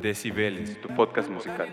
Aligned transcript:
Decibeles, 0.00 0.80
tu 0.80 0.88
podcast 0.88 1.30
musical. 1.30 1.68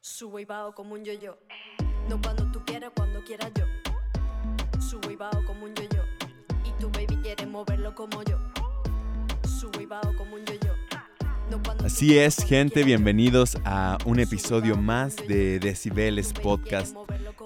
Subo 0.00 0.40
y 0.40 0.44
bajo 0.44 0.74
como 0.74 0.94
un 0.94 1.04
yo-yo. 1.04 1.38
No 2.08 2.20
cuando 2.20 2.50
tú 2.50 2.60
quieras, 2.64 2.90
cuando 2.96 3.22
quieras 3.22 3.50
yo. 3.54 3.64
Subo 4.80 5.10
y 5.10 5.16
bajo 5.16 5.44
como 5.46 5.64
un 5.64 5.74
yo-yo. 5.74 6.02
Y 6.64 6.72
tu 6.80 6.90
baby 6.90 7.16
quiere 7.22 7.46
moverlo 7.46 7.94
como 7.94 8.22
yo. 8.24 8.38
Subo 9.48 9.80
y 9.80 9.86
bajo 9.86 10.12
como 10.16 10.34
un 10.34 10.44
yo-yo. 10.44 10.74
No 11.50 11.62
cuando 11.62 11.84
tú 11.84 11.86
Así 11.86 12.18
es, 12.18 12.36
gente, 12.44 12.82
bienvenidos 12.82 13.56
a 13.64 13.96
un 14.04 14.18
episodio 14.18 14.76
más 14.76 15.16
de. 15.16 15.60
Decibeles 15.60 16.32
Podcast. 16.32 16.96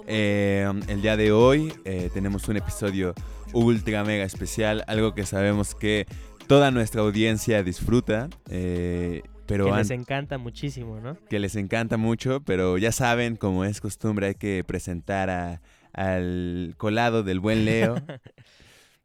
Eh, 0.07 0.67
el 0.87 1.01
día 1.01 1.15
de 1.17 1.31
hoy 1.31 1.73
eh, 1.83 2.09
tenemos 2.13 2.47
un 2.47 2.57
episodio 2.57 3.13
ultra 3.57 4.03
mega 4.03 4.23
especial, 4.23 4.83
algo 4.87 5.13
que 5.13 5.25
sabemos 5.25 5.75
que 5.75 6.05
toda 6.47 6.71
nuestra 6.71 7.01
audiencia 7.01 7.63
disfruta, 7.63 8.29
eh, 8.49 9.21
pero 9.45 9.65
que 9.65 9.71
les 9.71 9.89
encanta 9.91 10.37
muchísimo, 10.37 10.99
¿no? 10.99 11.17
que 11.29 11.39
les 11.39 11.55
encanta 11.55 11.97
mucho, 11.97 12.41
pero 12.45 12.77
ya 12.77 12.91
saben, 12.91 13.35
como 13.35 13.65
es 13.65 13.81
costumbre, 13.81 14.27
hay 14.27 14.35
que 14.35 14.63
presentar 14.65 15.29
a- 15.29 15.61
al 15.93 16.75
colado 16.77 17.23
del 17.23 17.39
buen 17.39 17.65
Leo. 17.65 17.95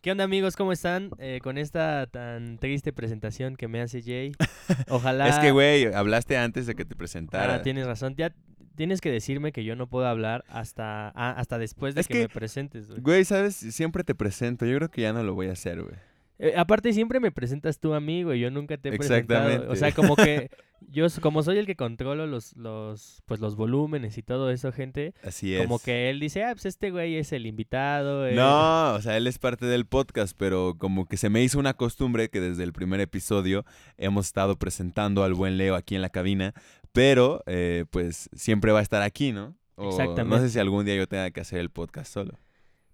¿Qué 0.02 0.10
onda 0.10 0.24
amigos? 0.24 0.56
¿Cómo 0.56 0.72
están? 0.72 1.10
Eh, 1.18 1.38
con 1.44 1.58
esta 1.58 2.06
tan 2.08 2.58
triste 2.58 2.92
presentación 2.92 3.54
que 3.54 3.68
me 3.68 3.80
hace 3.80 4.02
Jay. 4.02 4.32
Ojalá... 4.88 5.28
es 5.28 5.38
que, 5.38 5.52
güey, 5.52 5.94
hablaste 5.94 6.36
antes 6.36 6.66
de 6.66 6.74
que 6.74 6.84
te 6.84 6.96
presentara. 6.96 7.54
Ah, 7.54 7.62
tienes 7.62 7.86
razón. 7.86 8.14
Ya 8.16 8.32
tienes 8.74 9.00
que 9.00 9.10
decirme 9.10 9.52
que 9.52 9.64
yo 9.64 9.76
no 9.76 9.86
puedo 9.86 10.06
hablar 10.06 10.44
hasta, 10.48 11.08
ah, 11.14 11.34
hasta 11.36 11.58
después 11.58 11.94
de 11.94 12.00
Es 12.02 12.08
que, 12.08 12.14
que- 12.14 12.20
me 12.22 12.28
presentes. 12.28 12.88
güey. 12.88 13.00
Güey, 13.00 13.24
¿sabes? 13.24 13.54
Siempre 13.56 14.04
te 14.04 14.14
presento. 14.14 14.66
Yo 14.66 14.76
creo 14.76 14.90
que 14.90 15.02
ya 15.02 15.12
no 15.12 15.22
lo 15.22 15.34
voy 15.34 15.48
a 15.48 15.52
hacer, 15.52 15.82
güey. 15.82 15.94
Eh, 16.38 16.54
aparte 16.56 16.92
siempre 16.92 17.20
me 17.20 17.30
presentas 17.30 17.78
tú 17.78 17.94
a 17.94 18.00
mí, 18.00 18.24
güey. 18.24 18.40
Yo 18.40 18.50
nunca 18.50 18.76
te 18.76 18.88
he 18.88 18.96
presentado. 18.98 19.48
Exactamente. 19.48 19.72
O 19.72 19.76
sea, 19.76 19.92
como 19.92 20.16
que 20.16 20.50
yo 20.90 21.06
como 21.20 21.44
soy 21.44 21.58
el 21.58 21.66
que 21.66 21.76
controlo 21.76 22.26
los, 22.26 22.56
los, 22.56 23.22
pues 23.26 23.38
los 23.38 23.54
volúmenes 23.54 24.18
y 24.18 24.22
todo 24.24 24.50
eso, 24.50 24.72
gente. 24.72 25.14
Así 25.22 25.54
es. 25.54 25.62
Como 25.62 25.78
que 25.78 26.10
él 26.10 26.18
dice, 26.18 26.42
ah, 26.42 26.50
pues 26.52 26.66
este 26.66 26.90
güey 26.90 27.16
es 27.16 27.32
el 27.32 27.46
invitado. 27.46 28.26
eh". 28.26 28.34
No, 28.34 28.94
o 28.94 29.00
sea, 29.00 29.16
él 29.16 29.28
es 29.28 29.38
parte 29.38 29.66
del 29.66 29.86
podcast, 29.86 30.36
pero 30.36 30.74
como 30.78 31.06
que 31.06 31.16
se 31.16 31.30
me 31.30 31.44
hizo 31.44 31.60
una 31.60 31.74
costumbre 31.74 32.28
que 32.28 32.40
desde 32.40 32.64
el 32.64 32.72
primer 32.72 32.98
episodio 33.00 33.64
hemos 33.96 34.26
estado 34.26 34.58
presentando 34.58 35.22
al 35.22 35.34
buen 35.34 35.56
Leo 35.58 35.76
aquí 35.76 35.94
en 35.94 36.02
la 36.02 36.08
cabina, 36.10 36.54
pero 36.92 37.42
eh, 37.46 37.84
pues 37.90 38.28
siempre 38.34 38.72
va 38.72 38.80
a 38.80 38.82
estar 38.82 39.02
aquí, 39.02 39.32
¿no? 39.32 39.56
O 39.76 39.84
No 39.84 39.90
Exactamente. 39.90 40.40
sé 40.40 40.48
si 40.50 40.58
algún 40.58 40.84
día 40.84 40.96
yo 40.96 41.06
tenga 41.06 41.30
que 41.30 41.40
hacer 41.40 41.58
el 41.60 41.70
podcast 41.70 42.12
solo. 42.12 42.38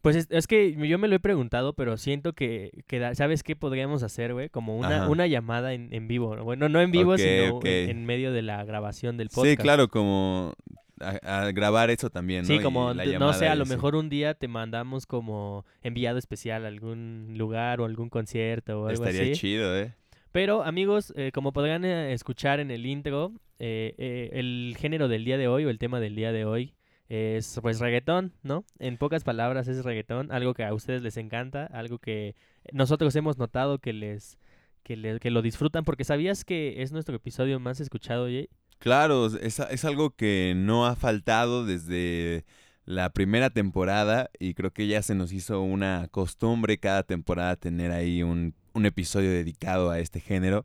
Pues 0.00 0.14
es, 0.14 0.28
es 0.30 0.46
que 0.46 0.74
yo 0.88 0.96
me 0.96 1.08
lo 1.08 1.16
he 1.16 1.20
preguntado, 1.20 1.72
pero 1.72 1.96
siento 1.96 2.32
que, 2.32 2.84
que 2.86 3.00
da- 3.00 3.16
¿sabes 3.16 3.42
qué 3.42 3.56
podríamos 3.56 4.05
hacer, 4.05 4.32
güey? 4.32 4.48
Como 4.48 4.77
una, 4.78 5.08
una 5.08 5.27
llamada 5.27 5.74
en, 5.74 5.92
en 5.92 6.06
vivo. 6.06 6.36
¿no? 6.36 6.44
Bueno, 6.44 6.68
no 6.68 6.80
en 6.80 6.92
vivo, 6.92 7.18
sino 7.18 7.58
en, 7.64 7.90
en 7.90 8.06
medio 8.06 8.32
de 8.32 8.42
la 8.42 8.64
grabación 8.64 9.16
del 9.16 9.28
podcast. 9.28 9.50
Sí, 9.50 9.56
claro, 9.56 9.88
como 9.88 10.55
a, 11.00 11.40
a 11.46 11.50
grabar 11.52 11.90
eso 11.90 12.10
también, 12.10 12.42
¿no? 12.42 12.46
Sí, 12.46 12.60
como, 12.60 12.94
la 12.94 13.05
no 13.18 13.33
sé, 13.33 13.48
a 13.48 13.56
lo 13.56 13.66
mejor 13.66 13.96
un 13.96 14.08
día 14.08 14.34
te 14.34 14.46
mandamos 14.46 15.05
como 15.05 15.66
enviado 15.83 16.16
especial 16.18 16.64
a 16.64 16.68
algún 16.68 17.34
lugar 17.36 17.80
o 17.80 17.84
algún 17.84 18.08
concierto 18.08 18.83
o 18.83 18.86
algo 18.88 19.05
Estaría 19.05 19.33
así. 19.33 19.40
chido, 19.40 19.77
¿eh? 19.77 19.94
Pero 20.32 20.62
amigos, 20.64 21.12
eh, 21.16 21.32
como 21.32 21.52
podrán 21.52 21.84
eh, 21.84 22.12
escuchar 22.12 22.60
en 22.60 22.70
el 22.70 22.86
intro, 22.86 23.32
eh, 23.58 23.94
eh, 23.98 24.30
el 24.34 24.76
género 24.78 25.08
del 25.08 25.24
día 25.24 25.38
de 25.38 25.48
hoy 25.48 25.64
o 25.64 25.70
el 25.70 25.78
tema 25.78 26.00
del 26.00 26.14
día 26.14 26.32
de 26.32 26.44
hoy 26.44 26.74
es 27.08 27.58
pues 27.62 27.80
reggaetón, 27.80 28.34
¿no? 28.42 28.64
En 28.78 28.98
pocas 28.98 29.24
palabras 29.24 29.66
es 29.66 29.82
reggaetón, 29.82 30.30
algo 30.30 30.52
que 30.52 30.64
a 30.64 30.74
ustedes 30.74 31.00
les 31.00 31.16
encanta, 31.16 31.64
algo 31.64 31.98
que 31.98 32.36
nosotros 32.72 33.16
hemos 33.16 33.38
notado 33.38 33.78
que 33.78 33.94
les 33.94 34.38
que, 34.82 35.18
que 35.18 35.30
lo 35.30 35.40
disfrutan 35.40 35.84
porque 35.84 36.04
sabías 36.04 36.44
que 36.44 36.82
es 36.82 36.92
nuestro 36.92 37.16
episodio 37.16 37.58
más 37.60 37.80
escuchado, 37.80 38.26
Jay? 38.26 38.50
Claro, 38.78 39.26
es, 39.26 39.58
es 39.58 39.84
algo 39.86 40.11
que 40.11 40.52
no 40.55 40.86
ha 40.86 40.96
faltado 40.96 41.64
desde 41.64 42.44
la 42.84 43.11
primera 43.11 43.50
temporada 43.50 44.30
y 44.38 44.55
creo 44.55 44.70
que 44.70 44.86
ya 44.86 45.02
se 45.02 45.14
nos 45.14 45.33
hizo 45.33 45.62
una 45.62 46.08
costumbre 46.11 46.78
cada 46.78 47.02
temporada 47.02 47.56
tener 47.56 47.90
ahí 47.90 48.22
un, 48.22 48.55
un 48.78 48.86
episodio 48.86 49.30
dedicado 49.30 49.90
a 49.90 49.98
este 49.98 50.20
género 50.20 50.64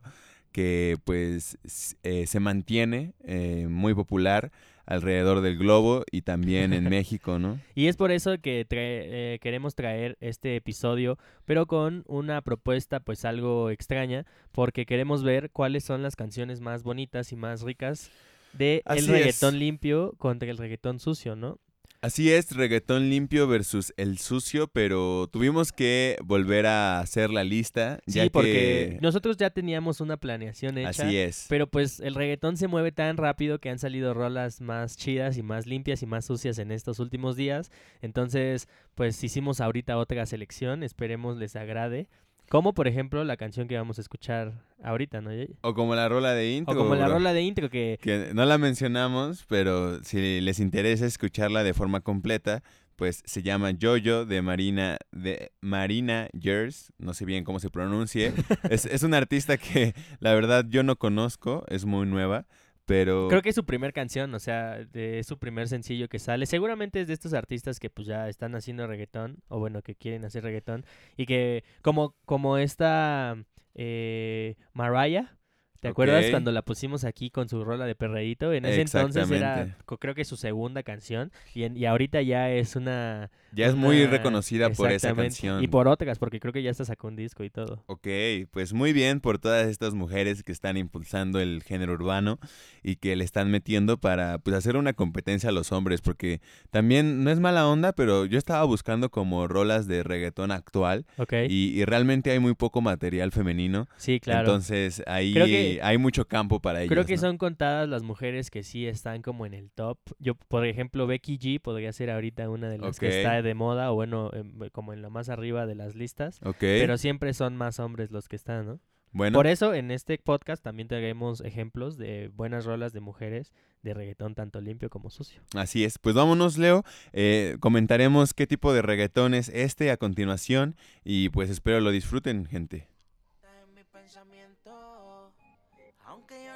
que 0.52 0.96
pues 1.04 1.58
eh, 2.04 2.26
se 2.26 2.40
mantiene 2.40 3.12
eh, 3.24 3.66
muy 3.68 3.92
popular 3.92 4.50
alrededor 4.86 5.40
del 5.40 5.56
globo 5.58 6.04
y 6.12 6.22
también 6.22 6.72
en 6.72 6.84
México, 6.90 7.38
¿no? 7.38 7.58
Y 7.74 7.88
es 7.88 7.96
por 7.96 8.12
eso 8.12 8.38
que 8.40 8.64
trae- 8.68 9.02
eh, 9.34 9.38
queremos 9.40 9.74
traer 9.74 10.16
este 10.20 10.54
episodio, 10.56 11.18
pero 11.44 11.66
con 11.66 12.04
una 12.06 12.40
propuesta 12.42 13.00
pues 13.00 13.24
algo 13.24 13.70
extraña, 13.70 14.26
porque 14.52 14.86
queremos 14.86 15.24
ver 15.24 15.50
cuáles 15.50 15.82
son 15.84 16.02
las 16.02 16.14
canciones 16.16 16.60
más 16.60 16.82
bonitas 16.84 17.32
y 17.32 17.36
más 17.36 17.62
ricas 17.62 18.10
de 18.52 18.82
Así 18.84 18.98
el 19.00 19.04
es. 19.06 19.10
reggaetón 19.10 19.58
limpio 19.58 20.14
contra 20.18 20.48
el 20.50 20.58
reggaetón 20.58 21.00
sucio, 21.00 21.34
¿no? 21.34 21.58
Así 22.04 22.30
es, 22.30 22.54
reggaetón 22.54 23.08
limpio 23.08 23.48
versus 23.48 23.94
el 23.96 24.18
sucio, 24.18 24.68
pero 24.68 25.26
tuvimos 25.32 25.72
que 25.72 26.18
volver 26.22 26.66
a 26.66 27.00
hacer 27.00 27.30
la 27.30 27.44
lista. 27.44 27.98
Sí, 28.06 28.18
ya 28.18 28.28
porque 28.28 28.52
que... 28.52 28.98
nosotros 29.00 29.38
ya 29.38 29.48
teníamos 29.48 30.02
una 30.02 30.18
planeación 30.18 30.76
hecha. 30.76 30.90
Así 31.06 31.16
es. 31.16 31.46
Pero 31.48 31.66
pues 31.66 32.00
el 32.00 32.14
reggaetón 32.14 32.58
se 32.58 32.68
mueve 32.68 32.92
tan 32.92 33.16
rápido 33.16 33.58
que 33.58 33.70
han 33.70 33.78
salido 33.78 34.12
rolas 34.12 34.60
más 34.60 34.98
chidas 34.98 35.38
y 35.38 35.42
más 35.42 35.66
limpias 35.66 36.02
y 36.02 36.06
más 36.06 36.26
sucias 36.26 36.58
en 36.58 36.72
estos 36.72 36.98
últimos 36.98 37.36
días. 37.36 37.70
Entonces, 38.02 38.68
pues 38.94 39.24
hicimos 39.24 39.62
ahorita 39.62 39.96
otra 39.96 40.26
selección, 40.26 40.82
esperemos 40.82 41.38
les 41.38 41.56
agrade. 41.56 42.08
Como 42.48 42.74
por 42.74 42.86
ejemplo 42.86 43.24
la 43.24 43.36
canción 43.36 43.68
que 43.68 43.76
vamos 43.76 43.98
a 43.98 44.00
escuchar 44.00 44.52
ahorita, 44.82 45.20
¿no? 45.20 45.30
O 45.62 45.74
como 45.74 45.94
la 45.94 46.08
rola 46.08 46.34
de 46.34 46.52
intro. 46.52 46.74
O 46.74 46.76
como 46.76 46.94
la 46.94 47.08
rola 47.08 47.32
de 47.32 47.42
intro 47.42 47.70
que... 47.70 47.98
Que 48.00 48.30
no 48.34 48.44
la 48.44 48.58
mencionamos, 48.58 49.44
pero 49.48 50.02
si 50.04 50.40
les 50.40 50.60
interesa 50.60 51.06
escucharla 51.06 51.64
de 51.64 51.74
forma 51.74 52.00
completa, 52.00 52.62
pues 52.96 53.22
se 53.24 53.42
llama 53.42 53.72
Jojo 53.80 54.24
de 54.24 54.42
Marina, 54.42 54.98
de 55.10 55.52
Marina 55.60 56.28
Gers, 56.38 56.92
no 56.98 57.14
sé 57.14 57.24
bien 57.24 57.44
cómo 57.44 57.60
se 57.60 57.70
pronuncie. 57.70 58.32
es, 58.70 58.86
es 58.86 59.02
una 59.02 59.16
artista 59.16 59.56
que 59.56 59.94
la 60.20 60.34
verdad 60.34 60.64
yo 60.68 60.82
no 60.82 60.96
conozco, 60.96 61.64
es 61.68 61.84
muy 61.84 62.06
nueva, 62.06 62.46
pero... 62.86 63.28
Creo 63.28 63.42
que 63.42 63.48
es 63.50 63.54
su 63.54 63.64
primer 63.64 63.92
canción, 63.92 64.34
o 64.34 64.38
sea, 64.38 64.84
de- 64.84 65.18
es 65.18 65.26
su 65.26 65.38
primer 65.38 65.68
sencillo 65.68 66.08
que 66.08 66.18
sale. 66.18 66.46
Seguramente 66.46 67.00
es 67.00 67.06
de 67.08 67.14
estos 67.14 67.32
artistas 67.34 67.80
que 67.80 67.90
pues 67.90 68.06
ya 68.06 68.28
están 68.28 68.54
haciendo 68.54 68.86
reggaetón, 68.86 69.38
o 69.48 69.58
bueno, 69.58 69.82
que 69.82 69.94
quieren 69.94 70.24
hacer 70.24 70.44
reggaetón, 70.44 70.84
y 71.16 71.26
que 71.26 71.64
como, 71.82 72.14
como 72.24 72.58
esta 72.58 73.36
eh, 73.74 74.56
Mariah, 74.72 75.36
¿te 75.84 75.88
acuerdas 75.90 76.26
cuando 76.30 76.52
la 76.52 76.62
pusimos 76.62 77.04
aquí 77.04 77.30
con 77.30 77.48
su 77.48 77.64
rola 77.64 77.86
de 77.86 77.94
perreíto? 77.94 78.52
En 78.52 78.64
ese 78.64 78.80
entonces 78.82 79.30
era, 79.30 79.76
creo 80.00 80.14
que 80.14 80.24
su 80.24 80.36
segunda 80.36 80.82
canción, 80.82 81.30
y, 81.54 81.62
en- 81.64 81.76
y 81.76 81.86
ahorita 81.86 82.20
ya 82.22 82.50
es 82.50 82.76
una... 82.76 83.30
ya 83.52 83.66
es 83.66 83.74
muy 83.74 84.04
reconocida 84.06 84.70
por 84.70 84.90
esa 84.90 85.14
canción. 85.14 85.62
Y 85.62 85.68
por 85.68 85.88
otras, 85.88 86.18
porque 86.18 86.40
creo 86.40 86.52
que 86.52 86.62
ya 86.62 86.70
hasta 86.70 86.84
sacó 86.84 87.08
un 87.08 87.16
disco 87.16 87.44
y 87.44 87.50
todo. 87.50 87.82
Ok, 87.86 88.08
pues 88.50 88.72
muy 88.72 88.92
bien 88.92 89.20
por 89.20 89.38
todas 89.38 89.66
estas 89.68 89.94
mujeres 89.94 90.42
que 90.42 90.52
están 90.52 90.76
impulsando 90.76 91.40
el 91.40 91.62
género 91.62 91.92
urbano 91.92 92.38
y 92.82 92.96
que 92.96 93.16
le 93.16 93.24
están 93.24 93.50
metiendo 93.50 93.98
para 93.98 94.38
pues 94.38 94.56
hacer 94.56 94.76
una 94.76 94.92
competencia 94.92 95.48
a 95.50 95.52
los 95.52 95.72
hombres, 95.72 96.00
porque 96.00 96.40
también 96.70 97.24
no 97.24 97.30
es 97.30 97.40
mala 97.40 97.66
onda, 97.68 97.92
pero 97.92 98.24
yo 98.26 98.38
estaba 98.38 98.64
buscando 98.64 99.10
como 99.10 99.46
rolas 99.48 99.86
de 99.86 100.02
reggaetón 100.02 100.50
actual 100.50 101.06
Ok, 101.18 101.32
y, 101.48 101.78
y 101.78 101.84
realmente 101.84 102.30
hay 102.30 102.38
muy 102.38 102.54
poco 102.54 102.80
material 102.80 103.32
femenino, 103.32 103.86
sí, 103.96 104.20
claro. 104.20 104.40
entonces 104.40 105.02
ahí 105.06 105.32
Creo 105.32 105.46
que- 105.46 105.73
hay 105.82 105.98
mucho 105.98 106.26
campo 106.26 106.60
para 106.60 106.80
ellas. 106.80 106.90
Creo 106.92 107.06
que 107.06 107.14
¿no? 107.16 107.20
son 107.20 107.38
contadas 107.38 107.88
las 107.88 108.02
mujeres 108.02 108.50
que 108.50 108.62
sí 108.62 108.86
están 108.86 109.22
como 109.22 109.46
en 109.46 109.54
el 109.54 109.70
top. 109.70 109.98
Yo, 110.18 110.34
por 110.34 110.66
ejemplo, 110.66 111.06
Becky 111.06 111.38
G 111.38 111.60
podría 111.60 111.92
ser 111.92 112.10
ahorita 112.10 112.48
una 112.48 112.68
de 112.68 112.78
las 112.78 112.98
que 112.98 113.08
está 113.08 113.42
de 113.42 113.54
moda 113.54 113.92
o 113.92 113.94
bueno, 113.94 114.30
em, 114.32 114.68
como 114.70 114.92
en 114.92 115.02
lo 115.02 115.10
más 115.10 115.28
arriba 115.28 115.66
de 115.66 115.74
las 115.74 115.94
listas. 115.94 116.40
Ok, 116.44 116.58
Pero 116.60 116.98
siempre 116.98 117.34
son 117.34 117.56
más 117.56 117.78
hombres 117.78 118.10
los 118.10 118.28
que 118.28 118.36
están, 118.36 118.66
¿no? 118.66 118.80
bueno, 119.12 119.36
Por 119.38 119.46
eso 119.46 119.74
en 119.74 119.90
este 119.90 120.18
podcast 120.18 120.62
también 120.62 120.88
traemos 120.88 121.40
ejemplos 121.40 121.96
de 121.96 122.30
buenas 122.34 122.64
rolas 122.64 122.92
de 122.92 123.00
mujeres 123.00 123.52
de 123.82 123.94
reggaetón 123.94 124.34
tanto 124.34 124.60
limpio 124.60 124.90
como 124.90 125.10
sucio. 125.10 125.42
así 125.54 125.84
es. 125.84 125.98
Pues 125.98 126.14
vámonos, 126.14 126.58
Leo, 126.58 126.84
eh, 127.12 127.56
comentaremos 127.60 128.34
qué 128.34 128.46
tipo 128.46 128.72
de 128.72 128.82
reggaetón 128.82 129.34
es 129.34 129.50
este 129.50 129.90
a 129.90 129.96
continuación 129.98 130.74
y 131.04 131.28
pues 131.28 131.50
espero 131.50 131.80
lo 131.80 131.90
disfruten, 131.90 132.46
gente. 132.46 132.88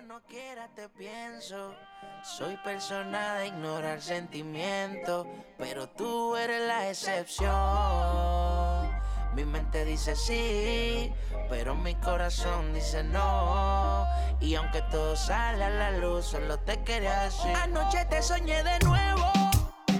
No 0.09 0.21
quiera, 0.23 0.69
te 0.75 0.89
pienso. 0.89 1.75
Soy 2.23 2.57
persona 2.65 3.35
de 3.35 3.49
ignorar 3.49 4.01
sentimientos, 4.01 5.27
pero 5.59 5.87
tú 5.91 6.35
eres 6.35 6.67
la 6.67 6.89
excepción. 6.89 7.53
Mi 9.35 9.45
mente 9.45 9.85
dice 9.85 10.17
sí, 10.17 11.13
pero 11.51 11.75
mi 11.75 11.95
corazón 11.97 12.73
dice 12.73 13.05
no. 13.05 14.07
Y 14.41 14.55
aunque 14.55 14.81
todo 14.91 15.15
sale 15.15 15.63
a 15.65 15.71
la 15.71 15.91
luz, 15.91 16.25
solo 16.25 16.59
te 16.61 16.83
quería 16.85 17.25
decir. 17.25 17.55
Anoche 17.55 18.07
te 18.07 18.23
soñé 18.23 18.65
de 18.65 18.79
nuevo 18.87 19.31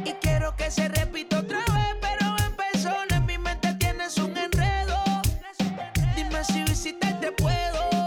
y 0.07 0.13
quiero 0.15 0.57
que 0.57 0.71
se 0.71 0.89
repita 0.89 1.41
otra 1.41 1.59
vez, 1.59 1.97
pero 2.01 2.35
en 2.47 2.57
persona 2.57 3.17
en 3.17 3.27
mi 3.27 3.37
mente 3.37 3.75
tienes 3.75 4.17
un 4.17 4.35
enredo. 4.35 4.97
Se 6.11 7.98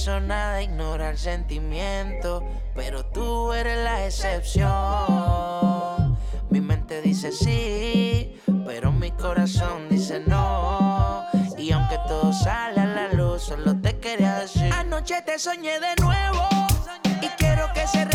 persona 0.00 0.54
de 0.54 0.62
ignorar 0.62 1.18
sentimientos, 1.18 2.42
pero 2.74 3.04
tú 3.04 3.52
eres 3.52 3.84
la 3.84 4.06
excepción. 4.06 4.70
Mi 6.48 6.62
mente 6.62 7.02
dice 7.02 7.30
sí, 7.30 8.40
pero 8.64 8.92
mi 8.92 9.10
corazón 9.10 9.90
dice 9.90 10.22
no. 10.26 11.26
Y 11.58 11.70
aunque 11.72 11.98
todo 12.08 12.32
sale 12.32 12.80
a 12.80 12.86
la 12.86 13.12
luz, 13.12 13.42
solo 13.42 13.78
te 13.78 13.98
quería 13.98 14.38
decir. 14.38 14.72
Anoche 14.72 15.20
te 15.20 15.38
soñé 15.38 15.78
de 15.78 15.94
nuevo 16.00 16.48
y 17.20 17.26
quiero 17.36 17.70
que 17.74 17.86
se 17.86 18.06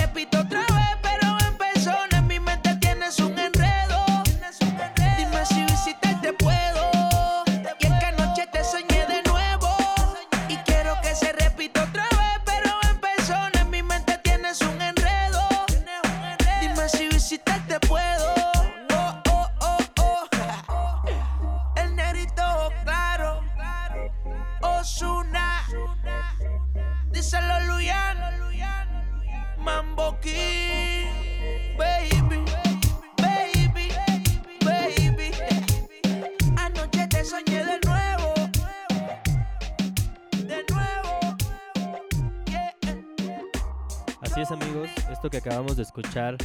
acabamos 45.45 45.77
de 45.77 45.83
escuchar 45.83 46.37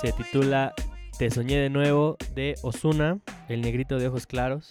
se 0.00 0.12
titula 0.12 0.72
Te 1.18 1.30
soñé 1.30 1.58
de 1.58 1.68
nuevo 1.68 2.16
de 2.34 2.54
Osuna, 2.62 3.18
el 3.50 3.60
negrito 3.60 3.98
de 3.98 4.08
ojos 4.08 4.26
claros. 4.26 4.66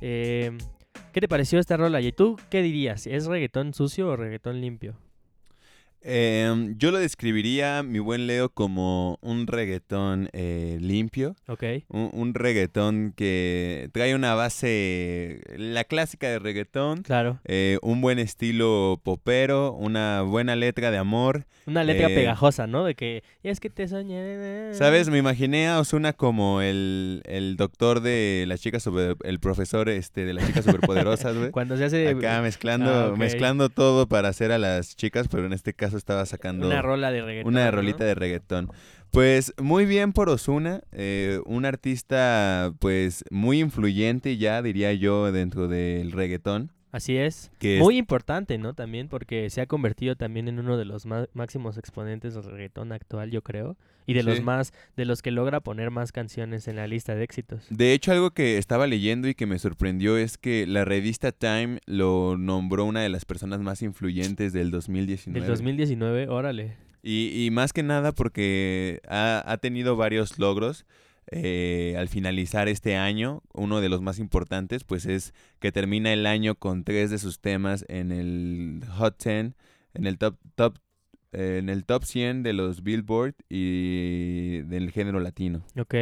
Eh, 0.00 0.50
¿Qué 1.12 1.20
te 1.20 1.28
pareció 1.28 1.60
esta 1.60 1.76
rola? 1.76 2.00
¿Y 2.00 2.10
tú 2.10 2.36
qué 2.50 2.62
dirías? 2.62 3.06
¿Es 3.06 3.26
reggaetón 3.26 3.74
sucio 3.74 4.08
o 4.08 4.16
reggaetón 4.16 4.60
limpio? 4.60 4.96
Em, 6.04 6.76
yo 6.78 6.90
lo 6.90 6.98
describiría, 6.98 7.82
mi 7.82 7.98
buen 7.98 8.26
Leo, 8.26 8.48
como 8.48 9.18
un 9.22 9.46
reggaetón 9.46 10.28
eh, 10.32 10.78
limpio. 10.80 11.36
Ok. 11.46 11.62
Un, 11.88 12.10
un 12.12 12.34
reggaetón 12.34 13.12
que 13.16 13.88
trae 13.92 14.14
una 14.14 14.34
base, 14.34 15.40
la 15.56 15.84
clásica 15.84 16.28
de 16.28 16.38
reggaetón. 16.38 17.02
Claro. 17.02 17.40
eh, 17.44 17.78
un 17.82 18.00
buen 18.00 18.18
estilo 18.18 19.00
popero, 19.02 19.72
una 19.72 20.22
buena 20.22 20.56
letra 20.56 20.90
de 20.90 20.98
amor. 20.98 21.46
Una 21.66 21.84
letra 21.84 22.08
Eh, 22.10 22.14
pegajosa, 22.14 22.66
¿no? 22.66 22.84
De 22.84 22.96
que 22.96 23.22
es 23.44 23.60
que 23.60 23.70
te 23.70 23.86
soñé. 23.86 24.74
¿Sabes? 24.74 25.08
Me 25.08 25.18
imaginé 25.18 25.68
a 25.68 25.78
Osuna 25.78 26.12
como 26.12 26.60
el, 26.60 27.22
el 27.26 27.56
doctor 27.56 28.00
de 28.00 28.44
las 28.48 28.60
chicas 28.60 28.82
super, 28.82 29.16
el 29.22 29.38
profesor 29.38 29.88
este 29.88 30.24
de 30.24 30.34
las 30.34 30.46
chicas 30.46 30.64
superpoderosas, 30.64 31.36
güey. 31.36 31.50
Cuando 31.52 31.76
se 31.76 31.84
hace 31.84 32.08
Acá 32.08 32.42
mezclando, 32.42 32.90
Ah, 32.90 33.08
ok. 33.10 33.16
mezclando 33.18 33.68
todo 33.68 34.08
para 34.08 34.28
hacer 34.28 34.50
a 34.50 34.58
las 34.58 34.96
chicas, 34.96 35.28
pero 35.28 35.46
en 35.46 35.52
este 35.52 35.72
caso 35.72 35.91
estaba 35.96 36.26
sacando 36.26 36.66
una 36.66 36.82
rola 36.82 37.10
de 37.10 37.22
reggaetón. 37.22 37.52
una 37.52 37.64
¿no? 37.66 37.70
rolita 37.70 38.04
de 38.04 38.14
reggaetón. 38.14 38.70
Pues 39.10 39.52
muy 39.60 39.84
bien 39.84 40.12
por 40.12 40.30
Osuna, 40.30 40.80
un 41.44 41.64
artista 41.66 42.72
pues 42.78 43.24
muy 43.30 43.60
influyente 43.60 44.38
ya 44.38 44.62
diría 44.62 44.92
yo 44.94 45.30
dentro 45.32 45.68
del 45.68 46.12
reggaetón. 46.12 46.72
Así 46.92 47.16
es. 47.16 47.50
Que 47.58 47.78
Muy 47.80 47.96
importante, 47.96 48.58
¿no? 48.58 48.74
También 48.74 49.08
porque 49.08 49.48
se 49.50 49.62
ha 49.62 49.66
convertido 49.66 50.14
también 50.14 50.46
en 50.46 50.58
uno 50.58 50.76
de 50.76 50.84
los 50.84 51.06
má- 51.06 51.26
máximos 51.32 51.78
exponentes 51.78 52.34
del 52.34 52.44
reggaetón 52.44 52.92
actual, 52.92 53.30
yo 53.30 53.42
creo. 53.42 53.76
Y 54.06 54.12
de 54.14 54.22
los 54.24 54.42
más, 54.42 54.72
de 54.96 55.04
los 55.06 55.22
que 55.22 55.30
logra 55.30 55.60
poner 55.60 55.90
más 55.90 56.12
canciones 56.12 56.68
en 56.68 56.76
la 56.76 56.86
lista 56.86 57.14
de 57.14 57.24
éxitos. 57.24 57.64
De 57.70 57.92
hecho, 57.94 58.12
algo 58.12 58.32
que 58.32 58.58
estaba 58.58 58.86
leyendo 58.86 59.26
y 59.28 59.34
que 59.34 59.46
me 59.46 59.58
sorprendió 59.58 60.18
es 60.18 60.36
que 60.38 60.66
la 60.66 60.84
revista 60.84 61.32
Time 61.32 61.78
lo 61.86 62.36
nombró 62.36 62.84
una 62.84 63.00
de 63.00 63.08
las 63.08 63.24
personas 63.24 63.60
más 63.60 63.80
influyentes 63.80 64.52
del 64.52 64.70
2019. 64.70 65.40
Del 65.40 65.48
2019, 65.48 66.28
órale. 66.28 66.76
Y, 67.02 67.46
y 67.46 67.50
más 67.50 67.72
que 67.72 67.82
nada 67.82 68.12
porque 68.12 69.00
ha, 69.08 69.42
ha 69.46 69.56
tenido 69.58 69.96
varios 69.96 70.38
logros. 70.38 70.84
Eh, 71.32 71.94
al 71.98 72.08
finalizar 72.08 72.68
este 72.68 72.96
año, 72.96 73.42
uno 73.54 73.80
de 73.80 73.88
los 73.88 74.02
más 74.02 74.18
importantes, 74.18 74.84
pues 74.84 75.06
es 75.06 75.32
que 75.60 75.72
termina 75.72 76.12
el 76.12 76.26
año 76.26 76.54
con 76.54 76.84
tres 76.84 77.10
de 77.10 77.18
sus 77.18 77.40
temas 77.40 77.84
en 77.88 78.12
el 78.12 78.84
Hot 78.98 79.22
10, 79.22 79.54
en 79.94 80.06
el 80.06 80.18
top, 80.18 80.36
top, 80.54 80.78
eh, 81.32 81.56
en 81.58 81.68
el 81.68 81.84
top 81.84 82.04
100 82.04 82.42
de 82.42 82.52
los 82.52 82.82
Billboard 82.82 83.34
y 83.48 84.58
del 84.62 84.90
género 84.90 85.20
latino. 85.20 85.64
Ok. 85.78 85.94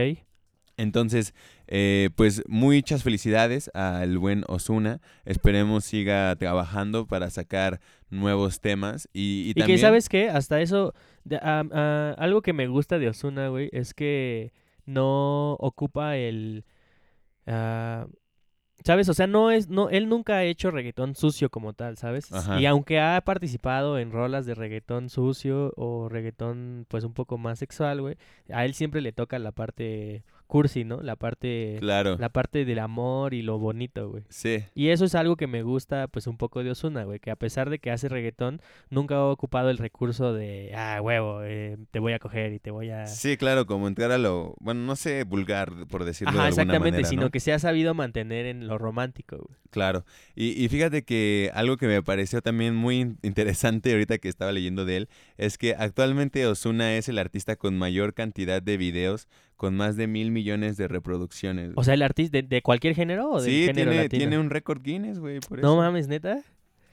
Entonces, 0.76 1.34
eh, 1.66 2.08
pues 2.16 2.42
muchas 2.48 3.02
felicidades 3.02 3.70
al 3.74 4.16
buen 4.16 4.44
Osuna. 4.48 5.00
Esperemos 5.26 5.84
siga 5.84 6.34
trabajando 6.36 7.06
para 7.06 7.28
sacar 7.28 7.80
nuevos 8.08 8.60
temas. 8.60 9.06
Y, 9.12 9.42
y 9.46 9.50
Y, 9.50 9.54
también... 9.54 9.76
que, 9.76 9.80
¿sabes 9.82 10.08
qué? 10.08 10.30
Hasta 10.30 10.60
eso, 10.62 10.94
de- 11.24 11.38
ah, 11.42 12.14
algo 12.16 12.40
que 12.40 12.54
me 12.54 12.66
gusta 12.66 12.98
de 12.98 13.08
Osuna, 13.08 13.48
güey, 13.48 13.68
es 13.72 13.92
que 13.92 14.52
no 14.90 15.54
ocupa 15.54 16.16
el... 16.16 16.64
ah, 17.46 18.06
¿Sabes? 18.82 19.10
O 19.10 19.14
sea, 19.14 19.26
no 19.26 19.50
es, 19.50 19.68
no, 19.68 19.90
él 19.90 20.08
nunca 20.08 20.36
ha 20.36 20.44
hecho 20.44 20.70
reggaetón 20.70 21.14
sucio 21.14 21.50
como 21.50 21.74
tal, 21.74 21.98
¿sabes? 21.98 22.32
Ajá. 22.32 22.58
Y 22.58 22.64
aunque 22.64 22.98
ha 22.98 23.20
participado 23.20 23.98
en 23.98 24.10
rolas 24.10 24.46
de 24.46 24.54
reggaetón 24.54 25.10
sucio 25.10 25.74
o 25.76 26.08
reggaetón, 26.08 26.86
pues 26.88 27.04
un 27.04 27.12
poco 27.12 27.36
más 27.36 27.58
sexual, 27.58 28.00
güey, 28.00 28.16
a 28.50 28.64
él 28.64 28.72
siempre 28.72 29.02
le 29.02 29.12
toca 29.12 29.38
la 29.38 29.52
parte 29.52 30.24
cursi, 30.50 30.84
¿no? 30.84 31.00
La 31.00 31.16
parte, 31.16 31.76
Claro. 31.80 32.16
la 32.18 32.28
parte 32.28 32.64
del 32.64 32.80
amor 32.80 33.32
y 33.32 33.40
lo 33.42 33.58
bonito, 33.58 34.10
güey. 34.10 34.24
Sí. 34.28 34.64
Y 34.74 34.88
eso 34.88 35.04
es 35.06 35.14
algo 35.14 35.36
que 35.36 35.46
me 35.46 35.62
gusta, 35.62 36.08
pues, 36.08 36.26
un 36.26 36.36
poco 36.36 36.62
de 36.64 36.72
Osuna, 36.72 37.04
güey. 37.04 37.20
Que 37.20 37.30
a 37.30 37.36
pesar 37.36 37.70
de 37.70 37.78
que 37.78 37.90
hace 37.90 38.08
reggaetón, 38.08 38.60
nunca 38.90 39.14
ha 39.14 39.24
ocupado 39.26 39.70
el 39.70 39.78
recurso 39.78 40.34
de, 40.34 40.72
ah, 40.74 41.00
huevo, 41.00 41.42
eh, 41.44 41.78
te 41.92 42.00
voy 42.00 42.12
a 42.12 42.18
coger 42.18 42.52
y 42.52 42.58
te 42.58 42.70
voy 42.70 42.90
a... 42.90 43.06
Sí, 43.06 43.36
claro, 43.36 43.64
como 43.64 43.86
entrar 43.88 44.10
a 44.10 44.18
lo, 44.18 44.56
bueno, 44.60 44.80
no 44.82 44.96
sé, 44.96 45.22
vulgar, 45.24 45.72
por 45.88 46.04
decirlo 46.04 46.30
Ajá, 46.30 46.42
de 46.42 46.46
alguna 46.48 46.62
exactamente, 46.64 46.90
manera, 46.96 47.08
sino 47.08 47.22
¿no? 47.22 47.30
que 47.30 47.38
se 47.40 47.52
ha 47.52 47.58
sabido 47.60 47.94
mantener 47.94 48.46
en 48.46 48.66
lo 48.66 48.76
romántico, 48.76 49.36
güey. 49.38 49.58
Claro. 49.70 50.04
Y, 50.34 50.62
y 50.62 50.68
fíjate 50.68 51.04
que 51.04 51.52
algo 51.54 51.76
que 51.76 51.86
me 51.86 52.02
pareció 52.02 52.42
también 52.42 52.74
muy 52.74 52.98
in- 53.00 53.18
interesante 53.22 53.92
ahorita 53.92 54.18
que 54.18 54.28
estaba 54.28 54.50
leyendo 54.50 54.84
de 54.84 54.96
él 54.96 55.08
es 55.36 55.58
que 55.58 55.76
actualmente 55.78 56.44
Osuna 56.46 56.96
es 56.96 57.08
el 57.08 57.18
artista 57.18 57.54
con 57.54 57.78
mayor 57.78 58.12
cantidad 58.12 58.60
de 58.60 58.76
videos 58.76 59.28
con 59.60 59.76
más 59.76 59.94
de 59.94 60.06
mil 60.06 60.30
millones 60.30 60.78
de 60.78 60.88
reproducciones. 60.88 61.72
O 61.76 61.84
sea, 61.84 61.92
el 61.92 62.00
artista 62.00 62.38
de, 62.38 62.42
de 62.44 62.62
cualquier 62.62 62.94
género 62.94 63.28
o 63.30 63.42
del 63.42 63.50
sí, 63.52 63.66
género 63.66 63.90
tiene, 63.90 64.02
latino. 64.04 64.18
tiene 64.20 64.38
un 64.38 64.48
récord 64.48 64.80
Guinness, 64.82 65.18
güey, 65.18 65.40
por 65.40 65.58
No 65.60 65.68
eso. 65.68 65.76
mames, 65.76 66.08
neta. 66.08 66.38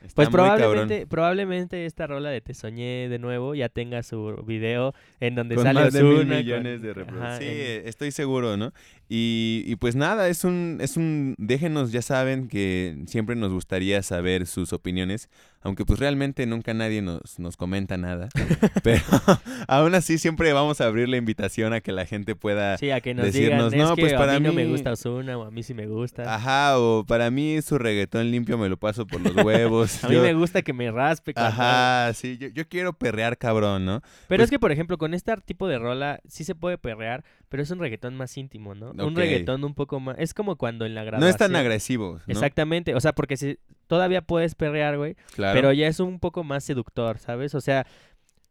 Está 0.03 0.15
Pues 0.15 0.27
cabrón. 0.27 0.57
probablemente, 0.57 1.07
probablemente 1.07 1.86
esta 1.86 2.07
rola 2.07 2.29
de 2.29 2.41
Te 2.41 2.53
Soñé 2.53 3.07
de 3.09 3.19
nuevo 3.19 3.55
ya 3.55 3.69
tenga 3.69 4.03
su 4.03 4.43
video 4.45 4.93
en 5.21 5.36
donde 5.36 5.55
Con 5.55 5.63
sale 5.63 5.79
más 5.79 5.93
de 5.93 6.03
mil 6.03 6.17
con- 6.17 6.29
millones 6.29 6.81
de 6.81 6.93
reproducciones. 6.93 7.38
Sí, 7.39 7.45
en- 7.50 7.88
estoy 7.88 8.12
seguro, 8.12 8.57
¿no? 8.57 8.74
Y, 9.09 9.63
y 9.65 9.75
pues 9.77 9.95
nada, 9.95 10.27
es 10.27 10.43
un, 10.43 10.79
es 10.81 10.97
un, 10.97 11.35
déjenos, 11.37 11.91
ya 11.93 12.01
saben 12.01 12.47
que 12.49 13.03
siempre 13.07 13.35
nos 13.37 13.51
gustaría 13.53 14.03
saber 14.03 14.45
sus 14.47 14.73
opiniones, 14.73 15.29
aunque 15.61 15.85
pues 15.85 15.99
realmente 15.99 16.45
nunca 16.45 16.73
nadie 16.73 17.01
nos, 17.01 17.39
nos 17.39 17.55
comenta 17.55 17.95
nada, 17.97 18.27
pero 18.83 19.01
aún 19.69 19.95
así 19.95 20.17
siempre 20.17 20.51
vamos 20.51 20.81
a 20.81 20.85
abrir 20.87 21.07
la 21.07 21.15
invitación 21.17 21.71
a 21.73 21.79
que 21.81 21.93
la 21.93 22.05
gente 22.05 22.35
pueda, 22.35 22.77
Sí, 22.77 22.91
a 22.91 22.99
que 22.99 23.13
nos 23.13 23.25
decirnos, 23.27 23.71
digan, 23.71 23.87
"No, 23.89 23.95
que 23.95 24.01
pues, 24.01 24.13
para 24.13 24.35
a 24.35 24.39
mí 24.41 24.47
no 24.47 24.53
me 24.53 24.65
mí- 24.65 24.71
gusta 24.71 24.91
Ozuna 24.91 25.37
o 25.37 25.43
a 25.45 25.51
mí 25.51 25.63
sí 25.63 25.73
me 25.73 25.87
gusta. 25.87 26.35
ajá, 26.35 26.77
o 26.77 27.05
para 27.05 27.31
mí 27.31 27.61
su 27.61 27.77
reggaetón 27.77 28.29
limpio 28.29 28.57
me 28.57 28.67
lo 28.67 28.75
paso 28.77 29.07
por 29.07 29.21
los 29.21 29.33
huevos. 29.45 30.03
a 30.03 30.09
mí 30.09 30.15
yo- 30.15 30.21
me 30.21 30.33
gusta 30.33 30.61
que 30.63 30.73
me 30.73 30.91
raspe. 30.91 31.33
cuando- 31.33 31.49
Ajá, 31.49 32.13
sí, 32.13 32.37
yo, 32.37 32.49
yo 32.49 32.67
quiero 32.67 32.91
perrear 32.93 33.37
cabrón, 33.37 33.85
¿no? 33.85 34.01
Pero 34.27 34.39
Pues- 34.39 34.41
es 34.41 34.49
que, 34.49 34.59
por 34.59 34.73
ejemplo, 34.73 34.97
con 34.97 35.13
este 35.13 35.33
tipo 35.45 35.67
de 35.69 35.79
rola 35.79 36.19
sí 36.27 36.43
se 36.43 36.55
puede 36.55 36.77
perrear, 36.77 37.23
pero 37.49 37.63
es 37.63 37.71
un 37.71 37.79
reggaetón 37.79 38.15
más 38.15 38.37
íntimo, 38.37 38.75
¿no? 38.75 38.93
Un 39.05 39.13
Ok. 39.13 39.17
reggaetón 39.19 39.63
un 39.63 39.73
poco 39.73 39.99
más... 39.99 40.15
Es 40.19 40.33
como 40.33 40.55
cuando 40.55 40.85
en 40.85 40.95
la 40.95 41.03
grabación... 41.03 41.21
No 41.21 41.29
es 41.29 41.37
tan 41.37 41.55
agresivo, 41.55 42.15
¿no? 42.15 42.21
Exactamente, 42.31 42.95
o 42.95 42.99
sea, 42.99 43.13
porque 43.13 43.37
si 43.37 43.57
todavía 43.87 44.21
puedes 44.21 44.55
perrear, 44.55 44.97
güey, 44.97 45.15
Claro. 45.35 45.53
pero 45.55 45.73
ya 45.73 45.87
es 45.87 45.99
un 45.99 46.19
poco 46.19 46.43
más 46.43 46.63
seductor, 46.63 47.19
¿sabes? 47.19 47.55
O 47.55 47.61
sea, 47.61 47.85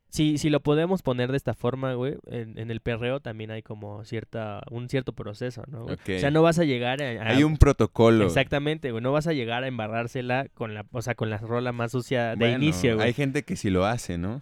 si, 0.08 0.38
si 0.38 0.48
lo 0.48 0.60
podemos 0.60 1.02
poner 1.02 1.30
de 1.30 1.36
esta 1.36 1.52
forma, 1.52 1.92
güey, 1.94 2.14
en, 2.30 2.58
en 2.58 2.70
el 2.70 2.80
perreo 2.80 3.20
también 3.20 3.50
hay 3.50 3.62
como 3.62 4.02
cierta, 4.04 4.62
un 4.70 4.88
cierto 4.88 5.12
proceso, 5.12 5.64
¿no? 5.66 5.84
O 5.86 5.96
sea, 6.04 6.30
no 6.30 6.42
vas 6.42 6.58
a 6.58 6.64
llegar 6.64 7.02
a... 7.02 7.06
a- 7.22 7.28
Hay 7.30 7.44
un 7.44 7.58
protocolo. 7.58 8.24
Exactamente, 8.24 8.92
güey, 8.92 9.02
no 9.02 9.12
vas 9.12 9.26
a 9.26 9.32
llegar 9.34 9.64
a 9.64 9.66
embarrársela 9.66 10.46
con 10.54 10.72
la, 10.74 10.86
o 10.92 11.02
sea, 11.02 11.14
con 11.16 11.28
la 11.28 11.38
rola 11.38 11.72
más 11.72 11.92
sucia 11.92 12.30
de 12.30 12.36
Bueno, 12.36 12.56
inicio, 12.62 12.94
güey. 12.94 13.08
Hay 13.08 13.12
gente 13.12 13.42
que 13.42 13.56
sí 13.56 13.68
lo 13.68 13.84
hace, 13.84 14.16
¿no? 14.16 14.40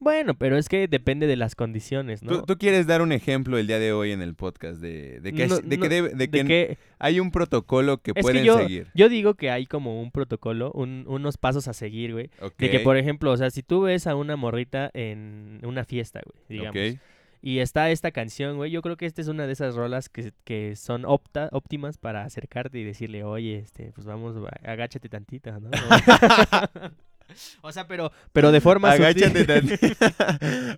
Bueno, 0.00 0.34
pero 0.34 0.58
es 0.58 0.68
que 0.68 0.86
depende 0.88 1.26
de 1.26 1.36
las 1.36 1.54
condiciones, 1.54 2.22
¿no? 2.22 2.40
¿Tú, 2.40 2.42
tú 2.46 2.58
quieres 2.58 2.86
dar 2.86 3.00
un 3.00 3.10
ejemplo 3.12 3.56
el 3.56 3.66
día 3.66 3.78
de 3.78 3.92
hoy 3.92 4.12
en 4.12 4.20
el 4.20 4.34
podcast 4.34 4.80
de, 4.80 5.20
de 5.20 5.32
que, 5.32 5.46
No, 5.46 5.54
es- 5.56 5.68
de 5.68 5.76
no, 5.78 5.82
que, 5.82 5.88
debe- 5.88 6.08
de 6.10 6.16
de 6.16 6.28
que 6.28 6.44
que- 6.44 6.78
hay 6.98 7.20
un 7.20 7.30
protocolo 7.30 7.98
que 8.02 8.12
pueden 8.12 8.42
que 8.42 8.46
yo, 8.46 8.58
seguir? 8.58 8.88
yo 8.94 9.08
digo 9.08 9.34
que 9.34 9.50
hay 9.50 9.64
como 9.66 10.00
un 10.02 10.10
protocolo, 10.10 10.70
un- 10.72 11.04
unos 11.08 11.38
pasos 11.38 11.68
a 11.68 11.72
seguir, 11.72 12.12
güey. 12.12 12.30
De 12.58 12.70
que, 12.70 12.80
por 12.80 12.96
ejemplo, 12.98 13.30
o 13.30 13.36
sea, 13.36 13.50
si 13.50 13.62
tú 13.62 13.82
ves 13.82 14.06
a 14.06 14.14
una 14.16 14.36
morrita 14.36 14.90
en 14.92 15.60
una 15.64 15.84
fiesta, 15.84 16.20
güey, 16.24 16.44
digamos, 16.60 16.98
y 17.40 17.58
está 17.58 17.90
esta 17.90 18.10
canción, 18.10 18.56
güey, 18.56 18.70
yo 18.70 18.80
creo 18.82 18.96
que 18.96 19.04
esta 19.06 19.20
es 19.20 19.28
una 19.28 19.46
de 19.46 19.52
esas 19.52 19.74
rolas 19.74 20.08
que, 20.08 20.32
que 20.44 20.76
son 20.76 21.04
opta, 21.04 21.48
óptimas 21.52 21.98
para 21.98 22.24
acercarte 22.24 22.78
y 22.78 22.84
decirle, 22.84 23.22
oye, 23.22 23.58
este, 23.58 23.92
pues 23.94 24.06
vamos, 24.06 24.34
agáchate 24.64 25.08
tantito, 25.10 25.50
¿no? 25.60 25.70
o 27.62 27.72
sea, 27.72 27.86
pero, 27.86 28.12
pero 28.32 28.52
de 28.52 28.60
forma 28.60 28.90
Agáchate. 28.92 29.46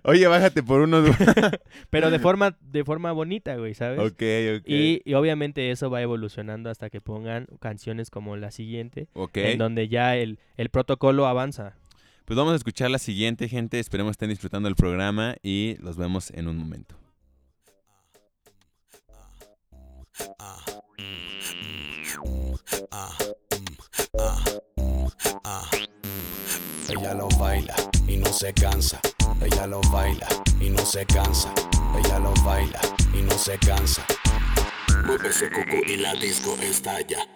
Oye, 0.03 0.27
bájate 0.27 0.63
por 0.63 0.81
unos... 0.81 1.09
pero 1.89 2.09
de 2.09 2.19
forma, 2.19 2.57
de 2.61 2.83
forma 2.83 3.11
bonita, 3.11 3.55
güey, 3.55 3.73
¿sabes? 3.73 3.99
ok, 3.99 4.21
ok. 4.59 4.63
Y, 4.65 5.01
y 5.05 5.13
obviamente 5.13 5.71
eso 5.71 5.89
va 5.89 6.01
evolucionando 6.01 6.69
hasta 6.69 6.89
que 6.89 7.01
pongan 7.01 7.47
canciones 7.59 8.09
como 8.09 8.37
la 8.37 8.51
siguiente, 8.51 9.07
ok. 9.13 9.37
en 9.37 9.57
donde 9.57 9.87
ya 9.87 10.15
el, 10.15 10.39
el 10.57 10.69
protocolo 10.69 11.27
avanza. 11.27 11.75
Pues 12.25 12.35
vamos 12.37 12.53
a 12.53 12.57
escuchar 12.57 12.91
la 12.91 12.99
siguiente, 12.99 13.47
gente. 13.47 13.79
Esperemos 13.79 14.11
estén 14.11 14.29
disfrutando 14.29 14.67
el 14.67 14.75
programa 14.75 15.35
y 15.41 15.77
los 15.79 15.95
vemos 15.95 16.29
en 16.31 16.49
un 16.49 16.57
momento. 16.57 16.95
Ella 26.89 27.13
lo 27.13 27.27
baila 27.37 27.75
y 28.07 28.15
no 28.15 28.31
se 28.31 28.53
cansa. 28.53 29.01
Ella 29.41 29.67
lo 29.67 29.81
baila 29.91 30.27
y 30.61 30.69
no 30.69 30.85
se 30.85 31.05
cansa. 31.05 31.51
Ella 31.97 32.19
lo 32.19 32.33
baila 32.45 32.79
y 33.13 33.21
no 33.21 33.37
se 33.37 33.57
cansa. 33.59 34.05
Mueve 35.05 35.29
ese 35.29 35.49
cuco 35.49 35.75
y 35.85 35.97
la 35.97 36.13
disco 36.13 36.55
estalla. 36.61 37.27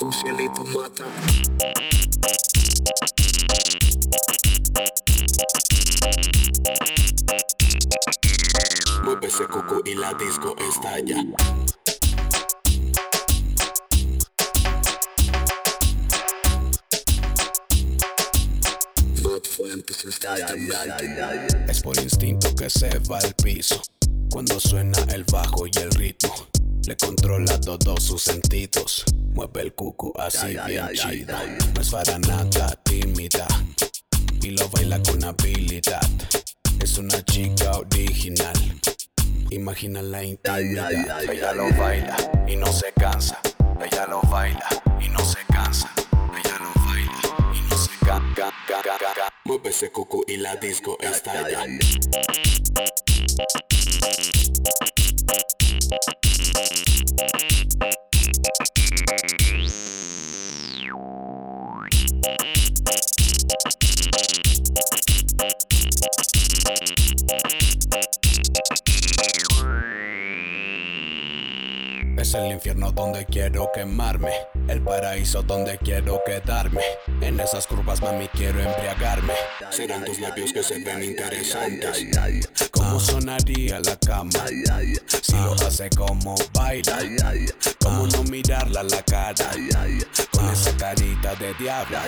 Un 0.00 0.12
cielito 0.12 0.64
mata. 0.64 1.04
Mueve 9.04 9.26
ese 9.26 9.46
cuco 9.46 9.82
y 9.84 9.94
la 9.94 10.14
disco 10.14 10.56
estalla. 10.66 11.22
Es 21.68 21.82
por 21.82 21.98
instinto 21.98 22.54
que 22.54 22.70
se 22.70 22.98
va 23.00 23.18
al 23.18 23.34
piso. 23.34 23.82
Cuando 24.30 24.58
suena 24.58 24.98
el 25.12 25.24
bajo 25.24 25.66
y 25.66 25.78
el 25.78 25.90
ritmo, 25.90 26.34
le 26.86 26.96
controla 26.96 27.60
todos 27.60 28.02
sus 28.02 28.22
sentidos. 28.22 29.04
Mueve 29.34 29.60
el 29.60 29.74
cuco 29.74 30.18
así 30.18 30.56
bien 30.66 30.88
chido. 30.94 31.36
No 31.74 31.80
es 31.82 31.90
para 31.90 32.18
nada 32.20 32.70
tímida 32.84 33.46
y 34.40 34.52
lo 34.52 34.66
baila 34.70 34.98
con 35.02 35.22
habilidad. 35.22 36.08
Es 36.84 36.98
una 36.98 37.24
chica 37.24 37.78
original. 37.78 38.52
Imagina 39.48 40.02
la 40.02 40.22
intimidad. 40.22 40.90
Ella 41.22 41.54
lo 41.54 41.72
baila 41.78 42.14
y 42.46 42.56
no 42.56 42.66
se 42.66 42.92
cansa. 42.92 43.40
Ella 43.80 44.06
lo 44.06 44.20
baila 44.20 44.68
y 45.00 45.08
no 45.08 45.18
se 45.20 45.38
cansa. 45.50 45.90
Ella 46.12 46.58
lo 46.60 46.84
baila 46.84 47.54
y 47.54 47.70
no 47.70 47.78
se 47.78 47.90
cansa. 48.04 48.52
Mueve 49.46 49.70
ese 49.70 49.90
cuco 49.90 50.24
y 50.28 50.36
la 50.36 50.56
disco 50.56 50.98
estalla. 51.00 51.64
El 72.34 72.50
infierno 72.50 72.90
donde 72.90 73.24
quiero 73.26 73.70
quemarme, 73.72 74.32
el 74.66 74.82
paraíso 74.82 75.44
donde 75.44 75.78
quiero 75.78 76.20
quedarme. 76.26 76.82
En 77.20 77.38
esas 77.38 77.64
curvas, 77.64 78.02
mami, 78.02 78.26
quiero 78.26 78.58
embriagarme. 78.60 79.34
Serán 79.70 80.04
tus 80.04 80.18
labios 80.18 80.52
que 80.52 80.64
se 80.64 80.82
ven 80.82 81.04
interesantes. 81.04 82.08
¿Cómo 82.72 82.98
sonaría 82.98 83.78
la 83.78 83.96
cama? 83.96 84.30
Si 85.22 85.36
lo 85.36 85.52
hace 85.54 85.88
como 85.90 86.34
baila. 86.52 86.98
¿Cómo 87.80 88.08
no 88.08 88.24
mirarla 88.24 88.80
a 88.80 88.84
la 88.84 89.02
cara? 89.02 89.50
Con 90.32 90.48
esa 90.50 90.76
carita 90.76 91.36
de 91.36 91.54
diablo. 91.54 91.98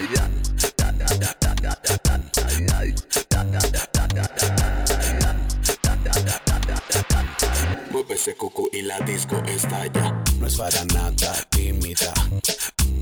Ese 8.26 8.35
cucu 8.35 8.68
y 8.73 8.83
la 8.83 8.99
disco 9.02 9.40
estalla. 9.47 10.21
No 10.40 10.49
es 10.49 10.56
para 10.56 10.85
nada 10.87 11.33
tímida 11.49 12.12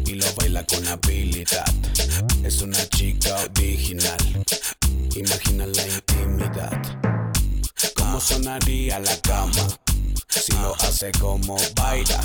y 0.04 0.16
lo 0.16 0.26
baila 0.34 0.66
con 0.66 0.86
habilidad. 0.86 1.64
Es 2.44 2.60
una 2.60 2.86
chica 2.90 3.34
original. 3.56 4.44
Imagina 5.16 5.64
la 5.64 5.86
intimidad. 5.86 6.82
¿Cómo 7.96 8.20
sonaría 8.20 8.98
la 8.98 9.18
cama? 9.22 9.66
Si 10.28 10.52
lo 10.52 10.74
hace 10.74 11.10
como 11.12 11.56
baila. 11.74 12.20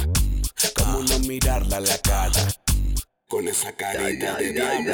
¿Cómo 0.75 1.00
no 1.03 1.20
mirarla 1.20 1.77
a 1.77 1.79
la 1.79 1.98
cara? 2.00 2.53
Con 3.29 3.48
esa 3.48 3.72
carita 3.77 4.36
de 4.36 4.51
diablo. 4.51 4.94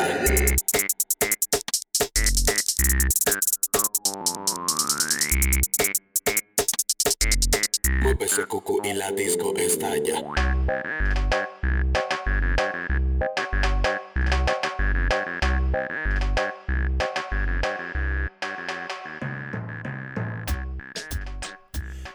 Mueve 8.01 8.25
ese 8.25 8.45
cucu 8.45 8.81
y 8.83 8.93
la 8.93 9.11
disco 9.11 9.53
estalla. 9.57 10.21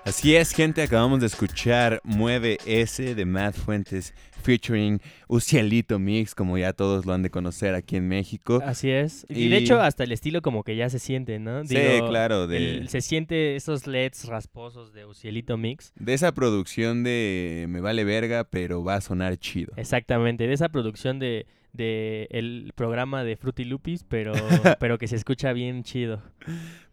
Así 0.05 0.35
es, 0.35 0.53
gente, 0.53 0.83
acabamos 0.83 1.21
de 1.21 1.27
escuchar 1.27 2.01
Mueve 2.05 2.59
S 2.67 3.15
de 3.15 3.25
Matt 3.25 3.55
Fuentes 3.55 4.13
featuring 4.41 5.01
Ucielito 5.29 5.99
Mix, 5.99 6.35
como 6.35 6.59
ya 6.59 6.73
todos 6.73 7.07
lo 7.07 7.13
han 7.13 7.23
de 7.23 7.31
conocer 7.31 7.75
aquí 7.75 7.97
en 7.97 8.09
México. 8.09 8.61
Así 8.65 8.91
es. 8.91 9.25
Y, 9.29 9.45
Y- 9.45 9.49
de 9.49 9.59
hecho, 9.59 9.81
hasta 9.81 10.05
el 10.05 10.13
estilo 10.13 10.43
como 10.43 10.65
que 10.65 10.75
ya 10.77 10.91
se 10.91 10.99
siente, 10.99 11.39
¿no? 11.39 11.65
Sí, 11.65 11.77
claro, 12.09 12.47
de, 12.47 12.57
el- 12.79 12.89
se 12.89 13.01
siente 13.01 13.57
esos 13.57 13.87
LEDs 13.87 14.25
rasposos 14.27 14.93
de 14.93 15.05
Ucielito 15.07 15.57
Mix. 15.57 15.93
de 15.99 16.15
esa 16.15 16.33
producción 16.33 17.05
de 17.05 17.67
Me 17.69 17.81
vale 17.81 18.05
verga, 18.05 18.45
pero 18.45 18.83
va 18.83 18.97
a 18.97 19.01
sonar 19.01 19.37
chido. 19.37 19.73
Exactamente, 19.77 20.47
de 20.47 20.55
esa 20.55 20.69
producción 20.71 21.19
de, 21.19 21.47
de 21.73 22.27
el 22.31 22.73
programa 22.75 23.23
de 23.25 23.37
Fruity 23.37 23.65
Loopies, 23.65 24.05
pero, 24.05 24.33
pero 24.81 24.99
que 24.99 25.07
se 25.09 25.17
escucha 25.17 25.53
bien 25.53 25.83
chido. 25.85 26.23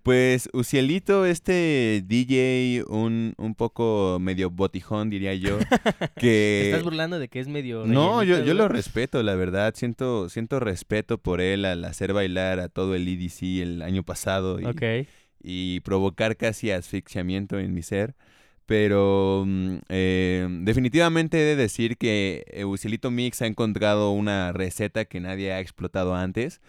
Pues 0.08 0.50
Ucielito, 0.54 1.26
este 1.26 2.02
DJ, 2.06 2.86
un, 2.88 3.34
un 3.38 3.56
poco 3.56 4.20
medio 4.22 4.50
botijón, 4.50 5.10
diría 5.10 5.34
yo, 5.34 5.58
¿Te 5.58 5.66
que... 6.18 6.70
estás 6.70 6.86
burlando 6.86 7.20
de 7.20 7.28
que 7.28 7.42
es 7.42 7.50
medio... 7.50 7.86
No, 7.86 8.24
yo, 8.24 8.42
yo 8.42 8.54
lo 8.54 8.70
respeto, 8.70 9.22
la 9.22 9.36
verdad. 9.36 9.74
Siento, 9.76 10.30
siento 10.30 10.62
respeto 10.62 11.18
por 11.18 11.42
él 11.42 11.66
al 11.66 11.84
hacer 11.84 12.14
bailar 12.14 12.62
a 12.62 12.70
todo 12.70 12.96
el 12.96 13.06
EDC 13.06 13.62
el 13.62 13.82
año 13.82 14.04
pasado 14.04 14.60
y 15.42 15.80
provocar 15.82 16.38
casi 16.38 16.72
asfixiamiento 16.72 17.60
en 17.60 17.74
mi 17.74 17.84
ser. 17.84 18.16
Pero 18.66 19.44
mm, 19.46 19.76
eh, 19.90 20.48
definitivamente 20.62 21.42
he 21.42 21.44
de 21.44 21.58
decir 21.58 21.98
que 21.98 22.46
eh, 22.48 22.64
Ucielito 22.64 23.12
Mix 23.12 23.42
ha 23.42 23.46
encontrado 23.46 24.12
una 24.12 24.54
receta 24.54 25.04
que 25.04 25.20
nadie 25.20 25.52
ha 25.52 25.60
explotado 25.60 26.16
antes 26.16 26.62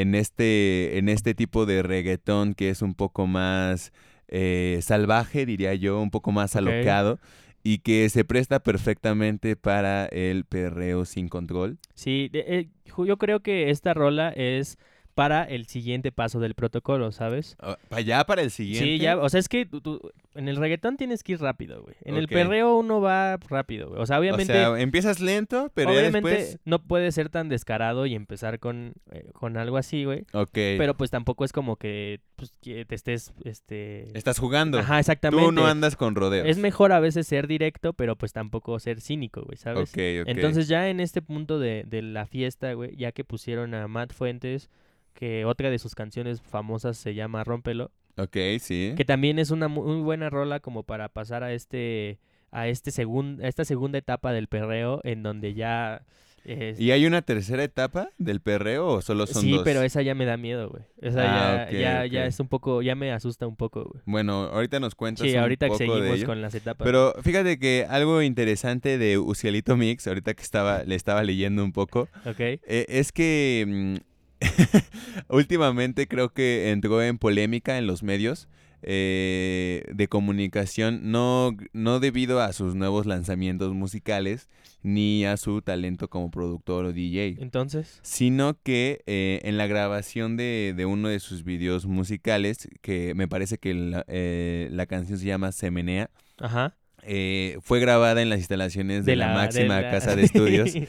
en 0.00 0.14
este, 0.14 0.98
en 0.98 1.08
este 1.08 1.34
tipo 1.34 1.66
de 1.66 1.82
reggaetón 1.82 2.54
que 2.54 2.70
es 2.70 2.82
un 2.82 2.94
poco 2.94 3.26
más 3.26 3.92
eh, 4.28 4.78
salvaje, 4.82 5.44
diría 5.46 5.74
yo, 5.74 6.00
un 6.00 6.10
poco 6.10 6.32
más 6.32 6.56
alocado 6.56 7.18
y 7.62 7.78
que 7.78 8.08
se 8.08 8.24
presta 8.24 8.60
perfectamente 8.60 9.54
para 9.54 10.06
el 10.06 10.44
perreo 10.44 11.04
sin 11.04 11.28
control. 11.28 11.78
sí, 11.94 12.28
de- 12.32 12.44
eh, 12.48 12.68
yo 13.06 13.16
creo 13.18 13.40
que 13.40 13.70
esta 13.70 13.94
rola 13.94 14.30
es 14.30 14.78
para 15.14 15.44
el 15.44 15.66
siguiente 15.66 16.10
paso 16.12 16.40
del 16.40 16.54
protocolo, 16.54 17.12
¿sabes? 17.12 17.56
para 17.58 17.76
allá 17.90 18.24
para 18.24 18.42
el 18.42 18.50
siguiente. 18.50 18.84
Sí, 18.84 18.98
ya, 18.98 19.18
o 19.18 19.28
sea, 19.28 19.40
es 19.40 19.48
que 19.48 19.66
tú- 19.66 19.80
tú- 19.80 20.00
en 20.34 20.48
el 20.48 20.56
reggaetón 20.56 20.96
tienes 20.96 21.22
que 21.22 21.32
ir 21.32 21.40
rápido, 21.40 21.82
güey. 21.82 21.94
En 22.04 22.16
el 22.16 22.26
perreo 22.28 22.76
uno 22.78 23.00
va 23.02 23.36
rápido, 23.48 23.90
güey. 23.90 24.00
O 24.00 24.06
sea, 24.06 24.16
O 24.16 24.20
obviamente... 24.20 24.52
sea, 24.52 24.80
empiezas 24.80 25.20
lento, 25.20 25.70
pero 25.74 25.92
ya 25.92 25.98
Obviamente 26.00 26.30
después... 26.30 26.58
no 26.64 26.82
puede 26.82 27.12
ser 27.12 27.28
tan 27.28 27.48
descarado 27.50 28.06
y 28.06 28.14
empezar 28.14 28.58
con, 28.58 28.94
eh, 29.10 29.28
con 29.34 29.58
algo 29.58 29.76
así, 29.76 30.04
güey. 30.04 30.24
Ok. 30.32 30.50
Pero 30.54 30.96
pues 30.96 31.10
tampoco 31.10 31.44
es 31.44 31.52
como 31.52 31.76
que, 31.76 32.20
pues, 32.36 32.54
que 32.62 32.84
te 32.86 32.94
estés, 32.94 33.34
este... 33.44 34.16
Estás 34.16 34.38
jugando. 34.38 34.78
Ajá, 34.78 34.98
exactamente. 34.98 35.44
Tú 35.44 35.52
no 35.52 35.66
andas 35.66 35.96
con 35.96 36.14
rodeos. 36.14 36.46
Es 36.48 36.56
mejor 36.56 36.92
a 36.92 37.00
veces 37.00 37.26
ser 37.26 37.46
directo, 37.46 37.92
pero 37.92 38.16
pues 38.16 38.32
tampoco 38.32 38.78
ser 38.78 39.02
cínico, 39.02 39.42
güey, 39.42 39.58
¿sabes? 39.58 39.90
Ok, 39.90 39.98
ok. 40.22 40.28
Entonces 40.28 40.68
ya 40.68 40.88
en 40.88 41.00
este 41.00 41.20
punto 41.20 41.58
de, 41.58 41.84
de 41.86 42.00
la 42.00 42.24
fiesta, 42.26 42.72
güey, 42.72 42.96
ya 42.96 43.12
que 43.12 43.24
pusieron 43.24 43.74
a 43.74 43.86
Matt 43.88 44.14
Fuentes, 44.14 44.70
que 45.14 45.44
otra 45.44 45.70
de 45.70 45.78
sus 45.78 45.94
canciones 45.94 46.40
famosas 46.42 46.96
se 46.96 47.14
llama 47.14 47.44
Rómpelo, 47.44 47.90
Ok, 48.16 48.36
sí. 48.60 48.94
que 48.96 49.04
también 49.04 49.38
es 49.38 49.50
una 49.50 49.68
mu- 49.68 49.84
muy 49.84 50.02
buena 50.02 50.28
rola 50.30 50.60
como 50.60 50.82
para 50.82 51.08
pasar 51.08 51.42
a 51.42 51.52
este 51.52 52.18
a 52.50 52.68
este 52.68 52.90
segun- 52.90 53.42
a 53.42 53.48
esta 53.48 53.64
segunda 53.64 53.96
etapa 53.96 54.32
del 54.32 54.46
perreo 54.46 55.00
en 55.04 55.22
donde 55.22 55.54
ya 55.54 56.02
es- 56.44 56.78
¿Y 56.78 56.90
hay 56.90 57.06
una 57.06 57.22
tercera 57.22 57.62
etapa 57.64 58.10
del 58.18 58.40
perreo 58.40 58.86
o 58.88 59.00
solo 59.00 59.26
son 59.26 59.40
sí, 59.42 59.52
dos? 59.52 59.62
pero 59.62 59.80
esa 59.82 60.02
ya 60.02 60.14
me 60.14 60.24
da 60.26 60.36
miedo, 60.36 60.68
güey. 60.68 60.82
Esa 61.00 61.22
Ah, 61.62 61.70
ya, 61.70 61.78
ya, 61.78 62.06
ya 62.06 62.26
es 62.26 62.38
un 62.40 62.48
poco, 62.48 62.82
ya 62.82 62.94
me 62.96 63.12
asusta 63.12 63.46
un 63.46 63.54
poco, 63.56 63.84
güey. 63.84 64.02
Bueno, 64.06 64.42
ahorita 64.52 64.80
nos 64.80 64.94
cuentas 64.96 65.24
Sí, 65.26 65.32
un 65.34 65.38
ahorita 65.40 65.66
que 65.66 65.70
poco 65.70 65.82
de 65.84 65.88
seguimos 66.00 66.18
ello. 66.18 66.26
con 66.26 66.42
las 66.42 66.54
etapas. 66.54 66.84
Pero 66.84 67.14
fíjate 67.22 67.58
que 67.60 67.86
algo 67.88 68.20
interesante 68.22 68.98
de 68.98 69.16
Ucielito 69.18 69.76
Mix, 69.76 70.06
ahorita 70.08 70.34
que 70.34 70.42
estaba, 70.42 70.82
le 70.82 70.96
estaba 70.96 71.22
leyendo 71.22 71.64
un 71.64 71.72
poco, 71.72 72.08
Ok. 72.26 72.40
eh, 72.40 72.58
es 72.88 73.12
que 73.12 73.64
mm, 74.02 74.11
últimamente 75.28 76.06
creo 76.08 76.32
que 76.32 76.70
entró 76.70 77.02
en 77.02 77.18
polémica 77.18 77.78
en 77.78 77.86
los 77.86 78.02
medios 78.02 78.48
eh, 78.84 79.84
de 79.94 80.08
comunicación, 80.08 81.12
no, 81.12 81.56
no 81.72 82.00
debido 82.00 82.40
a 82.40 82.52
sus 82.52 82.74
nuevos 82.74 83.06
lanzamientos 83.06 83.72
musicales 83.74 84.48
ni 84.82 85.24
a 85.24 85.36
su 85.36 85.62
talento 85.62 86.08
como 86.08 86.32
productor 86.32 86.86
o 86.86 86.92
DJ. 86.92 87.36
Entonces, 87.38 88.00
sino 88.02 88.58
que 88.60 89.02
eh, 89.06 89.40
en 89.44 89.56
la 89.56 89.68
grabación 89.68 90.36
de, 90.36 90.74
de 90.76 90.84
uno 90.84 91.08
de 91.08 91.20
sus 91.20 91.44
videos 91.44 91.86
musicales, 91.86 92.68
que 92.80 93.14
me 93.14 93.28
parece 93.28 93.58
que 93.58 93.72
la, 93.72 94.04
eh, 94.08 94.68
la 94.72 94.86
canción 94.86 95.16
se 95.16 95.26
llama 95.26 95.52
Semenea, 95.52 96.10
ajá. 96.38 96.76
Eh, 97.04 97.58
fue 97.62 97.80
grabada 97.80 98.22
en 98.22 98.30
las 98.30 98.38
instalaciones 98.38 99.04
de, 99.04 99.16
la, 99.16 99.34
máxima 99.34 99.80
la- 99.80 99.90
casa 99.90 100.14
de 100.14 100.22
estudios. 100.22 100.70
sí, 100.72 100.86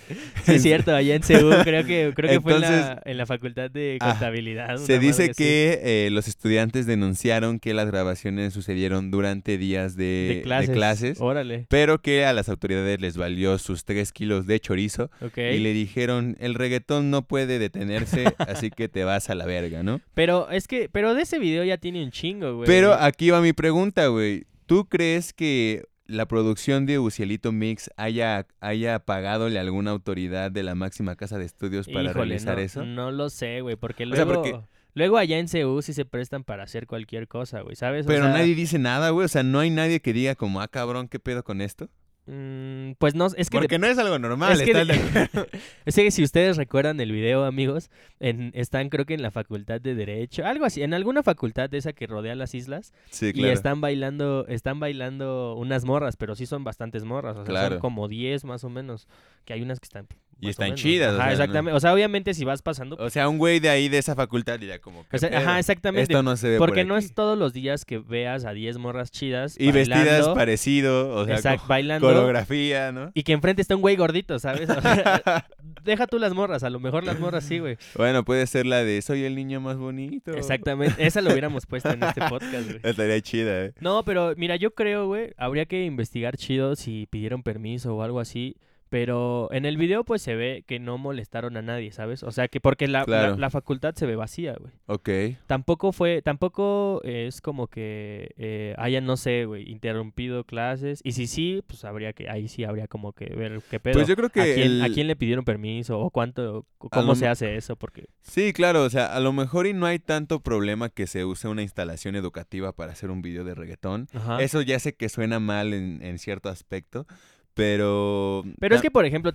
es 0.47 0.61
cierto, 0.61 0.93
allá 0.95 1.15
en 1.15 1.23
Seúl, 1.23 1.55
creo 1.63 1.85
que, 1.85 2.13
creo 2.15 2.29
que 2.29 2.41
fue 2.41 2.55
en 2.55 2.61
la, 2.61 3.01
en 3.03 3.17
la 3.17 3.25
facultad 3.25 3.71
de 3.71 3.97
ah, 3.99 4.11
contabilidad. 4.11 4.77
Se 4.77 4.99
dice 4.99 5.31
que 5.31 5.79
eh, 5.83 6.09
los 6.11 6.27
estudiantes 6.27 6.85
denunciaron 6.85 7.59
que 7.59 7.73
las 7.73 7.87
grabaciones 7.87 8.53
sucedieron 8.53 9.09
durante 9.11 9.57
días 9.57 9.95
de, 9.95 10.03
de 10.03 10.35
de 10.35 10.41
clases. 10.43 10.69
clases, 10.69 11.21
Órale, 11.21 11.65
pero 11.69 11.99
que 12.01 12.25
a 12.25 12.33
las 12.33 12.47
autoridades 12.49 13.01
les 13.01 13.17
valió 13.17 13.57
sus 13.57 13.83
tres 13.85 14.11
kilos 14.11 14.45
de 14.45 14.59
chorizo 14.59 15.09
y 15.35 15.57
le 15.59 15.73
dijeron, 15.73 16.37
el 16.39 16.53
reggaetón 16.53 17.09
no 17.09 17.23
puede 17.23 17.59
detenerse, 17.59 18.25
así 18.37 18.69
que 18.69 18.87
te 18.87 19.03
vas 19.03 19.29
a 19.29 19.35
la 19.35 19.45
verga, 19.45 19.83
¿no? 19.83 19.99
Pero 20.13 20.49
es 20.51 20.67
que, 20.67 20.89
pero 20.89 21.15
de 21.15 21.23
ese 21.23 21.39
video 21.39 21.63
ya 21.63 21.77
tiene 21.77 22.03
un 22.03 22.11
chingo, 22.11 22.55
güey. 22.55 22.67
Pero 22.67 22.93
aquí 22.93 23.29
va 23.29 23.41
mi 23.41 23.53
pregunta, 23.53 24.07
güey. 24.07 24.45
¿Tú 24.65 24.85
crees 24.85 25.33
que 25.33 25.83
la 26.05 26.27
producción 26.27 26.85
de 26.85 26.99
Ucielito 26.99 27.51
Mix 27.51 27.89
haya, 27.97 28.45
haya 28.59 28.99
pagadole 28.99 29.59
alguna 29.59 29.91
autoridad 29.91 30.51
de 30.51 30.63
la 30.63 30.75
máxima 30.75 31.15
casa 31.15 31.37
de 31.37 31.45
estudios 31.45 31.87
para 31.87 32.03
Híjole, 32.11 32.13
realizar 32.13 32.55
no, 32.57 32.61
eso? 32.61 32.85
No 32.85 33.11
lo 33.11 33.29
sé, 33.29 33.61
güey, 33.61 33.75
porque 33.75 34.03
O 34.05 34.15
sea, 34.15 34.25
luego... 34.25 34.41
porque- 34.43 34.59
Luego 34.95 35.17
allá 35.17 35.39
en 35.39 35.47
CU 35.47 35.81
sí 35.81 35.91
se 35.91 36.05
prestan 36.05 36.43
para 36.43 36.61
hacer 36.65 36.85
cualquier 36.85 37.27
cosa, 37.27 37.61
güey, 37.61 37.75
¿sabes? 37.75 38.05
O 38.05 38.09
Pero 38.09 38.25
sea, 38.25 38.33
nadie 38.33 38.53
dice 38.53 38.77
nada, 38.77 39.09
güey. 39.09 39.25
O 39.25 39.27
sea, 39.27 39.41
no 39.41 39.57
hay 39.57 39.71
nadie 39.71 40.01
que 40.01 40.13
diga 40.13 40.35
como, 40.35 40.61
ah, 40.61 40.67
cabrón, 40.67 41.07
¿qué 41.07 41.17
pedo 41.17 41.43
con 41.43 41.61
esto? 41.61 41.89
Mm, 42.25 42.91
pues 42.97 43.15
no, 43.15 43.27
es 43.27 43.49
que... 43.49 43.57
de- 43.57 43.61
Porque 43.63 43.79
no 43.79 43.87
es 43.87 43.97
algo 43.97 44.17
normal, 44.19 44.53
es 44.53 44.61
que, 44.61 44.73
que 46.03 46.11
si 46.11 46.23
ustedes 46.23 46.57
recuerdan 46.57 46.99
el 46.99 47.11
video, 47.11 47.43
amigos, 47.45 47.89
en, 48.19 48.51
están 48.55 48.89
creo 48.89 49.05
que 49.05 49.13
en 49.13 49.21
la 49.21 49.31
facultad 49.31 49.81
de 49.81 49.95
Derecho, 49.95 50.45
algo 50.45 50.65
así, 50.65 50.83
en 50.83 50.93
alguna 50.93 51.23
facultad 51.23 51.69
de 51.69 51.77
esa 51.77 51.93
que 51.93 52.07
rodea 52.07 52.35
las 52.35 52.53
islas, 52.55 52.93
Sí, 53.09 53.27
y 53.27 53.33
claro. 53.33 53.53
están 53.53 53.81
bailando, 53.81 54.45
están 54.47 54.79
bailando 54.79 55.55
unas 55.55 55.85
morras, 55.85 56.15
pero 56.17 56.35
sí 56.35 56.45
son 56.45 56.63
bastantes 56.63 57.03
morras, 57.03 57.33
o 57.37 57.45
sea, 57.45 57.49
Claro. 57.49 57.69
son 57.75 57.79
como 57.79 58.07
10 58.07 58.45
más 58.45 58.63
o 58.63 58.69
menos, 58.69 59.07
que 59.45 59.53
hay 59.53 59.61
unas 59.61 59.79
que 59.79 59.85
están... 59.85 60.07
Y 60.39 60.49
están 60.49 60.75
chidas, 60.75 61.13
o 61.15 61.21
Ajá, 61.21 61.31
exactamente. 61.31 61.75
O 61.75 61.79
sea, 61.79 61.93
obviamente 61.93 62.33
si 62.33 62.43
vas 62.43 62.61
pasando... 62.61 62.97
O 62.99 63.09
sea, 63.09 63.29
un 63.29 63.37
güey 63.37 63.59
de 63.59 63.69
ahí, 63.69 63.87
de 63.89 63.97
esa 63.97 64.13
facultad, 64.15 64.59
diría 64.59 64.79
como, 64.79 65.05
¿qué 65.09 65.15
o 65.15 65.19
sea, 65.19 65.29
pedo? 65.29 65.39
ajá, 65.39 65.59
exactamente. 65.59 66.11
Esto 66.13 66.21
no 66.23 66.35
se 66.35 66.49
ve 66.49 66.57
por 66.57 66.67
Porque 66.69 66.83
no 66.83 66.95
aquí". 66.95 67.05
es 67.05 67.13
todos 67.13 67.37
los 67.37 67.53
días 67.53 67.85
que 67.85 67.99
veas 67.99 68.43
a 68.45 68.51
10 68.53 68.77
morras 68.77 69.09
chidas. 69.11 69.55
Y 69.57 69.71
vestidas 69.71 70.27
parecido, 70.29 71.15
o 71.15 71.25
sea, 71.25 71.37
exact- 71.37 71.67
bailando. 71.67 72.07
coreografía, 72.07 72.91
¿no? 72.91 73.11
Y 73.13 73.23
que 73.23 73.31
enfrente 73.33 73.61
está 73.61 73.75
un 73.75 73.81
güey 73.81 73.95
gordito, 73.95 74.37
¿sabes? 74.39 74.69
O 74.69 74.81
sea, 74.81 75.47
deja 75.83 76.07
tú 76.07 76.19
las 76.19 76.33
morras, 76.33 76.63
a 76.63 76.69
lo 76.69 76.79
mejor 76.79 77.03
las 77.05 77.19
morras 77.19 77.43
sí, 77.45 77.59
güey. 77.59 77.77
Bueno, 77.95 78.23
puede 78.25 78.45
ser 78.47 78.65
la 78.65 78.83
de 78.83 79.01
soy 79.01 79.23
el 79.23 79.35
niño 79.35 79.61
más 79.61 79.77
bonito. 79.77 80.33
Exactamente, 80.33 81.05
esa 81.05 81.21
lo 81.21 81.31
hubiéramos 81.31 81.65
puesto 81.65 81.89
en 81.91 82.03
este 82.03 82.21
podcast, 82.27 82.67
güey. 82.67 82.79
Estaría 82.83 83.21
chida, 83.21 83.65
¿eh? 83.65 83.73
No, 83.79 84.03
pero 84.03 84.33
mira, 84.35 84.55
yo 84.57 84.71
creo, 84.73 85.07
güey, 85.07 85.33
habría 85.37 85.65
que 85.65 85.85
investigar 85.85 86.37
chido 86.37 86.75
si 86.75 87.07
pidieron 87.09 87.43
permiso 87.43 87.95
o 87.95 88.01
algo 88.03 88.19
así. 88.19 88.57
Pero 88.93 89.49
en 89.51 89.65
el 89.65 89.75
video, 89.77 90.03
pues 90.03 90.21
se 90.21 90.35
ve 90.35 90.63
que 90.67 90.77
no 90.79 90.99
molestaron 90.99 91.57
a 91.57 91.63
nadie, 91.63 91.91
¿sabes? 91.91 92.21
O 92.21 92.29
sea, 92.31 92.47
que 92.47 92.61
porque 92.61 92.87
la, 92.87 92.99
la- 92.99 93.05
Claro. 93.05 93.37
la 93.37 93.49
facultad 93.49 93.95
se 93.95 94.05
ve 94.05 94.15
vacía, 94.15 94.53
güey. 94.59 94.71
Ok. 94.85 95.09
Tampoco 95.47 95.91
fue, 95.91 96.21
tampoco 96.21 97.01
es 97.03 97.41
como 97.41 97.65
que 97.65 98.35
eh, 98.37 98.75
hayan, 98.77 99.05
no 99.07 99.17
sé, 99.17 99.45
güey, 99.45 99.67
interrumpido 99.67 100.43
clases. 100.43 101.01
Y 101.03 101.13
si 101.13 101.25
sí, 101.25 101.63
pues 101.65 101.83
habría 101.85 102.13
que, 102.13 102.29
ahí 102.29 102.47
sí 102.47 102.65
habría 102.65 102.87
como 102.87 103.13
que 103.13 103.25
ver 103.35 103.63
qué 103.71 103.79
pedo. 103.79 103.93
Pues 103.95 104.07
yo 104.07 104.15
creo 104.15 104.29
que 104.29 104.41
¿A, 104.41 104.43
quién, 104.43 104.59
el- 104.73 104.83
a 104.83 104.89
quién 104.89 105.07
le 105.07 105.15
pidieron 105.15 105.43
permiso? 105.43 105.97
¿O 105.99 106.11
cuánto? 106.11 106.67
o 106.77 106.89
¿Cómo 106.89 107.07
lo 107.07 107.15
se 107.15 107.27
hace 107.27 107.55
eso? 107.55 107.75
Porque... 107.75 108.05
Sí, 108.21 108.53
claro, 108.53 108.83
o 108.83 108.89
sea, 108.91 109.07
a 109.15 109.19
lo 109.19 109.33
mejor 109.33 109.65
y 109.65 109.73
no 109.73 109.87
hay 109.87 109.97
tanto 109.97 110.39
problema 110.41 110.89
que 110.89 111.07
se 111.07 111.25
use 111.25 111.47
una 111.47 111.63
instalación 111.63 112.15
educativa 112.15 112.73
para 112.73 112.91
hacer 112.91 113.09
un 113.09 113.23
video 113.23 113.43
de 113.43 113.55
reggaetón. 113.55 114.07
Ajá. 114.13 114.39
Eso 114.39 114.61
ya 114.61 114.77
sé 114.77 114.93
que 114.93 115.09
suena 115.09 115.39
mal 115.39 115.73
en, 115.73 116.03
en 116.03 116.19
cierto 116.19 116.49
aspecto, 116.49 117.07
pero... 117.53 118.43
Pero 118.59 118.75
es 118.75 118.81
que, 118.81 118.91
por 118.91 119.05
ejemplo, 119.05 119.31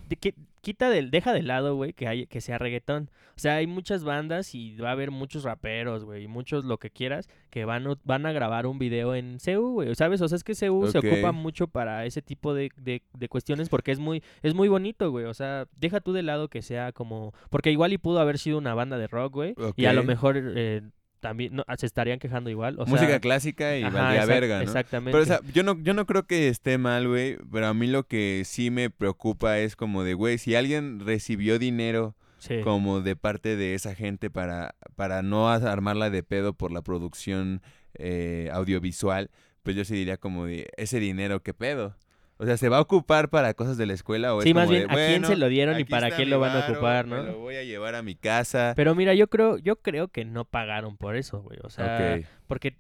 quita 0.60 0.90
del, 0.90 1.10
deja 1.10 1.32
de 1.32 1.42
lado, 1.42 1.76
güey, 1.76 1.92
que, 1.92 2.06
hay, 2.08 2.26
que 2.26 2.40
sea 2.40 2.58
reggaetón. 2.58 3.10
O 3.36 3.40
sea, 3.40 3.54
hay 3.56 3.68
muchas 3.68 4.02
bandas 4.02 4.54
y 4.56 4.74
va 4.76 4.88
a 4.88 4.92
haber 4.92 5.12
muchos 5.12 5.44
raperos, 5.44 6.04
güey, 6.04 6.24
y 6.24 6.28
muchos 6.28 6.64
lo 6.64 6.78
que 6.78 6.90
quieras, 6.90 7.28
que 7.50 7.64
van, 7.64 7.86
a- 7.86 7.96
van 8.02 8.26
a 8.26 8.32
grabar 8.32 8.66
un 8.66 8.80
video 8.80 9.14
en 9.14 9.38
CU, 9.44 9.74
güey, 9.74 9.94
¿sabes? 9.94 10.20
O 10.22 10.26
sea, 10.28 10.34
es 10.36 10.42
que 10.42 10.54
CU 10.54 10.88
se 10.88 10.98
ocupa 10.98 11.30
mucho 11.32 11.68
para 11.68 12.04
ese 12.04 12.20
tipo 12.20 12.52
de, 12.52 12.70
de, 12.76 13.02
de 13.16 13.28
cuestiones 13.28 13.68
porque 13.68 13.92
es 13.92 14.00
muy, 14.00 14.24
es 14.42 14.54
muy 14.54 14.66
bonito, 14.68 15.10
güey. 15.12 15.26
O 15.26 15.34
sea, 15.34 15.68
deja 15.76 16.00
tú 16.00 16.12
de 16.12 16.22
lado 16.24 16.48
que 16.48 16.62
sea 16.62 16.90
como... 16.90 17.32
Porque 17.50 17.70
igual 17.70 17.92
y 17.92 17.98
pudo 17.98 18.18
haber 18.18 18.38
sido 18.38 18.58
una 18.58 18.74
banda 18.74 18.98
de 18.98 19.06
rock, 19.06 19.32
güey, 19.34 19.54
y 19.76 19.84
a 19.84 19.92
lo 19.92 20.02
mejor... 20.04 20.36
eh, 20.56 20.82
también 21.20 21.54
no, 21.56 21.64
se 21.76 21.86
estarían 21.86 22.18
quejando 22.18 22.50
igual. 22.50 22.76
O 22.78 22.86
Música 22.86 23.08
sea, 23.08 23.20
clásica 23.20 23.76
y 23.76 23.82
ajá, 23.82 23.96
valdría 23.98 24.22
exact- 24.22 24.28
verga, 24.28 24.56
¿no? 24.58 24.62
Exactamente. 24.62 25.10
Pero, 25.12 25.22
o 25.22 25.26
sea, 25.26 25.40
yo 25.52 25.62
no, 25.62 25.80
yo 25.82 25.94
no 25.94 26.06
creo 26.06 26.26
que 26.26 26.48
esté 26.48 26.78
mal, 26.78 27.08
güey, 27.08 27.36
pero 27.52 27.66
a 27.66 27.74
mí 27.74 27.86
lo 27.86 28.06
que 28.06 28.42
sí 28.44 28.70
me 28.70 28.90
preocupa 28.90 29.58
es 29.58 29.76
como 29.76 30.04
de, 30.04 30.14
güey, 30.14 30.38
si 30.38 30.54
alguien 30.54 31.00
recibió 31.00 31.58
dinero 31.58 32.14
Sí. 32.38 32.60
como 32.62 33.00
de 33.00 33.16
parte 33.16 33.56
de 33.56 33.74
esa 33.74 33.96
gente 33.96 34.30
para, 34.30 34.76
para 34.94 35.22
no 35.22 35.48
armarla 35.50 36.08
de 36.08 36.22
pedo 36.22 36.52
por 36.52 36.70
la 36.70 36.82
producción 36.82 37.62
eh, 37.94 38.48
audiovisual, 38.52 39.30
pues 39.64 39.74
yo 39.74 39.84
sí 39.84 39.94
diría 39.96 40.18
como 40.18 40.46
de, 40.46 40.68
ese 40.76 41.00
dinero, 41.00 41.42
¿qué 41.42 41.52
pedo? 41.52 41.96
O 42.40 42.46
sea, 42.46 42.56
¿se 42.56 42.68
va 42.68 42.76
a 42.78 42.80
ocupar 42.80 43.30
para 43.30 43.52
cosas 43.54 43.76
de 43.76 43.86
la 43.86 43.94
escuela 43.94 44.34
o 44.34 44.42
Sí, 44.42 44.50
es 44.50 44.54
más 44.54 44.66
como 44.66 44.74
de, 44.74 44.86
bien, 44.86 44.90
¿a 44.90 44.94
quién 44.94 45.08
"Bueno, 45.22 45.26
se 45.28 45.36
lo 45.36 45.48
dieron 45.48 45.74
y 45.78 45.82
aquí 45.82 45.90
para 45.90 46.06
está 46.06 46.16
qué 46.18 46.24
mi 46.24 46.30
lo 46.30 46.38
van 46.40 46.52
a 46.52 46.60
varo, 46.60 46.72
ocupar, 46.72 47.06
me 47.06 47.16
no? 47.16 47.22
lo 47.24 47.38
voy 47.38 47.56
a 47.56 47.64
llevar 47.64 47.94
a 47.96 48.02
mi 48.02 48.14
casa. 48.14 48.74
Pero 48.76 48.94
mira, 48.94 49.12
yo 49.14 49.26
creo, 49.28 49.58
yo 49.58 49.76
creo 49.76 50.08
que 50.08 50.24
no 50.24 50.44
pagaron 50.44 50.96
por 50.96 51.16
eso, 51.16 51.42
güey. 51.42 51.58
O 51.64 51.68
sea, 51.70 52.16
ok. 52.20 52.26
porque... 52.46 52.78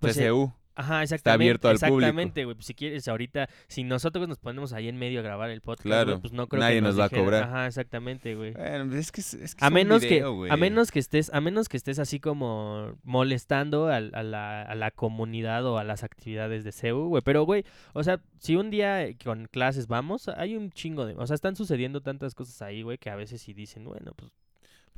pues, 0.00 0.18
eh, 0.18 0.24
CCU. 0.28 0.52
Ajá, 0.78 1.02
exactamente. 1.02 1.42
abierto 1.42 1.68
al 1.68 1.78
público. 1.78 1.98
exactamente, 1.98 2.44
güey. 2.44 2.54
Pues 2.54 2.66
si 2.66 2.74
quieres, 2.74 3.08
ahorita, 3.08 3.48
si 3.66 3.82
nosotros 3.82 4.28
nos 4.28 4.38
ponemos 4.38 4.72
ahí 4.72 4.86
en 4.86 4.96
medio 4.96 5.18
a 5.18 5.22
grabar 5.24 5.50
el 5.50 5.60
podcast, 5.60 5.82
Claro, 5.82 6.20
pues 6.20 6.32
no 6.32 6.46
creo 6.46 6.60
nadie 6.60 6.76
que 6.76 6.82
nos 6.82 6.98
va 6.98 7.06
a 7.06 7.08
cobrar. 7.08 7.42
Ajá, 7.42 7.66
exactamente, 7.66 8.36
güey. 8.36 8.52
Bueno, 8.52 8.86
pues 8.86 9.00
es 9.00 9.12
que 9.12 9.20
es, 9.20 9.54
que 9.56 9.64
A 9.64 9.66
es 9.66 9.70
un 9.70 9.74
menos 9.74 10.02
video, 10.02 10.30
que, 10.30 10.36
güey. 10.36 10.50
a 10.52 10.56
menos 10.56 10.92
que 10.92 11.00
estés, 11.00 11.34
a 11.34 11.40
menos 11.40 11.68
que 11.68 11.76
estés 11.76 11.98
así 11.98 12.20
como 12.20 12.96
molestando 13.02 13.88
a, 13.88 14.00
la, 14.00 14.62
a 14.62 14.74
la 14.76 14.90
comunidad 14.92 15.66
o 15.66 15.78
a 15.78 15.84
las 15.84 16.04
actividades 16.04 16.62
de 16.62 16.70
CEU, 16.70 17.08
güey. 17.08 17.22
Pero, 17.24 17.42
güey, 17.42 17.64
o 17.92 18.04
sea, 18.04 18.20
si 18.38 18.54
un 18.54 18.70
día 18.70 19.02
eh, 19.02 19.16
con 19.22 19.46
clases 19.46 19.88
vamos, 19.88 20.28
hay 20.28 20.54
un 20.54 20.70
chingo 20.70 21.06
de, 21.06 21.14
o 21.14 21.26
sea, 21.26 21.34
están 21.34 21.56
sucediendo 21.56 22.02
tantas 22.02 22.36
cosas 22.36 22.62
ahí, 22.62 22.82
güey, 22.82 22.98
que 22.98 23.10
a 23.10 23.16
veces 23.16 23.42
sí 23.42 23.52
dicen, 23.52 23.84
bueno, 23.84 24.12
pues, 24.14 24.30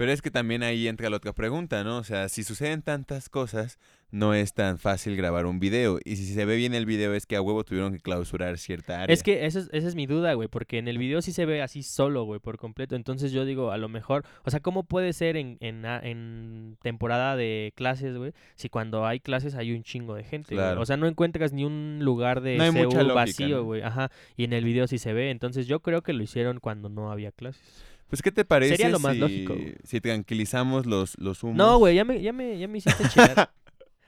Pero 0.00 0.12
es 0.12 0.22
que 0.22 0.30
también 0.30 0.62
ahí 0.62 0.88
entra 0.88 1.10
la 1.10 1.18
otra 1.18 1.34
pregunta, 1.34 1.84
¿no? 1.84 1.98
O 1.98 2.04
sea, 2.04 2.30
si 2.30 2.42
suceden 2.42 2.80
tantas 2.80 3.28
cosas, 3.28 3.78
no 4.10 4.32
es 4.32 4.54
tan 4.54 4.78
fácil 4.78 5.14
grabar 5.14 5.44
un 5.44 5.60
video. 5.60 5.98
Y 6.06 6.16
si 6.16 6.24
se 6.24 6.46
ve 6.46 6.56
bien 6.56 6.72
el 6.72 6.86
video 6.86 7.12
es 7.12 7.26
que 7.26 7.36
a 7.36 7.42
huevo 7.42 7.64
tuvieron 7.64 7.92
que 7.92 8.00
clausurar 8.00 8.56
cierta 8.56 9.02
área. 9.02 9.12
Es 9.12 9.22
que 9.22 9.44
esa 9.44 9.58
es, 9.58 9.68
esa 9.72 9.88
es 9.88 9.94
mi 9.94 10.06
duda, 10.06 10.32
güey, 10.32 10.48
porque 10.48 10.78
en 10.78 10.88
el 10.88 10.96
video 10.96 11.20
sí 11.20 11.32
se 11.32 11.44
ve 11.44 11.60
así 11.60 11.82
solo, 11.82 12.24
güey, 12.24 12.40
por 12.40 12.56
completo. 12.56 12.96
Entonces 12.96 13.30
yo 13.30 13.44
digo, 13.44 13.72
a 13.72 13.76
lo 13.76 13.90
mejor, 13.90 14.24
o 14.42 14.50
sea, 14.50 14.60
¿cómo 14.60 14.84
puede 14.84 15.12
ser 15.12 15.36
en, 15.36 15.58
en, 15.60 15.84
en 15.84 16.78
temporada 16.80 17.36
de 17.36 17.74
clases, 17.76 18.16
güey, 18.16 18.32
si 18.54 18.70
cuando 18.70 19.04
hay 19.04 19.20
clases 19.20 19.54
hay 19.54 19.72
un 19.72 19.82
chingo 19.82 20.14
de 20.14 20.24
gente, 20.24 20.54
güey? 20.54 20.64
Claro. 20.64 20.80
O 20.80 20.86
sea, 20.86 20.96
no 20.96 21.08
encuentras 21.08 21.52
ni 21.52 21.64
un 21.64 21.98
lugar 22.00 22.40
de 22.40 22.56
No 22.56 22.64
hay 22.64 22.70
mucha 22.70 23.00
CU 23.00 23.04
lógica, 23.04 23.14
vacío, 23.14 23.56
¿no? 23.58 23.64
güey, 23.64 23.82
ajá, 23.82 24.10
y 24.34 24.44
en 24.44 24.54
el 24.54 24.64
video 24.64 24.86
sí 24.86 24.96
se 24.96 25.12
ve. 25.12 25.30
Entonces 25.30 25.66
yo 25.66 25.80
creo 25.80 26.00
que 26.00 26.14
lo 26.14 26.22
hicieron 26.22 26.58
cuando 26.58 26.88
no 26.88 27.12
había 27.12 27.32
clases. 27.32 27.89
Pues, 28.10 28.22
¿qué 28.22 28.32
te 28.32 28.44
parece 28.44 28.76
Sería 28.76 28.90
lo 28.90 28.98
más 28.98 29.14
si, 29.14 29.18
lógico, 29.20 29.54
güey. 29.54 29.76
si 29.84 30.00
tranquilizamos 30.00 30.84
los, 30.84 31.16
los 31.18 31.42
humos? 31.44 31.56
No, 31.56 31.78
güey, 31.78 31.94
ya 31.94 32.04
me, 32.04 32.20
ya 32.20 32.32
me, 32.32 32.58
ya 32.58 32.66
me 32.66 32.78
hiciste 32.78 33.08
chillar. 33.08 33.52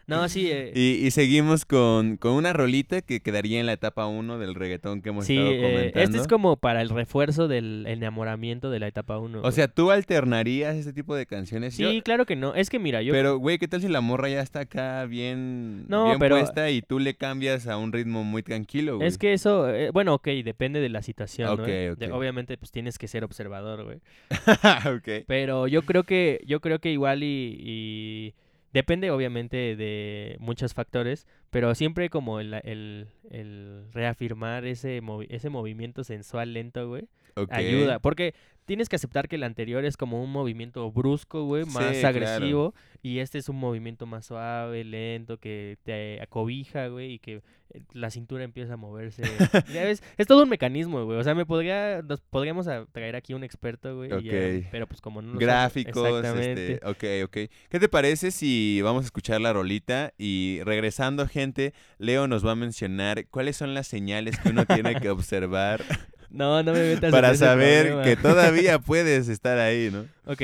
no, 0.06 0.28
sí, 0.28 0.50
eh, 0.50 0.72
Y, 0.74 1.06
y 1.06 1.10
seguimos 1.10 1.64
con, 1.64 2.16
con 2.16 2.32
una 2.32 2.52
rolita 2.52 3.02
que 3.02 3.20
quedaría 3.20 3.60
en 3.60 3.66
la 3.66 3.72
etapa 3.74 4.06
1 4.06 4.38
del 4.38 4.54
reggaetón 4.54 5.00
que 5.02 5.10
hemos 5.10 5.26
sí, 5.26 5.36
estado 5.36 5.52
eh, 5.52 5.60
comentando. 5.62 6.00
este 6.00 6.18
es 6.18 6.28
como 6.28 6.56
para 6.56 6.82
el 6.82 6.88
refuerzo 6.90 7.48
del 7.48 7.84
enamoramiento 7.86 8.70
de 8.70 8.80
la 8.80 8.88
etapa 8.88 9.18
1. 9.18 9.40
O 9.42 9.52
sea, 9.52 9.68
¿tú 9.68 9.90
alternarías 9.90 10.76
ese 10.76 10.92
tipo 10.92 11.14
de 11.14 11.26
canciones? 11.26 11.74
sí, 11.74 11.82
Yo- 11.82 12.02
claro 12.02 12.26
que 12.26 12.36
no. 12.36 12.54
Es 12.54 12.68
que 12.70 12.78
mira, 12.78 13.02
yo 13.02 13.12
Pero, 13.12 13.38
güey, 13.38 13.58
¿qué 13.58 13.68
tal 13.68 13.80
si 13.80 13.88
la 13.88 14.00
morra 14.00 14.28
ya 14.28 14.40
está 14.40 14.60
acá 14.60 15.04
bien, 15.06 15.86
No, 15.88 16.06
bien 16.06 16.18
pero- 16.18 16.36
puesta 16.36 16.70
y 16.70 16.82
tú 16.82 16.98
le 16.98 17.14
cambias 17.14 17.66
a 17.66 17.76
un 17.76 17.92
ritmo 17.92 18.24
muy 18.24 18.42
tranquilo, 18.42 18.96
güey? 18.96 19.08
Es 19.08 19.18
que 19.18 19.32
eso, 19.32 19.68
eh, 19.70 19.90
bueno, 19.92 20.14
ok, 20.14 20.26
depende 20.44 20.80
de 20.80 20.88
la 20.88 21.02
situación, 21.02 21.56
¿no? 21.56 21.64
De- 21.64 21.94
obviamente, 22.12 22.56
pues 22.58 22.70
tienes 22.70 22.98
que 22.98 23.08
ser 23.08 23.24
observador, 23.24 23.84
güey. 23.84 23.98
ok. 24.96 25.24
Pero 25.26 25.66
yo 25.68 25.82
creo 25.82 26.04
que, 26.04 26.40
yo 26.46 26.60
creo 26.60 26.78
que 26.80 26.90
igual 26.92 27.22
y, 27.22 27.56
y 27.60 28.34
depende, 28.72 29.10
obviamente, 29.10 29.76
de 29.76 30.36
muchos 30.40 30.74
factores, 30.74 31.26
pero 31.50 31.74
siempre 31.74 32.08
como 32.10 32.40
el, 32.40 32.54
el, 32.64 33.08
el 33.30 33.84
reafirmar 33.92 34.64
ese, 34.64 35.02
movi- 35.02 35.26
ese 35.30 35.50
movimiento 35.50 36.04
sensual 36.04 36.52
lento, 36.54 36.88
güey, 36.88 37.08
ayuda. 37.56 37.98
Porque 37.98 38.34
tienes 38.64 38.88
que 38.88 38.96
aceptar 38.96 39.28
que 39.28 39.36
el 39.36 39.42
anterior 39.42 39.84
es 39.84 39.96
como 39.96 40.22
un 40.22 40.30
movimiento 40.30 40.90
brusco, 40.90 41.44
güey, 41.44 41.64
más 41.64 41.94
Sí, 41.94 42.00
claro. 42.00 42.08
agresivo, 42.08 42.74
y 43.02 43.18
este 43.18 43.38
es 43.38 43.48
un 43.48 43.56
movimiento 43.56 44.06
más 44.06 44.26
suave, 44.26 44.84
lento, 44.84 45.38
que 45.38 45.78
te 45.82 46.20
acobija, 46.22 46.86
güey, 46.88 47.14
y 47.14 47.18
que 47.18 47.42
eh, 47.70 47.80
la 47.92 48.10
cintura 48.10 48.44
empieza 48.44 48.74
a 48.74 48.76
moverse. 48.76 49.22
ya 49.74 49.82
ves, 49.84 50.02
es 50.16 50.26
todo 50.26 50.44
un 50.44 50.48
mecanismo, 50.48 51.04
güey. 51.04 51.18
O 51.18 51.24
sea, 51.24 51.34
me 51.34 51.44
podría, 51.46 52.02
nos 52.02 52.20
podríamos 52.20 52.66
traer 52.92 53.16
aquí 53.16 53.34
un 53.34 53.42
experto, 53.44 53.96
güey, 53.96 54.08
y 54.20 54.24
ya, 54.24 54.58
Ok. 54.60 54.66
pero 54.70 54.86
pues 54.86 55.00
como 55.00 55.20
no 55.22 55.38
Gráficos, 55.38 56.06
Exactamente. 56.08 56.74
este, 56.74 56.86
ok, 56.86 57.28
ok. 57.28 57.50
¿Qué 57.68 57.80
te 57.80 57.88
parece 57.88 58.30
si 58.30 58.80
vamos 58.82 59.02
a 59.02 59.06
escuchar 59.06 59.40
la 59.40 59.52
rolita 59.52 60.12
y 60.18 60.60
regresando, 60.64 61.26
gente, 61.26 61.74
Leo 61.98 62.28
nos 62.28 62.46
va 62.46 62.52
a 62.52 62.56
mencionar 62.56 63.26
cuáles 63.28 63.56
son 63.56 63.74
las 63.74 63.86
señales 63.88 64.38
que 64.38 64.50
uno 64.50 64.64
tiene 64.66 64.94
que 65.00 65.10
observar 65.10 65.82
No, 66.32 66.62
no 66.62 66.72
me 66.72 66.80
metas 66.80 67.04
en 67.04 67.10
para 67.10 67.30
ese 67.32 67.44
saber 67.44 67.88
problema. 67.88 68.04
que 68.04 68.16
todavía 68.16 68.78
puedes 68.90 69.28
estar 69.28 69.58
ahí, 69.58 69.90
¿no? 69.92 70.06
Ok, 70.24 70.40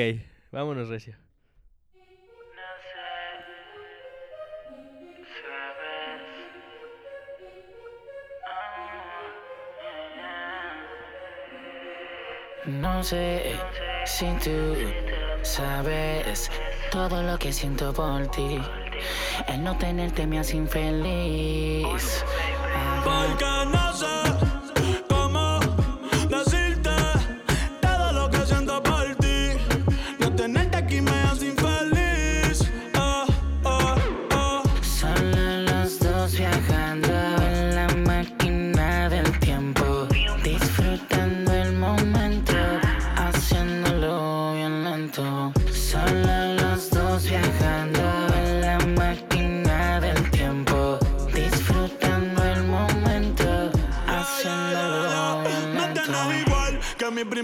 vámonos, 0.52 0.88
Recio. 0.88 1.16
No 12.66 13.02
sé 13.02 13.56
si 14.04 14.26
tú 14.44 14.74
sabes 15.42 16.50
todo 16.90 17.22
lo 17.22 17.38
que 17.38 17.52
siento 17.52 17.92
por 17.94 18.30
ti. 18.30 18.60
El 19.46 19.64
no 19.64 19.76
tenerte 19.78 20.26
me 20.26 20.38
hace 20.38 20.56
infeliz. 20.56 22.24
Porque 23.04 23.44
no 23.72 23.92
sé 23.94 24.07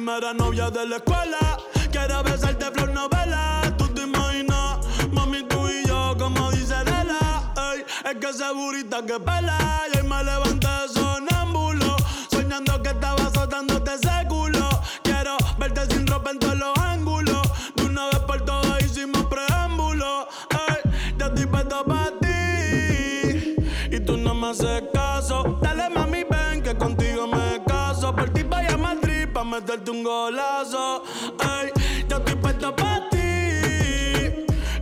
primera 0.05 0.35
novia 0.35 0.71
de 0.71 0.87
la 0.87 0.97
escuela. 0.97 1.57
Quiero 1.91 2.23
besarte 2.23 2.67
flor 2.73 2.91
novela. 2.91 3.63
Tú 3.79 3.89
te 3.89 4.03
imaginas, 4.03 4.81
mami, 5.11 5.45
tú 5.45 5.67
y 5.67 5.87
yo, 5.89 6.15
como 6.19 6.51
dice 6.51 6.75
Dela. 6.85 7.55
Ey, 7.73 7.85
es 8.11 8.17
que 8.21 8.33
segurita 8.35 9.01
que 9.07 9.19
pela. 9.19 9.57
Y 9.95 9.97
hoy 9.97 10.07
me 10.07 10.23
levanté 10.23 10.69
sonámbulo. 10.93 11.97
Soñando 12.31 12.83
que 12.83 12.91
estaba 12.91 13.23
azotándote 13.25 13.95
ese 13.95 14.29
culo. 14.29 14.69
Quiero 15.03 15.39
verte 15.59 15.87
sin 15.87 16.07
ropa 16.07 16.33
en 16.33 16.39
todos 16.39 16.59
los 16.59 16.79
ángulos. 16.79 17.43
De 17.75 17.85
una 17.85 18.05
vez 18.11 18.19
por 18.19 18.45
todas 18.45 18.85
hicimos 18.85 19.25
preámbulo. 19.25 20.29
Ey, 20.51 20.91
ya 21.17 21.27
estoy 21.29 21.47
puesto 21.47 21.83
para 21.83 22.11
ti. 22.21 23.57
Y 23.91 24.01
tú 24.01 24.19
no 24.19 24.35
me 24.35 24.51
haces 24.51 24.83
caso. 24.93 25.59
Dale 25.63 25.89
mami, 25.89 26.25
ven 26.25 26.63
que 26.63 26.77
contigo 26.77 27.27
me 27.27 27.65
caso. 27.65 28.15
Por 28.15 28.29
ti 28.29 28.44
meterte 29.55 29.91
un 29.91 30.03
golazo. 30.03 31.03
Ey, 31.41 31.71
yo 32.09 32.17
estoy 32.17 32.35
puesto 32.37 32.75
para 32.75 33.09
ti. 33.11 33.19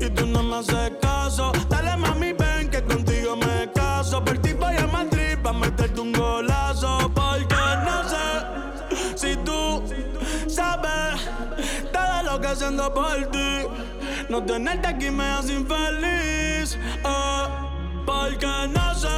Y 0.00 0.10
tú 0.10 0.26
no 0.26 0.42
me 0.42 0.56
haces 0.56 0.92
caso. 1.00 1.52
Dale 1.68 1.96
mami, 1.96 2.32
ven 2.32 2.70
que 2.70 2.82
contigo 2.82 3.36
me 3.36 3.70
caso. 3.72 4.24
Por 4.24 4.38
ti 4.38 4.52
vaya 4.54 4.84
a 4.84 4.86
Madrid 4.86 5.36
pa' 5.42 5.52
meterte 5.52 6.00
un 6.00 6.12
golazo. 6.12 7.10
Porque 7.14 7.54
no 7.86 7.98
sé 8.12 8.26
si 9.16 9.36
tú 9.44 9.82
sabes 10.48 11.20
todo 11.92 12.22
lo 12.24 12.40
que 12.40 12.56
siento 12.56 12.92
por 12.94 13.26
ti. 13.30 13.66
No 14.30 14.42
tenerte 14.42 14.88
aquí 14.88 15.10
me 15.10 15.24
hace 15.24 15.52
infeliz. 15.52 16.78
eh, 17.04 17.46
porque 18.06 18.46
no 18.74 18.94
sé 18.94 19.08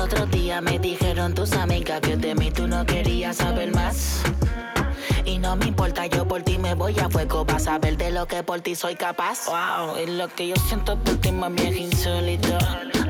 otros 0.00 0.30
días 0.30 0.62
me 0.62 0.78
dijeron 0.78 1.34
tus 1.34 1.52
amigas 1.52 2.00
que 2.00 2.16
de 2.16 2.34
mí 2.34 2.50
tú 2.50 2.66
no 2.66 2.84
querías 2.86 3.36
saber 3.36 3.72
más. 3.74 4.22
Y 5.24 5.38
no 5.38 5.54
me 5.56 5.66
importa, 5.66 6.06
yo 6.06 6.26
por 6.26 6.42
ti 6.42 6.58
me 6.58 6.74
voy 6.74 6.98
a 6.98 7.08
fuego. 7.10 7.44
Vas 7.44 7.66
a 7.66 7.78
ver 7.78 7.96
de 7.96 8.10
lo 8.10 8.26
que 8.26 8.42
por 8.42 8.60
ti 8.60 8.74
soy 8.74 8.94
capaz. 8.94 9.46
Wow, 9.46 9.98
y 10.02 10.06
lo 10.16 10.28
que 10.28 10.48
yo 10.48 10.56
siento 10.68 10.98
por 10.98 11.16
ti, 11.16 11.30
mami, 11.30 11.60
es 11.62 11.76
insólito. 11.76 12.56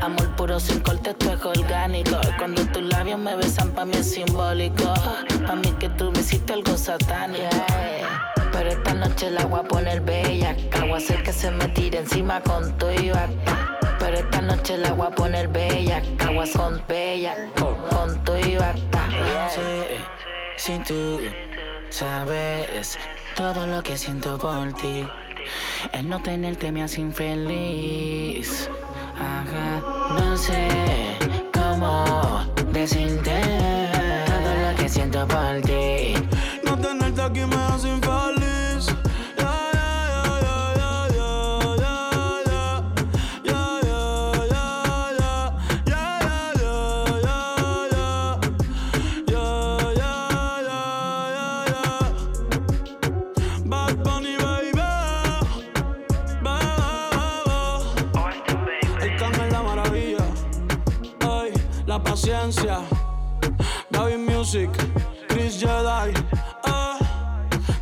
Amor 0.02 0.34
puro 0.36 0.58
sin 0.58 0.80
corte, 0.80 1.10
esto 1.10 1.32
es 1.32 1.44
orgánico. 1.44 2.18
Cuando 2.38 2.66
tus 2.66 2.82
labios 2.82 3.18
me 3.18 3.36
besan, 3.36 3.70
pa' 3.70 3.84
mí 3.84 3.94
es 3.94 4.12
simbólico. 4.12 4.92
Pa' 5.46 5.54
mí 5.54 5.72
que 5.78 5.88
tú 5.90 6.10
me 6.10 6.20
hiciste 6.20 6.52
algo 6.52 6.76
satánico. 6.76 7.44
Pero 8.52 8.70
esta 8.70 8.94
noche 8.94 9.30
la 9.30 9.46
voy 9.46 9.60
a 9.60 9.62
poner 9.62 10.00
bella. 10.00 10.56
Voy 10.80 10.92
a 10.92 10.96
hacer 10.96 11.22
que 11.22 11.32
se 11.32 11.50
me 11.50 11.68
tire 11.68 11.98
encima 11.98 12.40
con 12.40 12.76
tu 12.78 12.90
y 12.90 13.10
bata. 13.10 13.79
Pero 14.00 14.16
esta 14.16 14.40
noche 14.40 14.78
la 14.78 14.92
voy 14.94 15.06
a 15.06 15.10
poner 15.10 15.48
bella. 15.48 16.02
Aguas 16.18 16.50
con 16.50 16.82
bella. 16.88 17.36
Con 17.54 18.24
tu 18.24 18.34
y 18.36 18.56
bata. 18.56 19.08
Si 20.56 20.78
tú 20.80 21.20
sabes 21.90 22.98
todo 23.36 23.66
lo 23.66 23.82
que 23.82 23.96
siento 23.96 24.38
por 24.38 24.72
ti. 24.72 25.06
El 25.92 26.08
no 26.08 26.20
tenerte 26.22 26.72
me 26.72 26.82
hace 26.82 27.00
infeliz. 27.00 28.68
Ajá, 29.18 29.80
no 30.18 30.36
sé 30.36 30.68
cómo 31.52 32.44
decirte 32.72 33.40
todo 34.26 34.70
lo 34.70 34.76
que 34.76 34.88
siento 34.88 35.26
por 35.28 35.60
ti. 35.62 36.14
Music, 64.40 64.70
Chris 65.28 65.60
Jedi. 65.60 66.12
Ah, 66.64 66.98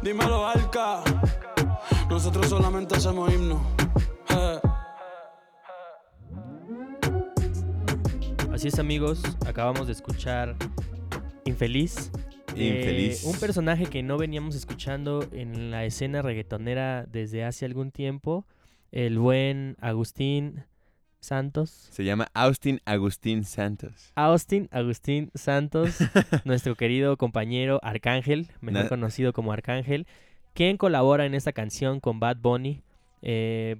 dímelo, 0.03 0.47
Alca. 0.47 1.03
Nosotros 2.11 2.49
solamente 2.49 2.97
hacemos 2.97 3.33
himno. 3.33 3.63
Eh. 4.29 4.61
Así 8.53 8.69
es, 8.69 8.79
amigos. 8.79 9.23
Acabamos 9.47 9.87
de 9.87 9.95
escuchar 9.95 10.55
Infeliz. 11.47 12.11
Eh, 12.55 12.81
Infeliz. 12.81 13.25
un 13.25 13.39
personaje 13.39 13.87
que 13.87 14.03
no 14.03 14.19
veníamos 14.19 14.55
escuchando 14.55 15.27
en 15.33 15.71
la 15.71 15.87
escena 15.87 16.21
reggaetonera 16.21 17.07
desde 17.07 17.45
hace 17.45 17.65
algún 17.65 17.93
tiempo. 17.93 18.45
El 18.93 19.19
buen 19.19 19.77
Agustín 19.81 20.67
Santos. 21.21 21.71
Se 21.91 22.05
llama 22.05 22.29
Austin 22.35 22.81
Agustín 22.85 23.45
Santos. 23.45 24.13
Austin 24.15 24.69
Agustín 24.71 25.31
Santos, 25.35 25.99
nuestro 26.45 26.75
querido 26.75 27.17
compañero 27.17 27.81
Arcángel, 27.83 28.49
mejor 28.61 28.89
conocido 28.89 29.33
como 29.33 29.53
Arcángel, 29.53 30.07
quien 30.55 30.77
colabora 30.77 31.27
en 31.27 31.35
esta 31.35 31.53
canción 31.53 32.01
con 32.01 32.21
Bad 32.21 32.39
Bunny, 32.39 32.83
eh, 33.23 33.77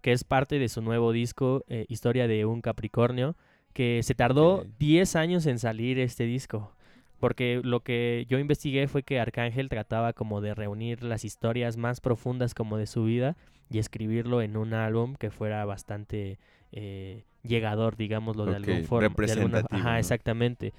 que 0.00 0.12
es 0.12 0.24
parte 0.24 0.58
de 0.58 0.68
su 0.68 0.82
nuevo 0.82 1.12
disco, 1.12 1.64
eh, 1.68 1.86
Historia 1.88 2.28
de 2.28 2.44
un 2.44 2.60
Capricornio, 2.60 3.36
que 3.72 4.00
se 4.02 4.14
tardó 4.14 4.60
Ok. 4.60 4.66
10 4.78 5.16
años 5.16 5.46
en 5.46 5.58
salir 5.58 5.98
este 5.98 6.24
disco. 6.24 6.72
Porque 7.18 7.60
lo 7.64 7.80
que 7.80 8.26
yo 8.28 8.38
investigué 8.38 8.88
fue 8.88 9.02
que 9.02 9.18
Arcángel 9.18 9.70
trataba 9.70 10.12
como 10.12 10.42
de 10.42 10.54
reunir 10.54 11.02
las 11.02 11.24
historias 11.24 11.76
más 11.78 12.00
profundas 12.00 12.54
como 12.54 12.76
de 12.76 12.86
su 12.86 13.04
vida 13.04 13.36
y 13.70 13.78
escribirlo 13.78 14.42
en 14.42 14.56
un 14.56 14.74
álbum 14.74 15.14
que 15.16 15.30
fuera 15.30 15.64
bastante 15.64 16.38
eh, 16.76 17.24
llegador, 17.42 17.96
digámoslo 17.96 18.44
de 18.44 18.50
Ok, 18.52 18.56
algún 18.56 18.84
forma. 18.84 19.00
de 19.00 19.06
alguna- 19.06 19.08
representativo, 19.26 19.80
Ajá, 19.80 19.92
¿no? 19.94 19.98
exactamente. 19.98 20.72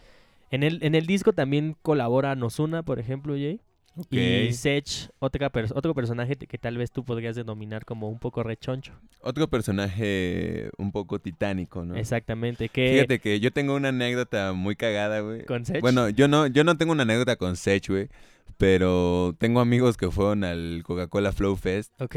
En 0.52 0.64
el, 0.64 0.82
en 0.84 0.96
el 0.96 1.06
disco 1.06 1.34
también 1.34 1.76
colabora 1.82 2.34
Nozuna, 2.36 2.84
por 2.84 3.00
ejemplo, 3.00 3.34
Jay. 3.34 3.60
Y. 4.12 4.54
Sech, 4.54 5.10
otra 5.18 5.52
pers- 5.52 5.72
otro 5.76 5.96
personaje 5.96 6.36
que 6.36 6.58
tal 6.60 6.78
vez 6.78 6.92
tú 6.92 7.04
podrías 7.04 7.36
denominar 7.36 7.84
como 7.84 8.08
un 8.10 8.20
poco 8.20 8.44
rechoncho. 8.44 8.94
Otro 9.22 9.48
personaje 9.50 10.70
un 10.78 10.92
poco 10.92 11.18
titánico, 11.20 11.84
¿no? 11.84 11.96
Exactamente. 11.96 12.70
Que 12.70 12.92
Fíjate 12.94 13.18
que 13.20 13.40
yo 13.40 13.52
tengo 13.52 13.74
una 13.76 13.90
anécdota 13.90 14.54
muy 14.54 14.76
cagada, 14.76 15.22
güey. 15.22 15.46
con 15.46 15.66
Sech. 15.66 15.82
Bueno, 15.82 16.10
yo 16.10 16.28
no, 16.28 16.46
yo 16.46 16.64
no 16.64 16.78
tengo 16.78 16.92
una 16.92 17.04
anécdota 17.04 17.38
con 17.38 17.56
Sech, 17.56 17.90
güey. 17.90 18.08
Pero 18.58 19.36
tengo 19.40 19.60
amigos 19.60 19.98
que 19.98 20.10
fueron 20.12 20.44
al 20.44 20.82
Coca-Cola 20.86 21.32
Flow 21.32 21.56
Fest. 21.56 21.92
Ok. 22.02 22.16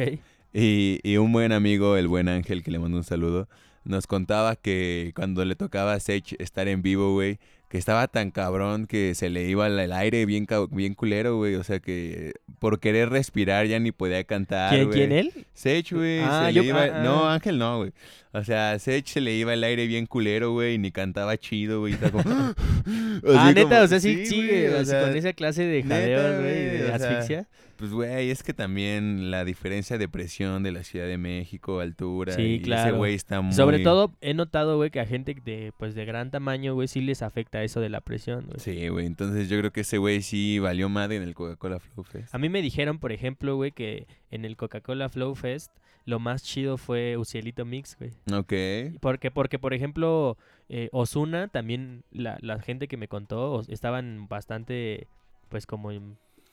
Y, 0.52 0.98
y 1.02 1.16
un 1.16 1.32
buen 1.32 1.52
amigo, 1.52 1.96
el 1.96 2.08
buen 2.08 2.28
Ángel, 2.28 2.62
que 2.62 2.70
le 2.70 2.78
mando 2.78 2.96
un 2.98 3.04
saludo, 3.04 3.48
nos 3.84 4.06
contaba 4.06 4.56
que 4.56 5.12
cuando 5.14 5.44
le 5.44 5.54
tocaba 5.56 5.94
a 5.94 6.00
Sech 6.00 6.34
estar 6.38 6.68
en 6.68 6.82
vivo, 6.82 7.12
güey, 7.12 7.38
que 7.68 7.78
estaba 7.78 8.08
tan 8.08 8.32
cabrón 8.32 8.86
que 8.86 9.14
se 9.14 9.30
le 9.30 9.48
iba 9.48 9.68
el, 9.68 9.92
aire 9.92 10.26
bien, 10.26 10.46
bien 10.70 10.94
culero, 10.94 11.36
güey. 11.36 11.54
O 11.54 11.62
sea 11.62 11.78
que 11.78 12.32
por 12.58 12.80
querer 12.80 13.10
respirar 13.10 13.66
ya 13.66 13.78
ni 13.78 13.92
podía 13.92 14.24
cantar, 14.24 14.70
¿Quién, 14.74 14.86
güey. 14.86 14.98
quién 14.98 15.12
él? 15.12 15.32
Sech, 15.54 15.92
güey. 15.92 16.18
Ah, 16.20 16.46
se 16.48 16.54
yo- 16.54 16.62
le 16.62 16.68
iba... 16.68 16.82
ah, 16.82 17.02
No, 17.04 17.26
ah. 17.26 17.34
Ángel 17.34 17.58
no, 17.58 17.78
güey. 17.78 17.92
O 18.32 18.44
sea, 18.44 18.72
a 18.72 18.78
Sech 18.78 19.06
se 19.06 19.20
le 19.20 19.34
iba 19.34 19.52
el 19.54 19.64
aire 19.64 19.86
bien 19.86 20.06
culero, 20.06 20.52
güey, 20.52 20.74
y 20.74 20.78
ni 20.78 20.92
cantaba 20.92 21.36
chido, 21.36 21.80
güey. 21.80 21.92
y 21.92 21.94
estaba 21.94 22.22
como- 22.22 22.34
ah, 23.36 23.52
neta, 23.54 23.68
como- 23.68 23.82
o 23.82 23.88
sea, 23.88 24.00
sí, 24.00 24.24
güey, 24.24 24.66
o 24.68 24.84
sea, 24.84 25.02
con 25.02 25.16
esa 25.16 25.32
clase 25.32 25.64
de 25.64 25.82
neta, 25.82 25.94
jadeos, 25.96 26.40
güey, 26.40 26.54
de 26.64 26.82
o 26.84 26.86
sea, 26.86 26.94
asfixia. 27.10 27.48
Pues, 27.76 27.92
güey, 27.92 28.30
es 28.30 28.42
que 28.42 28.52
también 28.52 29.30
la 29.30 29.42
diferencia 29.42 29.96
de 29.96 30.06
presión 30.06 30.62
de 30.62 30.70
la 30.70 30.84
Ciudad 30.84 31.06
de 31.06 31.16
México, 31.16 31.80
altura. 31.80 32.34
Sí, 32.34 32.42
y 32.42 32.54
Ese 32.56 32.62
claro. 32.64 32.96
güey 32.98 33.14
está 33.14 33.40
muy... 33.40 33.54
Sobre 33.54 33.78
todo, 33.78 34.12
he 34.20 34.34
notado, 34.34 34.76
güey, 34.76 34.90
que 34.90 35.00
a 35.00 35.06
gente 35.06 35.34
de, 35.42 35.72
pues, 35.78 35.94
de 35.94 36.04
gran 36.04 36.30
tamaño, 36.30 36.74
güey, 36.74 36.88
sí 36.88 37.00
les 37.00 37.22
afecta 37.22 37.64
eso 37.64 37.80
de 37.80 37.88
la 37.88 38.02
presión, 38.02 38.44
güey. 38.46 38.60
Sí, 38.60 38.86
güey. 38.88 39.06
Entonces 39.06 39.48
yo 39.48 39.58
creo 39.58 39.72
que 39.72 39.80
ese 39.80 39.96
güey 39.96 40.20
sí 40.20 40.58
valió 40.58 40.90
madre 40.90 41.16
en 41.16 41.22
el 41.22 41.34
Coca-Cola 41.34 41.80
Flow 41.80 42.04
Fest. 42.04 42.34
A 42.34 42.38
mí 42.38 42.50
me 42.50 42.60
dijeron, 42.60 42.98
por 42.98 43.12
ejemplo, 43.12 43.56
güey, 43.56 43.72
que 43.72 44.06
en 44.30 44.44
el 44.44 44.56
Coca-Cola 44.58 45.08
Flow 45.08 45.34
Fest 45.34 45.72
lo 46.04 46.18
más 46.18 46.42
chido 46.42 46.76
fue 46.76 47.16
Ucielito 47.16 47.64
Mix, 47.64 47.96
güey. 47.98 48.10
Ok. 48.33 48.52
Porque, 49.00 49.30
porque 49.30 49.59
por 49.59 49.74
ejemplo, 49.74 50.37
eh, 50.68 50.88
Osuna, 50.92 51.48
también 51.48 52.04
la, 52.11 52.38
la 52.40 52.61
gente 52.61 52.88
que 52.88 52.96
me 52.96 53.09
contó, 53.09 53.62
estaban 53.68 54.28
bastante, 54.28 55.06
pues 55.48 55.66
como, 55.66 55.90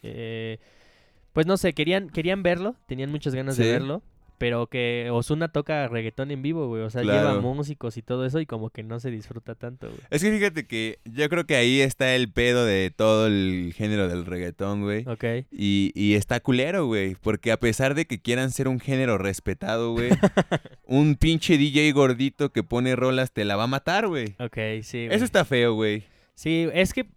eh, 0.03 0.59
pues 1.33 1.45
no 1.45 1.57
sé, 1.57 1.73
querían, 1.73 2.09
querían 2.09 2.43
verlo, 2.43 2.75
tenían 2.87 3.11
muchas 3.11 3.35
ganas 3.35 3.57
de 3.57 3.71
verlo, 3.71 4.01
pero 4.37 4.67
que 4.67 5.09
Osuna 5.11 5.47
toca 5.49 5.87
reggaetón 5.87 6.31
en 6.31 6.41
vivo, 6.41 6.67
güey, 6.67 6.83
o 6.83 6.89
sea, 6.89 7.01
lleva 7.01 7.39
músicos 7.39 7.97
y 7.97 8.01
todo 8.01 8.25
eso 8.25 8.39
y 8.39 8.45
como 8.45 8.69
que 8.69 8.83
no 8.83 8.99
se 8.99 9.11
disfruta 9.11 9.55
tanto, 9.55 9.87
güey. 9.87 9.99
Es 10.09 10.23
que 10.23 10.31
fíjate 10.31 10.67
que 10.67 10.99
yo 11.05 11.27
creo 11.29 11.45
que 11.45 11.55
ahí 11.55 11.81
está 11.81 12.15
el 12.15 12.31
pedo 12.31 12.65
de 12.65 12.91
todo 12.95 13.27
el 13.27 13.73
género 13.75 14.07
del 14.07 14.25
reggaetón, 14.25 14.83
güey. 14.83 15.07
Ok. 15.07 15.45
Y, 15.51 15.91
y 15.95 16.15
está 16.15 16.39
culero, 16.39 16.85
güey. 16.85 17.15
Porque 17.15 17.51
a 17.51 17.59
pesar 17.59 17.95
de 17.95 18.05
que 18.05 18.21
quieran 18.21 18.51
ser 18.51 18.67
un 18.67 18.79
género 18.79 19.17
respetado, 19.17 19.93
güey, 19.93 20.09
un 20.85 21.15
pinche 21.15 21.57
DJ 21.57 21.91
gordito 21.91 22.51
que 22.51 22.63
pone 22.63 22.95
rolas 22.95 23.31
te 23.31 23.45
la 23.45 23.55
va 23.55 23.63
a 23.63 23.67
matar, 23.67 24.07
güey. 24.07 24.35
Ok, 24.39 24.57
sí. 24.83 25.05
güey. 25.05 25.15
Eso 25.15 25.25
está 25.25 25.45
feo, 25.45 25.73
güey. 25.73 26.03
Sí, 26.35 26.67
es 26.73 26.93
que... 26.93 27.07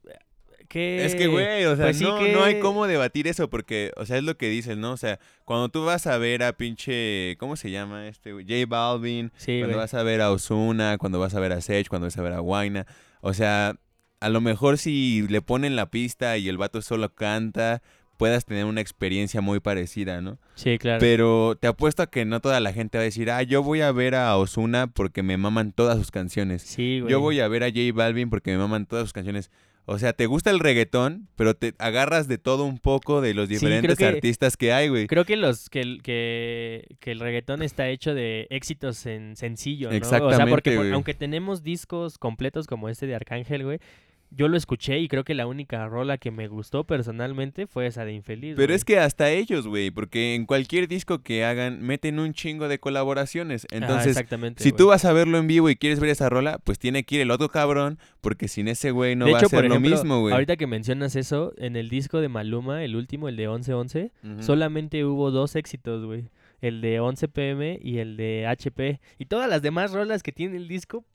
Es 0.74 1.14
que, 1.14 1.26
güey, 1.26 1.64
o 1.64 1.76
sea, 1.76 1.86
pues 1.86 1.98
sí 1.98 2.04
no, 2.04 2.18
que- 2.18 2.32
no 2.32 2.42
hay 2.44 2.60
cómo 2.60 2.86
debatir 2.86 3.26
eso 3.26 3.50
porque, 3.50 3.92
o 3.96 4.06
sea, 4.06 4.16
es 4.18 4.22
lo 4.24 4.36
que 4.36 4.48
dicen, 4.48 4.80
¿no? 4.80 4.92
O 4.92 4.96
sea, 4.96 5.18
cuando 5.44 5.68
tú 5.68 5.84
vas 5.84 6.06
a 6.06 6.16
ver 6.18 6.42
a 6.42 6.52
pinche, 6.52 7.36
¿cómo 7.38 7.56
se 7.56 7.70
llama 7.70 8.06
este, 8.08 8.32
güey? 8.32 8.44
J 8.48 8.66
Balvin, 8.68 9.32
Sí, 9.36 9.58
cuando 9.60 9.76
vas 9.78 9.94
a 9.94 10.02
ver 10.02 10.20
a 10.20 10.30
Ozuna, 10.30 10.96
cuando 10.98 11.18
vas 11.18 11.34
a 11.34 11.40
ver 11.40 11.52
a 11.52 11.60
Sech, 11.60 11.88
cuando 11.88 12.06
vas 12.06 12.16
a 12.18 12.22
ver 12.22 12.32
a 12.32 12.38
Guaina, 12.40 12.86
o 13.20 13.34
sea, 13.34 13.74
a 14.20 14.28
lo 14.28 14.40
mejor 14.40 14.78
si 14.78 15.26
le 15.28 15.42
ponen 15.42 15.76
la 15.76 15.90
pista 15.90 16.36
y 16.36 16.48
el 16.48 16.58
vato 16.58 16.82
solo 16.82 17.14
canta, 17.14 17.82
puedas 18.16 18.44
tener 18.44 18.66
una 18.66 18.82
experiencia 18.82 19.40
muy 19.40 19.60
parecida, 19.60 20.20
¿no? 20.20 20.38
Sí, 20.54 20.76
claro. 20.76 21.00
Pero 21.00 21.56
te 21.58 21.66
apuesto 21.68 22.02
a 22.02 22.06
que 22.10 22.26
no 22.26 22.40
toda 22.40 22.60
la 22.60 22.74
gente 22.74 22.98
va 22.98 23.02
a 23.02 23.04
decir, 23.06 23.30
ah, 23.30 23.42
yo 23.42 23.62
voy 23.62 23.80
a 23.80 23.92
ver 23.92 24.14
a 24.14 24.36
Ozuna 24.36 24.88
porque 24.88 25.22
me 25.22 25.38
maman 25.38 25.72
todas 25.72 25.96
sus 25.96 26.10
canciones. 26.10 26.60
sí, 26.62 27.00
güey. 27.00 27.10
Yo 27.10 27.20
voy 27.20 27.40
a 27.40 27.48
ver 27.48 27.64
a 27.64 27.68
J 27.70 27.80
Balvin 27.94 28.28
porque 28.28 28.50
me 28.52 28.58
maman 28.58 28.84
todas 28.84 29.04
sus 29.06 29.14
canciones. 29.14 29.50
O 29.92 29.98
sea, 29.98 30.12
te 30.12 30.26
gusta 30.26 30.50
el 30.50 30.60
reggaetón, 30.60 31.26
pero 31.34 31.54
te 31.54 31.74
agarras 31.78 32.28
de 32.28 32.38
todo 32.38 32.64
un 32.64 32.78
poco 32.78 33.20
de 33.20 33.34
los 33.34 33.48
diferentes 33.48 33.98
que- 33.98 34.04
artistas 34.06 34.56
que 34.56 34.72
hay, 34.72 34.88
güey. 34.88 35.08
Creo 35.08 35.24
que 35.24 35.36
los 35.36 35.68
que 35.68 35.80
el, 35.80 36.00
que, 36.00 36.86
que 37.00 37.10
el 37.10 37.18
reggaetón 37.18 37.60
está 37.62 37.88
hecho 37.88 38.14
de 38.14 38.46
éxitos 38.50 39.04
en 39.06 39.34
sencillo, 39.34 39.90
¿no? 39.90 39.96
o 39.96 39.98
sea, 39.98 40.18
Exactamente, 40.18 40.50
porque 40.50 40.76
por- 40.76 40.92
aunque 40.92 41.14
tenemos 41.14 41.64
discos 41.64 42.18
completos 42.18 42.68
como 42.68 42.88
este 42.88 43.08
de 43.08 43.16
Arcángel, 43.16 43.64
güey, 43.64 43.80
yo 44.30 44.48
lo 44.48 44.56
escuché 44.56 44.98
y 45.00 45.08
creo 45.08 45.24
que 45.24 45.34
la 45.34 45.46
única 45.46 45.86
rola 45.88 46.16
que 46.18 46.30
me 46.30 46.46
gustó 46.48 46.84
personalmente 46.84 47.66
fue 47.66 47.86
esa 47.86 48.04
de 48.04 48.12
Infeliz. 48.12 48.54
Pero 48.56 48.72
es 48.74 48.84
que 48.84 48.98
hasta 48.98 49.30
ellos, 49.30 49.66
güey, 49.66 49.90
porque 49.90 50.34
en 50.34 50.46
cualquier 50.46 50.86
disco 50.88 51.22
que 51.22 51.44
hagan 51.44 51.82
meten 51.82 52.18
un 52.18 52.32
chingo 52.32 52.68
de 52.68 52.78
colaboraciones. 52.78 53.66
Entonces, 53.70 54.08
exactamente, 54.08 54.62
si 54.62 54.72
tú 54.72 54.86
vas 54.88 55.04
a 55.04 55.12
verlo 55.12 55.38
en 55.38 55.46
vivo 55.46 55.68
y 55.70 55.76
quieres 55.76 55.98
ver 56.00 56.10
esa 56.10 56.28
rola, 56.28 56.58
pues 56.62 56.78
tiene 56.78 57.04
que 57.04 57.16
ir 57.16 57.20
el 57.22 57.30
otro 57.30 57.48
cabrón, 57.48 57.98
porque 58.20 58.46
sin 58.48 58.68
ese 58.68 58.90
güey 58.92 59.16
no 59.16 59.26
de 59.26 59.32
va 59.32 59.38
hecho, 59.38 59.46
a 59.46 59.50
ser 59.50 59.68
lo 59.68 59.80
mismo, 59.80 60.20
güey. 60.20 60.32
ahorita 60.32 60.56
que 60.56 60.66
mencionas 60.66 61.16
eso, 61.16 61.52
en 61.58 61.76
el 61.76 61.88
disco 61.88 62.20
de 62.20 62.28
Maluma, 62.28 62.84
el 62.84 62.96
último, 62.96 63.28
el 63.28 63.36
de 63.36 63.48
1111, 63.48 64.12
Ujú. 64.22 64.42
solamente 64.42 65.04
hubo 65.04 65.30
dos 65.30 65.56
éxitos, 65.56 66.04
güey. 66.04 66.28
El 66.60 66.82
de 66.82 67.00
11 67.00 67.26
pm 67.28 67.78
y 67.82 67.98
el 67.98 68.18
de 68.18 68.46
HP. 68.46 69.00
Y 69.18 69.24
todas 69.24 69.48
las 69.48 69.62
demás 69.62 69.92
rolas 69.92 70.22
que 70.22 70.30
tiene 70.30 70.58
el 70.58 70.68
disco. 70.68 71.06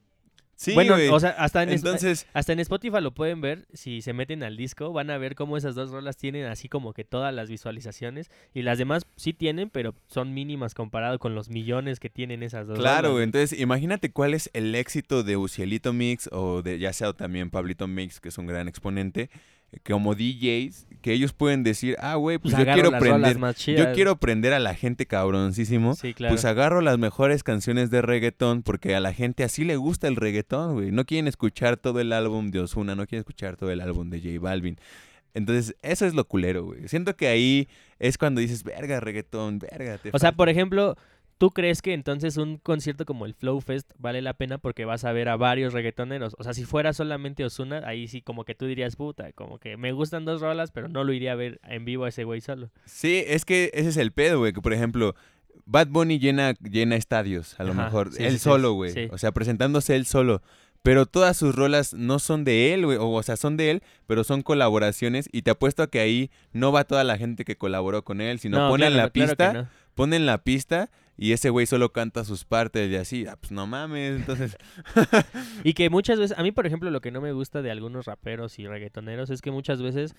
Sí, 0.55 0.73
bueno, 0.73 0.95
o 1.11 1.19
sea, 1.19 1.31
hasta 1.31 1.63
en, 1.63 1.69
es- 1.69 1.83
Entonces, 1.83 2.27
hasta 2.33 2.53
en 2.53 2.59
Spotify 2.61 3.01
lo 3.01 3.13
pueden 3.13 3.41
ver. 3.41 3.67
Si 3.73 4.01
se 4.01 4.13
meten 4.13 4.41
al 4.41 4.55
disco, 4.55 4.93
van 4.93 5.09
a 5.09 5.17
ver 5.17 5.35
cómo 5.35 5.57
esas 5.57 5.75
dos 5.75 5.91
rolas 5.91 6.15
tienen 6.15 6.45
así 6.45 6.69
como 6.69 6.93
que 6.93 7.03
todas 7.03 7.33
las 7.33 7.49
visualizaciones. 7.49 8.31
Y 8.53 8.61
las 8.61 8.77
demás 8.77 9.05
sí 9.17 9.33
tienen, 9.33 9.69
pero 9.69 9.95
son 10.07 10.33
mínimas 10.33 10.73
comparado 10.73 11.19
con 11.19 11.35
los 11.35 11.49
millones 11.49 11.99
que 11.99 12.09
tienen 12.09 12.41
esas 12.41 12.67
dos 12.67 12.79
claro, 12.79 13.09
rolas. 13.09 13.23
Entonces, 13.25 13.59
imagínate 13.59 14.11
cuál 14.11 14.33
es 14.33 14.49
el 14.53 14.73
éxito 14.75 15.23
de 15.23 15.35
Ucielito 15.35 15.91
Mix 15.91 16.29
o 16.31 16.61
de 16.61 16.79
ya 16.79 16.93
sea 16.93 17.11
también 17.13 17.49
Pablito 17.49 17.87
Mix, 17.87 18.21
que 18.21 18.29
es 18.29 18.37
un 18.37 18.47
gran 18.47 18.67
exponente, 18.69 19.29
como 19.87 20.15
DJs, 20.15 20.87
que 21.01 21.13
ellos 21.13 21.33
pueden 21.33 21.63
decir, 21.63 21.95
ah, 21.99 22.15
güey, 22.15 22.37
pues, 22.39 22.55
Pues 22.55 22.65
yo 22.65 22.73
quiero 22.73 22.91
prender, 22.97 23.37
yo 23.77 23.93
quiero 23.93 24.15
prender 24.17 24.53
a 24.53 24.59
la 24.59 24.73
gente 24.73 25.05
cabroncísimo. 25.05 25.95
Sí, 25.95 26.13
claro. 26.13 26.33
Pues 26.33 26.45
agarro 26.45 26.81
las 26.81 26.97
mejores 26.97 27.43
canciones 27.43 27.91
de 27.91 28.01
reggaetón 28.01 28.63
porque 28.63 28.95
a 28.95 28.99
la 28.99 29.13
gente 29.13 29.43
así 29.43 29.63
le 29.63 29.75
gusta 29.75 30.07
el 30.07 30.15
reggaetón, 30.15 30.73
güey. 30.73 30.91
No 30.91 31.05
quieren 31.05 31.27
escuchar 31.27 31.77
todo 31.77 31.99
el 31.99 32.11
álbum 32.13 32.49
de 32.51 32.59
Ozuna, 32.61 32.95
no 32.95 33.05
quieren 33.05 33.19
escuchar 33.21 33.55
todo 33.55 33.71
el 33.71 33.81
álbum 33.81 34.09
de 34.09 34.19
J 34.19 34.39
Balvin. 34.39 34.77
Entonces, 35.35 35.75
eso 35.81 36.05
es 36.05 36.13
lo 36.13 36.25
culero, 36.27 36.63
güey. 36.63 36.87
Siento 36.87 37.15
que 37.15 37.27
ahí 37.27 37.67
es 37.99 38.17
cuando 38.17 38.39
dices, 38.41 38.63
verga, 38.63 38.99
reggaetón, 39.01 39.59
verga. 39.59 39.97
te 39.97 40.09
O 40.09 40.11
sea, 40.13 40.29
falta". 40.29 40.37
por 40.37 40.49
ejemplo, 40.49 40.97
¿tú 41.37 41.51
crees 41.51 41.81
que 41.81 41.93
entonces 41.93 42.37
un 42.37 42.57
concierto 42.57 43.05
como 43.05 43.25
el 43.25 43.33
Flow 43.33 43.59
Fest 43.61 43.91
vale 43.97 44.21
la 44.21 44.33
pena 44.33 44.57
porque 44.57 44.85
vas 44.85 45.03
a 45.05 45.11
ver 45.11 45.29
a 45.29 45.35
varios 45.35 45.73
reggaetoneros? 45.73 46.35
O 46.39 46.43
sea, 46.43 46.53
si 46.53 46.63
fuera 46.65 46.93
solamente 46.93 47.43
Osuna, 47.45 47.81
ahí 47.85 48.07
sí 48.07 48.21
como 48.21 48.45
que 48.45 48.55
tú 48.55 48.65
dirías, 48.65 48.95
puta, 48.95 49.31
como 49.33 49.59
que 49.59 49.77
me 49.77 49.91
gustan 49.91 50.25
dos 50.25 50.41
rolas, 50.41 50.71
pero 50.71 50.87
no 50.87 51.03
lo 51.03 51.13
iría 51.13 51.33
a 51.33 51.35
ver 51.35 51.59
en 51.63 51.85
vivo 51.85 52.05
a 52.05 52.09
ese 52.09 52.23
güey 52.23 52.41
solo. 52.41 52.69
Sí, 52.85 53.23
es 53.27 53.45
que 53.45 53.71
ese 53.73 53.89
es 53.89 53.97
el 53.97 54.11
pedo, 54.11 54.39
güey. 54.39 54.53
Que 54.53 54.61
por 54.61 54.73
ejemplo, 54.73 55.15
Bad 55.65 55.87
Bunny 55.87 56.19
llena, 56.19 56.53
llena 56.61 56.95
estadios, 56.95 57.59
a 57.59 57.63
lo 57.63 57.73
Ajá, 57.73 57.85
mejor. 57.85 58.11
sí, 58.13 58.23
él 58.23 58.33
sí, 58.33 58.39
solo, 58.39 58.73
güey. 58.73 58.91
sí. 58.91 59.07
O 59.11 59.17
sea, 59.17 59.31
presentándose 59.31 59.95
él 59.95 60.05
solo. 60.05 60.41
Pero 60.83 61.07
todas 61.07 61.35
sus 61.35 61.55
rolas 61.55 61.95
no 61.95 62.19
son 62.19 62.43
de 62.43 62.73
él, 62.75 62.85
güey. 62.85 62.99
O, 62.99 63.09
o 63.09 63.23
sea, 63.23 63.37
son 63.37 63.57
de 63.57 63.71
él, 63.71 63.83
pero 64.05 64.23
son 64.23 64.43
colaboraciones. 64.43 65.27
Y 65.31 65.41
te 65.41 65.49
apuesto 65.49 65.81
a 65.81 65.87
que 65.89 65.99
ahí 65.99 66.29
no 66.53 66.71
va 66.71 66.83
toda 66.83 67.03
la 67.03 67.17
gente 67.17 67.43
que 67.43 67.57
colaboró 67.57 68.03
con 68.03 68.21
él, 68.21 68.37
sino 68.37 68.59
No, 68.59 68.69
ponen 68.69 68.89
claro, 68.91 69.03
la 69.05 69.09
claro 69.09 69.27
pista, 69.29 69.53
no. 69.53 69.67
ponen 69.95 70.25
la 70.27 70.37
pista 70.43 70.91
y 71.17 71.31
ese 71.31 71.49
güey 71.49 71.65
solo 71.65 71.91
canta 71.91 72.23
sus 72.25 72.43
partes 72.45 72.89
y 72.91 72.95
así. 72.95 73.25
Ah, 73.27 73.37
pues 73.39 73.51
no 73.51 73.67
mames. 73.67 74.17
Entonces, 74.17 74.57
Y 75.63 75.73
que 75.73 75.89
muchas 75.89 76.19
veces, 76.19 76.37
a 76.37 76.43
mí 76.43 76.51
por 76.51 76.65
ejemplo 76.67 76.91
lo 76.91 77.01
que 77.01 77.11
no 77.11 77.21
me 77.21 77.31
gusta 77.31 77.61
de 77.61 77.71
algunos 77.71 78.05
raperos 78.05 78.59
y 78.59 78.67
reggaetoneros 78.67 79.29
es 79.29 79.41
que 79.41 79.51
muchas 79.51 79.81
veces 79.81 80.15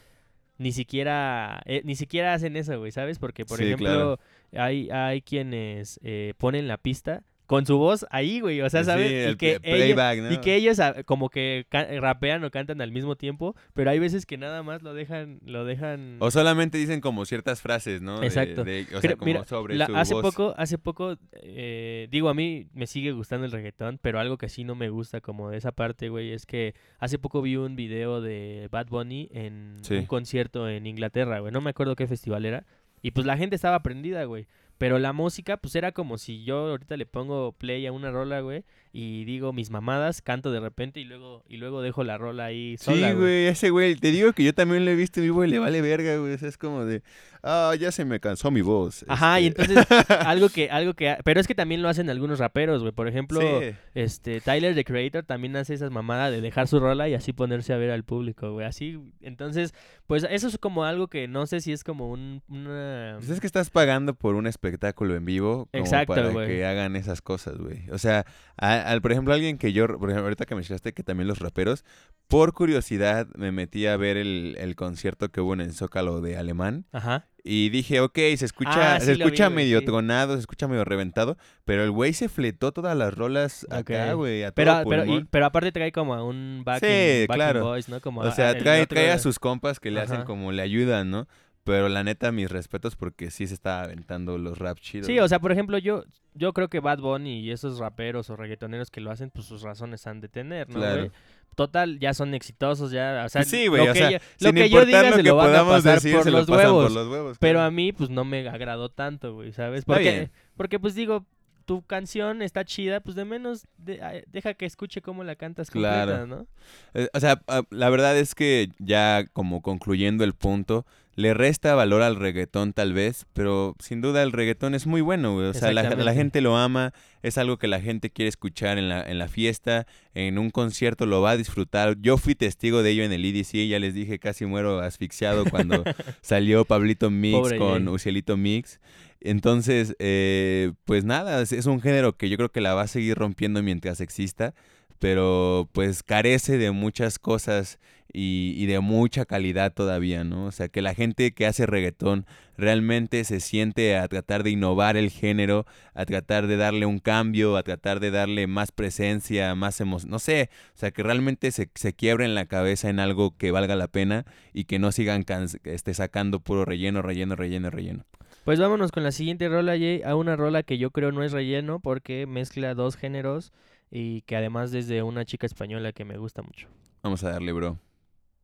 ni 0.58 0.72
siquiera 0.72 1.60
eh, 1.66 1.82
ni 1.84 1.96
siquiera 1.96 2.32
hacen 2.32 2.56
eso, 2.56 2.78
güey, 2.78 2.90
¿sabes? 2.92 3.18
Porque 3.18 3.44
por 3.44 3.58
Sí, 3.58 3.64
ejemplo 3.64 4.18
hay 4.52 4.88
hay 4.90 5.20
quienes 5.20 6.00
eh, 6.02 6.32
ponen 6.38 6.66
la 6.66 6.78
pista 6.78 7.22
con 7.46 7.64
su 7.64 7.78
voz 7.78 8.04
ahí, 8.10 8.40
güey, 8.40 8.60
o 8.60 8.68
sea, 8.68 8.80
sí, 8.82 8.86
¿sabes? 8.90 9.10
el 9.12 9.32
y 9.32 9.36
que 9.36 9.60
play- 9.60 9.72
ellos- 9.74 9.94
playback, 9.94 10.18
¿no? 10.20 10.32
Y 10.32 10.38
que 10.38 10.56
ellos 10.56 10.80
ah, 10.80 11.02
como 11.04 11.30
que 11.30 11.66
rapean 12.00 12.42
o 12.44 12.50
cantan 12.50 12.80
al 12.80 12.90
mismo 12.92 13.16
tiempo, 13.16 13.54
pero 13.72 13.90
hay 13.90 13.98
veces 13.98 14.26
que 14.26 14.36
nada 14.36 14.62
más 14.62 14.82
lo 14.82 14.94
dejan, 14.94 15.38
lo 15.44 15.64
dejan. 15.64 16.16
O 16.20 16.30
solamente 16.30 16.76
dicen 16.78 17.00
como 17.00 17.24
ciertas 17.24 17.62
frases, 17.62 18.02
¿no? 18.02 18.22
Exacto. 18.22 18.64
de- 18.64 18.86
o 18.94 19.00
sea, 19.00 19.12
como 19.16 19.26
mira, 19.26 19.44
sobre 19.46 19.76
la- 19.76 19.86
su 19.86 19.96
hace 19.96 20.14
voz. 20.14 20.22
poco, 20.22 20.54
hace 20.56 20.76
poco, 20.78 21.16
eh, 21.32 22.08
digo, 22.10 22.28
a 22.28 22.34
mí 22.34 22.66
me 22.74 22.86
sigue 22.86 23.12
gustando 23.12 23.46
el 23.46 23.52
reggaetón, 23.52 23.98
pero 24.02 24.18
algo 24.20 24.38
que 24.38 24.48
sí 24.48 24.64
no 24.64 24.74
me 24.74 24.88
gusta 24.90 25.20
como 25.20 25.50
de 25.50 25.58
esa 25.58 25.72
parte, 25.72 26.08
güey, 26.08 26.32
es 26.32 26.46
que 26.46 26.74
hace 26.98 27.18
poco 27.18 27.42
vi 27.42 27.56
un 27.56 27.76
video 27.76 28.20
de 28.20 28.68
Bad 28.70 28.88
Bunny 28.88 29.28
en 29.32 29.76
Sí. 29.82 29.94
un 29.94 30.06
concierto 30.06 30.68
en 30.68 30.86
Inglaterra, 30.86 31.38
güey, 31.40 31.52
no 31.52 31.60
me 31.60 31.70
acuerdo 31.70 31.96
qué 31.96 32.06
festival 32.06 32.44
era, 32.44 32.66
y 33.02 33.12
pues 33.12 33.26
la 33.26 33.36
gente 33.36 33.54
estaba 33.54 33.82
prendida, 33.82 34.24
güey. 34.24 34.46
Pero 34.78 34.98
la 34.98 35.12
música, 35.12 35.56
pues 35.56 35.74
era 35.74 35.92
como 35.92 36.18
si 36.18 36.44
yo 36.44 36.58
ahorita 36.70 36.96
le 36.96 37.06
pongo 37.06 37.52
play 37.52 37.86
a 37.86 37.92
una 37.92 38.10
rola, 38.10 38.40
güey, 38.40 38.64
y 38.98 39.26
digo 39.26 39.52
mis 39.52 39.68
mamadas, 39.70 40.22
canto 40.22 40.50
de 40.50 40.58
repente 40.58 41.00
y 41.00 41.04
luego 41.04 41.44
y 41.48 41.58
luego 41.58 41.82
dejo 41.82 42.02
la 42.02 42.16
rola 42.16 42.46
ahí 42.46 42.78
sola, 42.78 43.10
Sí, 43.10 43.14
güey, 43.14 43.46
ese 43.46 43.68
güey, 43.68 43.94
te 43.96 44.10
digo 44.10 44.32
que 44.32 44.42
yo 44.42 44.54
también 44.54 44.86
lo 44.86 44.90
he 44.90 44.94
visto 44.94 45.20
y 45.22 45.26
le 45.46 45.58
vale 45.58 45.82
verga, 45.82 46.16
güey. 46.16 46.32
o 46.32 46.38
sea, 46.38 46.48
es 46.48 46.56
como 46.56 46.86
de, 46.86 47.02
ah, 47.42 47.74
ya 47.78 47.92
se 47.92 48.06
me 48.06 48.20
cansó 48.20 48.50
mi 48.50 48.62
voz. 48.62 49.04
Ajá, 49.06 49.38
y 49.38 49.48
este". 49.48 49.62
entonces 49.64 49.86
algo 50.26 50.48
que 50.48 50.70
algo 50.70 50.94
que 50.94 51.14
pero 51.24 51.40
es 51.40 51.46
que 51.46 51.54
también 51.54 51.82
lo 51.82 51.90
hacen 51.90 52.08
algunos 52.08 52.38
raperos, 52.38 52.80
güey. 52.80 52.92
Por 52.92 53.06
ejemplo, 53.06 53.40
Sí. 53.42 53.74
este 53.94 54.40
Tyler 54.40 54.74
the 54.74 54.84
Creator 54.84 55.24
también 55.24 55.56
hace 55.56 55.74
esas 55.74 55.90
mamadas 55.90 56.32
de 56.32 56.40
dejar 56.40 56.66
su 56.66 56.80
rola 56.80 57.06
y 57.06 57.12
así 57.12 57.34
ponerse 57.34 57.74
a 57.74 57.76
ver 57.76 57.90
al 57.90 58.02
público, 58.04 58.50
güey. 58.52 58.66
Así, 58.66 58.98
entonces, 59.20 59.74
pues 60.06 60.26
eso 60.30 60.48
es 60.48 60.56
como 60.56 60.84
algo 60.84 61.08
que 61.08 61.28
no 61.28 61.46
sé 61.46 61.60
si 61.60 61.72
es 61.72 61.84
como 61.84 62.10
un 62.10 62.40
una 62.48 63.16
Pues 63.18 63.28
es 63.28 63.40
que 63.40 63.46
estás 63.46 63.68
pagando 63.68 64.14
por 64.14 64.36
un 64.36 64.46
espectáculo 64.46 65.14
en 65.16 65.26
vivo 65.26 65.68
como 65.70 65.84
Exacto, 65.84 66.14
para 66.14 66.30
güey. 66.30 66.46
que 66.48 66.64
hagan 66.64 66.96
esas 66.96 67.20
cosas, 67.20 67.58
güey. 67.58 67.90
O 67.90 67.98
sea, 67.98 68.24
a- 68.56 68.85
al, 68.86 69.02
por 69.02 69.12
ejemplo, 69.12 69.34
alguien 69.34 69.58
que 69.58 69.72
yo, 69.72 69.86
por 69.86 70.08
ejemplo, 70.10 70.24
ahorita 70.24 70.46
que 70.46 70.54
me 70.54 70.60
mencionaste 70.60 70.92
que 70.92 71.02
también 71.02 71.28
los 71.28 71.38
raperos, 71.38 71.84
por 72.28 72.52
curiosidad 72.52 73.26
me 73.36 73.52
metí 73.52 73.86
a 73.86 73.96
ver 73.96 74.16
el, 74.16 74.56
el 74.58 74.74
concierto 74.76 75.30
que 75.30 75.40
hubo 75.40 75.54
en 75.54 75.60
el 75.60 75.72
Zócalo 75.72 76.20
de 76.20 76.36
Alemán 76.36 76.86
Ajá. 76.92 77.26
y 77.44 77.68
dije, 77.70 78.00
ok, 78.00 78.16
se 78.36 78.44
escucha, 78.44 78.96
Ah, 78.96 79.00
se 79.00 79.14
sí 79.14 79.22
escucha 79.22 79.50
medio 79.50 79.78
sí. 79.80 79.84
tronado, 79.86 80.34
se 80.34 80.40
escucha 80.40 80.66
medio 80.68 80.84
reventado, 80.84 81.36
pero 81.64 81.84
el 81.84 81.90
güey 81.90 82.12
se 82.12 82.28
fletó 82.28 82.72
todas 82.72 82.96
las 82.96 83.14
rolas 83.14 83.66
acá, 83.70 84.12
güey, 84.14 84.42
a 84.44 84.52
Pero, 84.52 84.72
todo 84.80 84.88
pero, 84.88 85.04
y- 85.06 85.24
pero 85.30 85.46
aparte 85.46 85.70
trae 85.72 85.92
como 85.92 86.14
a 86.14 86.24
un 86.24 86.62
backing, 86.64 86.88
Sí, 86.88 87.26
backing 87.28 87.34
claro. 87.34 87.64
voice, 87.64 87.90
¿no? 87.90 88.00
Como 88.00 88.22
O 88.22 88.30
sea, 88.32 88.56
trae, 88.58 88.86
trae 88.86 89.10
a 89.12 89.18
sus 89.18 89.38
compas 89.38 89.78
que 89.80 89.90
le 89.90 90.00
hacen 90.00 90.22
como 90.24 90.50
le 90.52 90.62
ayudan, 90.62 91.10
¿no? 91.10 91.28
Pero 91.66 91.88
la 91.90 92.02
neta, 92.04 92.32
mis 92.32 92.50
respetos 92.50 92.96
porque 92.96 93.30
sí 93.30 93.46
se 93.46 93.52
está 93.54 93.82
aventando 93.82 94.38
los 94.38 94.56
rap 94.58 94.78
chidos. 94.78 95.06
Sí, 95.08 95.18
o 95.18 95.28
sea, 95.28 95.40
por 95.40 95.52
ejemplo, 95.52 95.76
yo 95.78 96.04
yo 96.32 96.52
creo 96.52 96.68
que 96.68 96.80
Bad 96.80 97.00
Bunny 97.00 97.40
y 97.40 97.50
esos 97.50 97.78
raperos 97.78 98.30
o 98.30 98.36
reggaetoneros 98.36 98.90
que 98.90 99.00
lo 99.00 99.10
hacen, 99.10 99.30
pues 99.30 99.46
sus 99.46 99.62
razones 99.62 100.06
han 100.06 100.20
de 100.20 100.28
tener, 100.28 100.68
¿no, 100.68 100.76
Claro. 100.76 100.98
güey? 100.98 101.10
Total, 101.56 101.98
ya 101.98 102.12
son 102.14 102.34
exitosos, 102.34 102.90
ya, 102.92 103.22
o 103.26 103.28
sea, 103.30 103.42
sí, 103.42 103.66
güey, 103.66 103.84
lo 103.84 103.90
o 103.90 103.94
que 103.94 103.98
sea, 103.98 104.10
yo, 104.12 104.18
lo 104.40 104.52
que 104.52 104.68
yo 104.70 104.84
diga 104.84 105.02
lo 105.02 105.16
se 105.16 105.22
que 105.22 105.28
lo 105.28 105.36
van 105.36 105.54
a 105.56 105.64
pasar 105.64 105.94
decir, 105.94 106.14
por 106.14 106.26
lo 106.26 106.32
los 106.38 106.46
pasan 106.46 106.66
huevos. 106.66 106.84
por 106.84 106.92
los 106.92 107.08
huevos, 107.08 107.36
Pero 107.40 107.56
claro. 107.58 107.66
a 107.66 107.70
mí, 107.70 107.92
pues 107.92 108.10
no 108.10 108.24
me 108.24 108.46
agradó 108.48 108.88
tanto, 108.90 109.34
güey, 109.34 109.52
¿sabes? 109.52 109.84
Porque, 109.86 110.30
porque 110.56 110.78
pues 110.78 110.94
digo, 110.94 111.24
tu 111.64 111.82
canción 111.82 112.42
está 112.42 112.64
chida, 112.66 113.00
pues 113.00 113.16
de 113.16 113.24
menos 113.24 113.66
de- 113.78 114.24
deja 114.30 114.52
que 114.54 114.66
escuche 114.66 115.00
cómo 115.02 115.24
la 115.24 115.34
cantas 115.34 115.70
completa, 115.70 116.04
Claro. 116.04 116.26
¿no? 116.26 116.46
Eh, 116.94 117.08
O 117.14 117.18
sea, 117.18 117.40
ah, 117.48 117.62
la 117.70 117.88
verdad 117.88 118.16
es 118.18 118.34
que 118.36 118.68
ya 118.78 119.24
como 119.32 119.62
concluyendo 119.62 120.22
el 120.22 120.34
punto, 120.34 120.84
le 121.16 121.32
resta 121.32 121.74
valor 121.74 122.02
al 122.02 122.16
reggaetón 122.16 122.74
tal 122.74 122.92
vez, 122.92 123.26
pero 123.32 123.74
sin 123.78 124.02
duda 124.02 124.22
el 124.22 124.32
reggaetón 124.32 124.74
es 124.74 124.86
muy 124.86 125.00
bueno, 125.00 125.32
güey. 125.32 125.46
O 125.46 125.54
sea, 125.54 125.72
la, 125.72 125.82
la 125.82 126.12
gente 126.12 126.42
lo 126.42 126.58
ama, 126.58 126.92
es 127.22 127.38
algo 127.38 127.56
que 127.56 127.68
la 127.68 127.80
gente 127.80 128.10
quiere 128.10 128.28
escuchar 128.28 128.76
en 128.76 128.90
la, 128.90 129.02
en 129.02 129.18
la 129.18 129.26
fiesta, 129.26 129.86
en 130.12 130.38
un 130.38 130.50
concierto 130.50 131.06
lo 131.06 131.22
va 131.22 131.30
a 131.30 131.36
disfrutar. 131.38 131.96
Yo 132.02 132.18
fui 132.18 132.34
testigo 132.34 132.82
de 132.82 132.90
ello 132.90 133.02
en 133.02 133.12
el 133.12 133.24
EDC, 133.24 133.66
ya 133.66 133.78
les 133.78 133.94
dije, 133.94 134.18
casi 134.18 134.44
muero 134.44 134.80
asfixiado 134.80 135.46
cuando 135.46 135.84
salió 136.20 136.66
Pablito 136.66 137.10
Mix 137.10 137.38
Pobre 137.38 137.58
con. 137.58 137.88
Ucielito 137.88 138.36
Mix. 138.36 138.78
Entonces, 139.22 139.96
eh, 139.98 140.72
pues 140.84 141.04
nada, 141.04 141.40
es, 141.40 141.52
es 141.52 141.64
un 141.64 141.80
género 141.80 142.18
que 142.18 142.28
yo 142.28 142.36
creo 142.36 142.52
que 142.52 142.60
la 142.60 142.74
va 142.74 142.82
a 142.82 142.88
seguir 142.88 143.16
rompiendo 143.16 143.62
mientras 143.62 144.02
exista, 144.02 144.54
pero 144.98 145.70
pues 145.72 146.02
carece 146.02 146.58
de 146.58 146.72
muchas 146.72 147.18
cosas 147.18 147.78
y, 148.18 148.54
y 148.56 148.64
de 148.64 148.80
mucha 148.80 149.26
calidad 149.26 149.74
todavía, 149.74 150.24
¿no? 150.24 150.46
O 150.46 150.50
sea, 150.50 150.68
que 150.68 150.80
la 150.80 150.94
gente 150.94 151.32
que 151.32 151.44
hace 151.44 151.66
reggaetón 151.66 152.24
realmente 152.56 153.22
se 153.24 153.40
siente 153.40 153.98
a 153.98 154.08
tratar 154.08 154.42
de 154.42 154.50
innovar 154.50 154.96
el 154.96 155.10
género, 155.10 155.66
a 155.92 156.06
tratar 156.06 156.46
de 156.46 156.56
darle 156.56 156.86
un 156.86 156.98
cambio, 156.98 157.58
a 157.58 157.62
tratar 157.62 158.00
de 158.00 158.10
darle 158.10 158.46
más 158.46 158.72
presencia, 158.72 159.54
más 159.54 159.82
emoción, 159.82 160.10
no 160.10 160.18
sé, 160.18 160.48
o 160.74 160.78
sea, 160.78 160.92
que 160.92 161.02
realmente 161.02 161.52
se, 161.52 161.68
se 161.74 161.92
quiebre 161.92 162.24
en 162.24 162.34
la 162.34 162.46
cabeza 162.46 162.88
en 162.88 163.00
algo 163.00 163.36
que 163.36 163.50
valga 163.50 163.76
la 163.76 163.88
pena 163.88 164.24
y 164.54 164.64
que 164.64 164.78
no 164.78 164.92
sigan 164.92 165.26
este, 165.64 165.92
sacando 165.92 166.40
puro 166.40 166.64
relleno, 166.64 167.02
relleno, 167.02 167.36
relleno, 167.36 167.68
relleno. 167.68 168.06
Pues 168.44 168.58
vámonos 168.58 168.92
con 168.92 169.02
la 169.02 169.12
siguiente 169.12 169.50
rola, 169.50 169.72
Jay, 169.72 170.00
a 170.02 170.16
una 170.16 170.36
rola 170.36 170.62
que 170.62 170.78
yo 170.78 170.90
creo 170.90 171.12
no 171.12 171.22
es 171.22 171.32
relleno 171.32 171.80
porque 171.80 172.26
mezcla 172.26 172.72
dos 172.72 172.96
géneros 172.96 173.52
y 173.90 174.22
que 174.22 174.36
además 174.36 174.70
desde 174.70 175.02
una 175.02 175.26
chica 175.26 175.44
española 175.44 175.92
que 175.92 176.06
me 176.06 176.16
gusta 176.16 176.40
mucho. 176.40 176.68
Vamos 177.02 177.22
a 177.22 177.30
darle, 177.30 177.52
bro. 177.52 177.78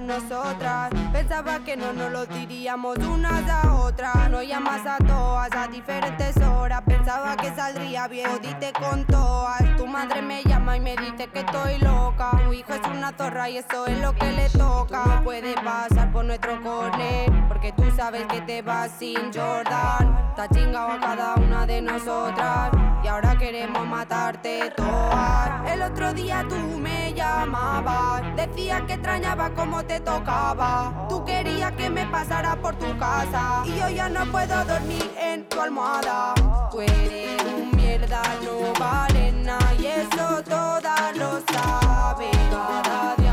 nosotras. 0.00 0.90
Pensaba 1.12 1.60
que 1.60 1.76
no 1.76 1.92
nos 1.92 2.10
lo 2.10 2.26
diríamos 2.26 2.98
unas 2.98 3.48
a 3.48 3.74
otras. 3.74 4.30
No 4.30 4.42
llamas 4.42 4.86
a 4.86 4.98
todas 4.98 5.50
a 5.52 5.68
diferentes 5.68 6.36
horas. 6.38 6.82
Pensaba 6.86 7.36
que 7.36 7.54
saldría 7.54 8.08
bien, 8.08 8.30
dite 8.42 8.72
con 8.72 9.04
todas. 9.04 9.76
Tu 9.76 9.86
madre 9.86 10.22
me 10.22 10.42
llama 10.44 10.76
y 10.76 10.80
me 10.80 10.96
dice 10.96 11.28
que 11.28 11.40
estoy 11.40 11.78
loca. 11.78 12.30
Tu 12.44 12.52
hijo 12.52 12.72
es 12.74 12.88
una 12.88 13.12
zorra 13.12 13.50
y 13.50 13.58
eso 13.58 13.86
es 13.86 13.98
lo 14.00 14.14
que 14.14 14.30
le 14.32 14.48
toca. 14.50 15.04
No 15.04 15.22
puede 15.22 15.54
pasar 15.54 16.12
por 16.12 16.24
nuestro 16.24 16.60
corner, 16.62 17.30
porque 17.48 17.72
tú 17.72 17.84
sabes 17.96 18.26
que 18.26 18.40
te 18.42 18.62
vas 18.62 18.90
sin 18.98 19.32
Jordan. 19.32 20.30
Está 20.30 20.48
chingado 20.48 20.92
a 20.92 21.00
cada 21.00 21.34
una 21.34 21.66
de 21.66 21.82
nosotras 21.82 22.70
y 23.04 23.06
ahora 23.06 23.36
queremos 23.36 23.86
matarte 23.86 24.72
todas. 24.74 25.70
El 25.70 25.82
otro 25.82 26.14
día 26.14 26.44
tú 26.48 26.56
me 26.78 27.12
llamabas, 27.12 28.22
decía 28.34 28.84
que 28.86 28.94
extrañaba 28.94 29.50
cómo 29.50 29.84
te 29.84 30.00
tocaba. 30.00 31.06
Tú 31.08 31.22
querías 31.24 31.72
que 31.72 31.90
me 31.90 32.06
pasara 32.06 32.56
por 32.56 32.74
tu 32.76 32.96
casa 32.98 33.62
y 33.66 33.78
yo 33.78 33.88
ya 33.90 34.08
no 34.08 34.24
puedo 34.32 34.64
dormir 34.64 35.10
en 35.20 35.46
tu 35.48 35.60
almohada. 35.60 36.32
Tú 36.70 36.80
eres 36.80 37.42
un 37.42 37.76
mierda, 37.76 38.22
no 38.42 38.72
vale 38.80 39.32
nada 39.32 39.74
y 39.78 39.86
eso 39.86 40.42
todas 40.42 41.16
lo 41.16 41.40
saben. 41.52 43.23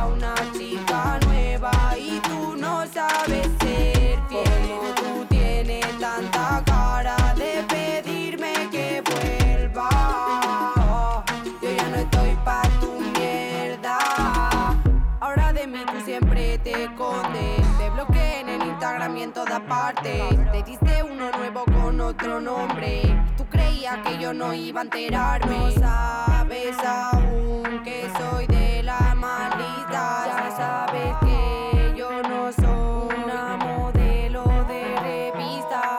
En 19.32 19.34
todas 19.34 19.61
partes. 19.61 20.51
Te 20.51 20.63
diste 20.63 21.03
uno 21.03 21.32
nuevo 21.32 21.63
con 21.65 22.01
otro 22.01 22.41
nombre. 22.41 23.01
Tú 23.38 23.45
creías 23.47 23.97
que 24.05 24.17
yo 24.17 24.34
no 24.34 24.53
iba 24.53 24.82
a 24.82 24.84
enterarme. 24.84 25.57
No 25.57 25.71
sabes 25.71 26.77
aún 26.84 27.82
que 27.84 28.11
soy 28.17 28.45
de 28.47 28.84
la 28.84 29.15
maldita. 29.15 30.25
Ya 30.27 30.53
sabes 30.57 31.15
que 31.21 31.93
yo 31.97 32.21
no 32.23 32.51
soy 32.51 33.23
una 33.23 33.57
modelo 33.57 34.43
de 34.67 34.84
revista. 34.99 35.97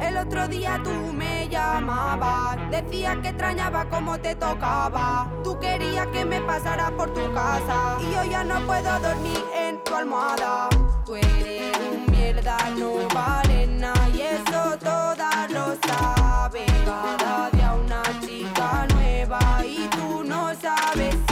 El 0.00 0.16
otro 0.18 0.46
día 0.48 0.78
tú 0.84 1.12
me 1.12 1.48
llamabas, 1.48 2.58
decías 2.70 3.16
que 3.18 3.28
extrañaba 3.28 3.86
cómo 3.88 4.18
te 4.18 4.34
tocaba. 4.34 5.30
Tú 5.42 5.58
querías 5.58 6.06
que 6.08 6.24
me 6.26 6.40
pasara 6.42 6.90
por 6.90 7.12
tu 7.14 7.32
casa 7.32 7.96
y 8.00 8.12
yo 8.12 8.24
ya 8.24 8.44
no 8.44 8.60
puedo 8.66 9.00
dormir 9.00 9.42
en 9.56 9.82
tu 9.82 9.94
almohada. 9.94 10.68
Tú 11.06 11.16
eres 11.16 11.73
no 12.44 13.08
vale 13.14 13.66
nada 13.66 14.08
y 14.10 14.20
eso 14.20 14.76
todas 14.78 15.50
lo 15.50 15.76
saben. 15.86 16.66
Cada 16.84 17.50
día 17.50 17.74
una 17.74 18.02
chica 18.20 18.86
nueva 18.94 19.64
y 19.64 19.88
tú 19.88 20.24
no 20.24 20.52
sabes 20.54 21.23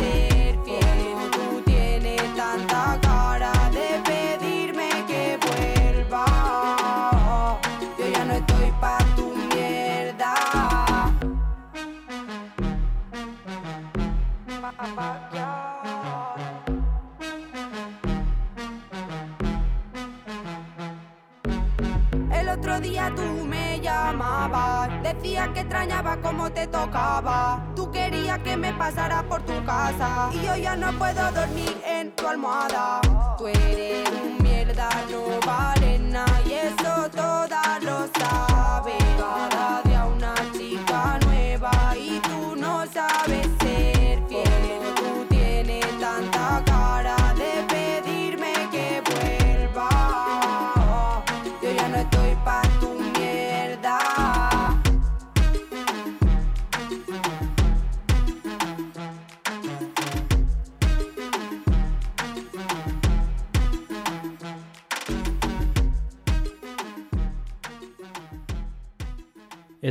llamabas, 24.43 25.03
decías 25.03 25.49
que 25.51 25.61
extrañaba 25.61 26.16
cómo 26.22 26.51
te 26.51 26.66
tocaba. 26.66 27.64
Tú 27.74 27.90
querías 27.90 28.38
que 28.40 28.57
me 28.57 28.72
pasara 28.72 29.22
por 29.22 29.43
tu 29.43 29.64
casa 29.64 30.30
y 30.32 30.47
yo 30.47 30.57
ya 30.57 30.76
no 30.76 30.93
puedo 30.99 31.30
dormir 31.32 31.80
en 31.86 32.12
tu 32.12 32.26
almohada. 32.26 33.01
Tú 33.38 33.47
eres 33.49 34.09
un 34.11 34.43
mierda, 34.43 34.88
no 35.11 35.40
vale 35.47 35.99
nada 35.99 36.40
y 36.47 36.53
eso 36.55 37.11
todas 37.11 37.82
lo 37.82 38.09
saben. 38.18 38.99
Cada 39.16 39.82
día 39.82 40.07
una 40.07 40.34
chica 40.53 41.18
nueva 41.24 41.97
y 41.97 42.20
tú 42.20 42.57
no 42.57 42.84
sabes 42.86 43.51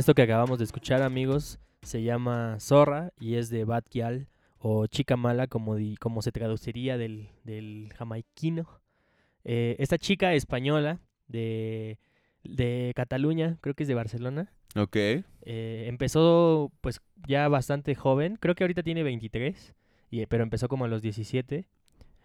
Esto 0.02 0.14
que 0.16 0.22
acabamos 0.22 0.58
de 0.58 0.64
escuchar, 0.64 1.00
amigos, 1.00 1.60
se 1.82 2.02
llama 2.02 2.56
Zorra 2.58 3.12
y 3.20 3.36
es 3.36 3.50
de 3.50 3.64
Bad 3.64 3.84
Gyal 3.88 4.26
o 4.58 4.88
Chica 4.88 5.16
Mala, 5.16 5.46
como, 5.46 5.76
di- 5.76 5.94
como 5.94 6.22
se 6.22 6.32
traduciría 6.32 6.98
del, 6.98 7.28
del 7.44 7.92
jamaiquino. 7.96 8.66
Eh, 9.44 9.76
esta 9.78 9.98
chica 9.98 10.34
española 10.34 10.98
de, 11.28 12.00
de 12.42 12.90
Cataluña, 12.96 13.58
creo 13.60 13.74
que 13.76 13.84
es 13.84 13.88
de 13.88 13.94
Barcelona, 13.94 14.52
Ok. 14.74 14.96
eh, 14.96 15.24
empezó 15.86 16.72
pues 16.80 17.00
ya 17.28 17.46
bastante 17.46 17.94
joven, 17.94 18.34
creo 18.40 18.56
que 18.56 18.64
ahorita 18.64 18.82
tiene 18.82 19.04
23, 19.04 19.72
y, 20.10 20.26
pero 20.26 20.42
empezó 20.42 20.66
como 20.66 20.84
a 20.84 20.88
los 20.88 21.00
17 21.02 21.68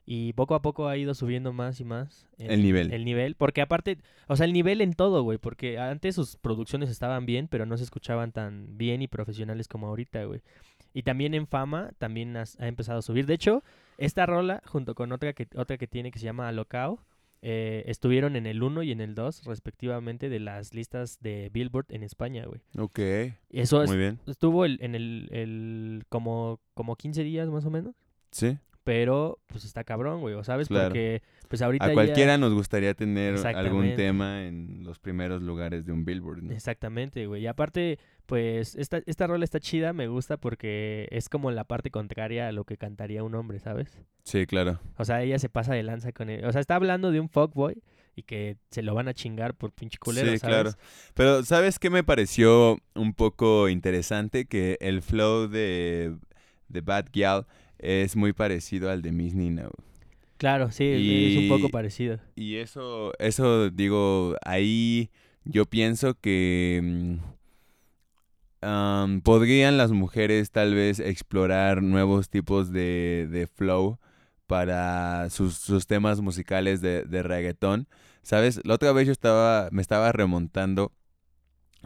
y 0.09 0.31
poco 0.33 0.55
a 0.55 0.61
poco 0.61 0.87
ha 0.87 0.95
ido 0.97 1.13
subiendo 1.13 1.51
más 1.53 1.79
y 1.81 1.83
más 1.83 2.25
El 2.39 2.63
nivel. 2.63 2.91
El 2.93 3.03
nivel, 3.05 3.35
porque 3.35 3.61
aparte, 3.61 3.97
o 4.27 4.35
sea, 4.37 4.45
el 4.45 4.53
nivel 4.53 4.79
en 4.81 4.93
todo, 4.93 5.21
güey, 5.21 5.37
porque 5.37 5.77
antes 5.77 6.15
sus 6.15 6.37
producciones 6.37 6.89
estaban 6.89 7.25
bien, 7.25 7.47
pero 7.49 7.65
no 7.65 7.77
se 7.77 7.83
escuchaban 7.83 8.31
tan 8.31 8.77
bien 8.77 9.01
y 9.01 9.07
profesionales 9.09 9.67
como 9.67 9.87
ahorita, 9.87 10.23
güey. 10.23 10.41
Y 10.93 11.03
también 11.03 11.33
en 11.33 11.45
fama, 11.45 11.91
también 11.99 12.37
has- 12.37 12.57
ha 12.59 12.67
empezado 12.69 12.99
a 12.99 13.01
subir. 13.03 13.25
De 13.25 13.33
hecho, 13.33 13.63
esta 13.97 14.25
rola, 14.25 14.63
junto 14.65 14.95
con 14.95 15.11
otra 15.11 15.33
que, 15.33 15.47
otra 15.55 15.77
que 15.77 15.87
tiene 15.87 16.09
que 16.09 16.19
se 16.19 16.25
llama 16.25 16.47
Alocao, 16.47 17.03
eh, 17.41 17.83
estuvieron 17.87 18.35
en 18.35 18.47
el 18.47 18.63
1 18.63 18.81
y 18.83 18.91
en 18.91 19.01
el 19.01 19.13
2, 19.13 19.43
respectivamente, 19.45 20.29
de 20.29 20.39
las 20.39 20.73
listas 20.73 21.19
de 21.21 21.49
Billboard 21.53 21.85
en 21.89 22.01
España, 22.03 22.45
güey. 22.45 22.61
Ok. 22.79 22.99
Eso 23.51 23.83
es- 23.83 23.89
Muy 23.89 23.97
bien. 23.97 24.19
estuvo 24.25 24.63
el- 24.65 24.79
en 24.81 24.95
el, 24.95 25.27
el 25.31 26.03
como, 26.09 26.59
como 26.73 26.95
15 26.95 27.23
días 27.23 27.47
más 27.49 27.65
o 27.65 27.69
menos. 27.69 27.93
Sí. 28.31 28.57
Pero, 28.87 29.37
pues 29.47 29.65
está 29.65 29.83
cabrón, 29.83 30.21
güey, 30.21 30.33
¿o 30.35 30.45
¿sabes? 30.45 30.69
Claro. 30.69 30.87
Porque, 30.87 31.21
pues 31.49 31.61
ahorita 31.61 31.83
A 31.83 31.87
ya- 31.89 31.93
cualquiera 31.93 32.37
nos 32.37 32.53
gustaría 32.53 32.93
tener 32.93 33.35
algún 33.45 33.97
tema 33.97 34.45
en 34.45 34.85
los 34.85 34.97
primeros 34.97 35.41
lugares 35.41 35.85
de 35.85 35.91
un 35.91 36.05
Billboard, 36.05 36.41
¿no? 36.43 36.53
Exactamente, 36.53 37.25
güey. 37.27 37.41
Y 37.43 37.47
aparte, 37.47 37.99
pues, 38.27 38.75
esta, 38.75 39.01
esta 39.05 39.27
rola 39.27 39.43
está 39.43 39.59
chida, 39.59 39.91
me 39.91 40.07
gusta 40.07 40.37
porque 40.37 41.09
es 41.11 41.27
como 41.27 41.51
la 41.51 41.65
parte 41.65 41.91
contraria 41.91 42.47
a 42.47 42.53
lo 42.53 42.63
que 42.63 42.77
cantaría 42.77 43.23
un 43.25 43.35
hombre, 43.35 43.59
¿sabes? 43.59 43.89
Sí, 44.23 44.45
claro. 44.45 44.79
O 44.97 45.03
sea, 45.03 45.21
ella 45.21 45.37
se 45.37 45.49
pasa 45.49 45.73
de 45.73 45.83
lanza 45.83 46.13
con 46.13 46.29
él. 46.29 46.45
O 46.45 46.51
sea, 46.53 46.61
está 46.61 46.75
hablando 46.75 47.11
de 47.11 47.19
un 47.19 47.27
fuckboy 47.27 47.83
y 48.15 48.23
que 48.23 48.55
se 48.71 48.83
lo 48.83 48.95
van 48.95 49.09
a 49.09 49.13
chingar 49.13 49.53
por 49.53 49.73
pinche 49.73 49.97
culero, 49.97 50.31
sí, 50.31 50.37
¿sabes? 50.37 50.55
claro. 50.55 50.71
Pero, 51.13 51.43
¿sabes 51.43 51.77
qué 51.77 51.89
me 51.89 52.05
pareció 52.05 52.77
un 52.95 53.13
poco 53.13 53.67
interesante? 53.67 54.45
Que 54.45 54.77
el 54.79 55.01
flow 55.01 55.49
de, 55.49 56.15
de 56.69 56.79
Bad 56.79 57.07
Gyal 57.11 57.45
es 57.79 58.15
muy 58.15 58.33
parecido 58.33 58.89
al 58.89 59.01
de 59.01 59.11
Miss 59.11 59.33
Nina. 59.33 59.63
güey. 59.63 59.87
Claro, 60.37 60.69
sí, 60.71 60.83
es- 60.85 61.31
es 61.31 61.37
un 61.37 61.49
poco 61.49 61.69
parecido. 61.69 62.19
Y 62.35 62.57
eso, 62.57 63.11
eso 63.19 63.69
digo, 63.71 64.35
ahí 64.43 65.09
yo 65.45 65.65
pienso 65.65 66.13
que 66.19 67.17
am, 68.61 69.21
podrían 69.21 69.77
las 69.77 69.91
mujeres 69.91 70.51
tal 70.51 70.73
vez 70.73 70.99
explorar 70.99 71.81
nuevos 71.81 72.29
tipos 72.29 72.71
de, 72.71 73.27
de 73.31 73.47
flow 73.47 73.99
para 74.45 75.29
sus, 75.29 75.55
sus 75.55 75.87
temas 75.87 76.21
musicales 76.21 76.81
de, 76.81 77.03
de 77.03 77.23
reggaetón. 77.23 77.87
¿Sabes? 78.21 78.59
La 78.65 78.73
otra 78.75 78.91
vez 78.91 79.05
yo 79.07 79.13
estaba, 79.13 79.69
me 79.71 79.81
estaba 79.81 80.11
remontando 80.11 80.91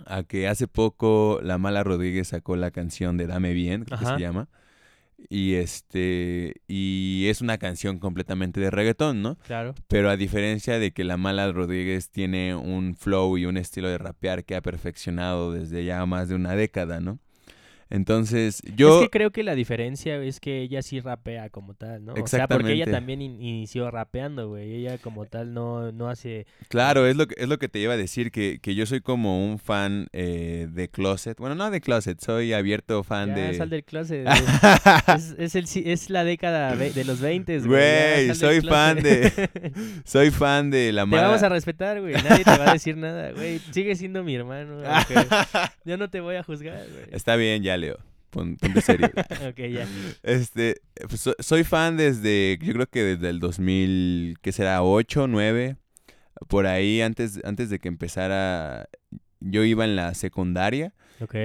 a 0.06 0.24
que 0.24 0.48
hace 0.48 0.68
poco 0.68 1.40
La 1.44 1.58
Mala 1.58 1.84
Rodríguez 1.84 2.30
sacó 2.30 2.56
la 2.56 2.72
canción 2.72 3.18
de 3.18 3.28
Dame 3.28 3.54
Bien, 3.54 3.86
creo 3.86 4.00
que 4.00 4.06
se 4.06 4.20
llama. 4.22 4.48
Y 5.30 5.56
este, 5.56 6.62
y 6.68 7.28
es 7.30 7.42
una 7.42 7.58
canción 7.58 8.00
completamente 8.00 8.60
de 8.60 8.70
reggaetón, 8.72 9.22
¿no? 9.22 9.38
Claro. 9.46 9.76
Pero 9.88 10.10
a 10.10 10.18
diferencia 10.18 10.80
de 10.80 10.92
que 10.92 11.04
la 11.04 11.18
Mala 11.18 11.52
Rodríguez 11.52 12.10
tiene 12.10 12.56
un 12.56 12.96
flow 12.96 13.38
y 13.38 13.46
un 13.46 13.58
estilo 13.58 13.90
de 13.90 13.98
rapear 13.98 14.44
que 14.44 14.56
ha 14.56 14.62
perfeccionado 14.62 15.52
desde 15.52 15.86
ya 15.86 16.06
más 16.06 16.30
de 16.30 16.36
una 16.36 16.56
década, 16.56 17.00
¿no? 17.00 17.20
Entonces, 17.92 18.62
yo... 18.76 18.96
Es 19.00 19.04
que 19.04 19.10
creo 19.10 19.32
que 19.32 19.44
la 19.44 19.54
diferencia 19.54 20.16
es 20.24 20.40
que 20.40 20.62
ella 20.62 20.82
sí 20.82 21.00
rapea 21.02 21.50
como 21.50 21.74
tal, 21.74 22.06
¿no? 22.06 22.14
O 22.14 22.28
sea, 22.28 22.48
porque 22.48 22.72
ella 22.72 22.86
Exactamente. 22.86 22.92
también 22.92 23.22
in- 23.22 23.42
inició 23.42 23.92
rapeando, 23.92 24.48
güey. 24.50 24.74
Ella 24.76 24.98
como 24.98 25.26
tal 25.26 25.54
no, 25.54 25.92
no 25.92 26.08
hace... 26.10 26.48
Claro, 26.70 27.06
es 27.06 27.18
lo 27.18 27.28
que, 27.28 27.36
es 27.38 27.50
lo 27.50 27.60
que 27.60 27.68
te 27.68 27.80
iba 27.80 27.94
a 27.94 27.98
decir, 27.98 28.32
que, 28.32 28.60
que 28.62 28.76
yo 28.76 28.86
soy 28.86 29.02
como 29.02 29.46
un 29.46 29.60
fan 29.60 30.08
eh, 30.14 30.68
de 30.72 30.88
Closet. 30.90 31.38
Bueno, 31.38 31.56
no 31.56 31.70
de 31.70 31.82
Closet, 31.82 32.20
soy 32.22 32.54
abierto 32.54 33.04
fan 33.04 33.30
Ya, 33.30 33.36
de... 33.36 33.54
sal 33.56 33.70
del 33.70 33.84
closet. 33.84 34.26
es, 35.18 35.36
es, 35.38 35.56
el, 35.56 35.66
es 35.86 36.10
la 36.10 36.24
década 36.24 36.76
de 36.76 37.04
los 37.04 37.20
20, 37.20 37.60
güey. 37.60 37.70
Güey, 37.70 38.36
soy 38.36 38.62
fan 38.62 39.04
de 39.04 39.50
soy 40.06 40.32
fan 40.32 40.72
de 40.72 40.94
la 40.94 41.02
Te 41.04 41.08
mala... 41.08 41.24
vamos 41.28 41.44
a 41.44 41.50
respetar, 41.50 42.00
güey. 42.00 42.14
Nadie 42.14 42.46
te 42.46 42.58
va 42.58 42.70
a 42.70 42.74
decir 42.74 42.96
nada, 42.96 43.32
güey. 43.32 43.60
Sigue 43.72 43.96
siendo 43.96 44.24
mi 44.24 44.36
hermano. 44.36 44.82
Yo 45.86 45.98
no 45.98 46.10
te 46.10 46.22
voy 46.22 46.36
a 46.36 46.44
juzgar, 46.44 46.86
güey. 46.90 47.06
Está 47.12 47.36
bien, 47.36 47.64
ya, 47.64 47.78
Leo. 47.82 47.98
Pon- 48.30 48.56
Ponte 48.56 48.80
serio. 48.82 49.10
ok, 49.50 49.58
ya. 49.70 49.86
Este, 50.24 50.78
pues, 51.10 51.20
so- 51.20 51.36
soy 51.40 51.64
fan 51.66 51.98
desde, 51.98 52.58
yo 52.62 52.72
creo 52.74 52.88
que 52.88 53.04
desde 53.04 53.30
el 53.30 53.40
2000, 53.40 54.38
¿qué 54.42 54.52
será? 54.54 54.84
8, 54.84 55.28
9, 55.28 55.76
por 56.48 56.66
ahí 56.66 57.02
antes, 57.02 57.42
antes 57.44 57.70
de 57.70 57.80
que 57.80 57.90
empezara, 57.90 58.88
yo 59.42 59.64
iba 59.66 59.84
en 59.84 59.96
la 59.98 60.14
secundaria 60.14 60.94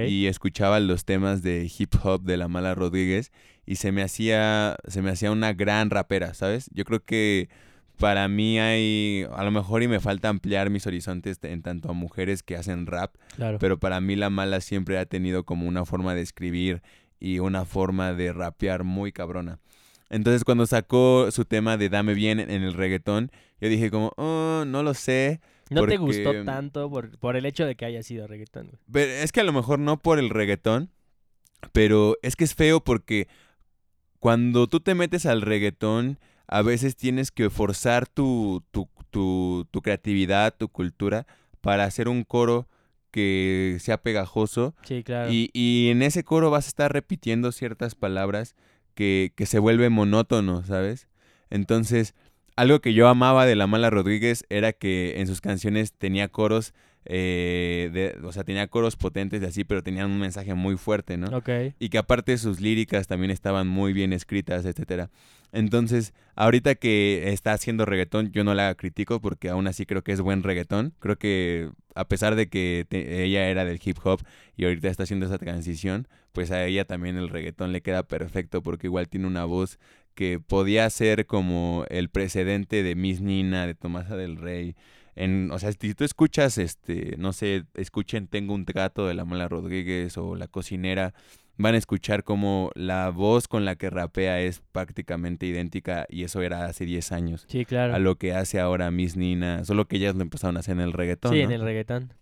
y 0.07 0.27
escuchaba 0.27 0.79
los 0.79 1.03
temas 1.05 1.43
de 1.43 1.69
hip 1.77 1.93
hop 2.03 2.23
de 2.23 2.37
la 2.37 2.47
Mala 2.47 2.73
Rodríguez 2.73 3.31
y 3.65 3.75
se 3.75 3.91
me 3.91 4.01
hacía, 4.01 4.77
se 4.87 5.01
me 5.01 5.11
hacía 5.11 5.29
una 5.31 5.53
gran 5.53 5.89
rapera, 5.89 6.33
¿sabes? 6.33 6.69
Yo 6.73 6.83
creo 6.85 7.03
que 7.03 7.49
para 7.97 8.27
mí 8.27 8.59
hay, 8.59 9.25
a 9.33 9.43
lo 9.43 9.51
mejor 9.51 9.83
y 9.83 9.87
me 9.87 9.99
falta 9.99 10.29
ampliar 10.29 10.69
mis 10.69 10.87
horizontes 10.87 11.39
en 11.43 11.61
tanto 11.61 11.89
a 11.89 11.93
mujeres 11.93 12.43
que 12.43 12.55
hacen 12.55 12.85
rap, 12.85 13.15
Claro. 13.35 13.57
pero 13.59 13.79
para 13.79 13.99
mí 14.01 14.15
la 14.15 14.29
mala 14.29 14.61
siempre 14.61 14.97
ha 14.97 15.05
tenido 15.05 15.43
como 15.43 15.67
una 15.67 15.85
forma 15.85 16.13
de 16.15 16.21
escribir 16.21 16.81
y 17.19 17.39
una 17.39 17.65
forma 17.65 18.13
de 18.13 18.31
rapear 18.33 18.83
muy 18.83 19.11
cabrona. 19.11 19.59
Entonces 20.09 20.43
cuando 20.43 20.65
sacó 20.65 21.29
su 21.31 21.43
tema 21.45 21.75
de 21.77 21.89
Dame 21.89 22.13
Bien 22.13 22.39
en 22.39 22.49
el 22.63 22.73
reggaetón, 22.73 23.31
yo 23.59 23.67
dije 23.69 23.89
como, 23.91 24.13
oh, 24.17 24.63
no 24.65 24.83
lo 24.83 24.93
sé. 24.93 25.41
¿No 25.69 25.85
te 25.85 25.97
gustó 25.97 26.45
tanto 26.45 26.89
por, 26.89 27.17
por 27.19 27.35
el 27.35 27.45
hecho 27.45 27.65
de 27.65 27.75
que 27.75 27.83
haya 27.85 28.01
sido 28.03 28.25
reggaetón, 28.27 28.67
güey? 28.67 28.79
Pero 28.91 29.11
es 29.11 29.31
que 29.33 29.41
a 29.41 29.43
lo 29.43 29.51
mejor 29.51 29.79
no 29.79 29.97
por 29.99 30.17
el 30.19 30.29
reggaetón, 30.29 30.91
pero 31.73 32.15
es 32.21 32.35
que 32.37 32.45
es 32.45 32.55
feo 32.55 32.79
porque 32.81 33.27
cuando 34.19 34.67
tú 34.67 34.79
te 34.79 34.95
metes 34.95 35.25
al 35.25 35.41
reggaetón, 35.41 36.19
a 36.47 36.61
veces 36.61 36.95
tienes 36.95 37.31
que 37.31 37.49
forzar 37.49 38.07
tu, 38.07 38.63
tu, 38.71 38.89
tu, 39.09 39.67
tu 39.71 39.81
creatividad, 39.81 40.55
tu 40.55 40.69
cultura, 40.69 41.27
para 41.61 41.83
hacer 41.83 42.07
un 42.07 42.23
coro 42.23 42.67
que 43.11 43.77
sea 43.79 43.97
pegajoso 43.97 44.75
Sí, 44.83 45.03
claro. 45.03 45.31
Y, 45.31 45.49
y 45.53 45.89
en 45.89 46.01
ese 46.01 46.23
coro 46.23 46.49
vas 46.51 46.65
a 46.65 46.69
estar 46.69 46.93
repitiendo 46.93 47.51
ciertas 47.51 47.95
palabras 47.95 48.55
que, 48.93 49.33
que 49.35 49.45
se 49.45 49.59
vuelve 49.59 49.89
monótono, 49.89 50.63
¿sabes? 50.63 51.07
Entonces, 51.49 52.15
algo 52.55 52.79
que 52.79 52.93
yo 52.93 53.07
amaba 53.07 53.45
de 53.45 53.55
La 53.55 53.67
Mala 53.67 53.89
Rodríguez 53.89 54.45
era 54.49 54.73
que 54.73 55.19
en 55.19 55.27
sus 55.27 55.41
canciones 55.41 55.93
tenía 55.93 56.27
coros, 56.27 56.73
eh, 57.09 57.89
de, 57.93 58.25
o 58.27 58.31
sea, 58.31 58.43
tenía 58.43 58.67
coros 58.67 58.95
potentes 58.95 59.41
y 59.41 59.45
así, 59.45 59.63
pero 59.63 59.81
tenían 59.83 60.11
un 60.11 60.19
mensaje 60.19 60.53
muy 60.53 60.77
fuerte, 60.77 61.17
¿no? 61.17 61.27
Ok. 61.35 61.49
y 61.79 61.89
que 61.89 61.97
aparte 61.97 62.37
sus 62.37 62.59
líricas 62.61 63.07
también 63.07 63.31
estaban 63.31 63.67
muy 63.67 63.93
bien 63.93 64.13
escritas, 64.13 64.65
etcétera. 64.65 65.09
Entonces, 65.53 66.13
ahorita 66.35 66.75
que 66.75 67.31
está 67.31 67.53
haciendo 67.53 67.85
reggaetón, 67.85 68.31
yo 68.33 68.43
no 68.43 68.53
la 68.53 68.75
critico 68.75 69.21
porque 69.21 69.49
aún 69.49 69.67
así 69.67 69.85
creo 69.85 70.03
que 70.03 70.11
es 70.11 70.19
buen 70.21 70.43
reggaetón. 70.43 70.93
Creo 70.99 71.17
que 71.17 71.69
a 71.95 72.05
pesar 72.07 72.35
de 72.35 72.49
que 72.49 72.85
te- 72.89 73.23
ella 73.23 73.47
era 73.47 73.63
del 73.63 73.79
hip 73.83 73.97
hop 74.03 74.21
y 74.57 74.65
ahorita 74.65 74.89
está 74.89 75.03
haciendo 75.03 75.25
esa 75.25 75.37
transición, 75.37 76.07
pues 76.33 76.51
a 76.51 76.65
ella 76.65 76.83
también 76.85 77.15
el 77.17 77.29
reggaetón 77.29 77.71
le 77.71 77.81
queda 77.81 78.03
perfecto 78.03 78.61
porque 78.61 78.87
igual 78.87 79.07
tiene 79.07 79.25
una 79.27 79.45
voz 79.45 79.79
que 80.17 80.39
podía 80.39 80.89
ser 80.89 81.27
como 81.27 81.85
el 81.89 82.09
precedente 82.09 82.81
de 82.81 82.95
Miss 82.95 83.21
Nina, 83.21 83.67
de 83.67 83.75
Tomasa 83.75 84.17
del 84.17 84.35
Rey. 84.37 84.75
En, 85.15 85.51
o 85.51 85.59
sea, 85.59 85.71
si 85.71 85.93
tú 85.93 86.03
escuchas, 86.03 86.57
este, 86.57 87.15
no 87.19 87.33
sé, 87.33 87.65
escuchen 87.75 88.27
Tengo 88.27 88.55
un 88.55 88.65
trato 88.65 89.05
de 89.07 89.13
la 89.13 89.25
Mala 89.25 89.47
Rodríguez 89.47 90.17
o 90.17 90.35
La 90.35 90.47
Cocinera, 90.47 91.13
van 91.55 91.75
a 91.75 91.77
escuchar 91.77 92.23
como 92.23 92.71
la 92.73 93.09
voz 93.11 93.47
con 93.47 93.63
la 93.63 93.75
que 93.75 93.91
rapea 93.91 94.41
es 94.41 94.61
prácticamente 94.71 95.45
idéntica 95.45 96.07
y 96.09 96.23
eso 96.23 96.41
era 96.41 96.65
hace 96.65 96.85
10 96.85 97.11
años 97.11 97.45
Sí, 97.47 97.63
claro. 97.65 97.93
a 97.93 97.99
lo 97.99 98.15
que 98.15 98.33
hace 98.33 98.59
ahora 98.59 98.89
Miss 98.89 99.15
Nina, 99.17 99.65
solo 99.65 99.87
que 99.87 99.97
ellas 99.97 100.15
lo 100.15 100.23
empezaron 100.23 100.57
a 100.57 100.61
hacer 100.61 100.73
en 100.73 100.81
el 100.81 100.93
reggaetón, 100.93 101.31
Sí, 101.33 101.39
¿no? 101.39 101.45
en 101.45 101.51
el 101.51 101.61
reggaetón. 101.61 102.13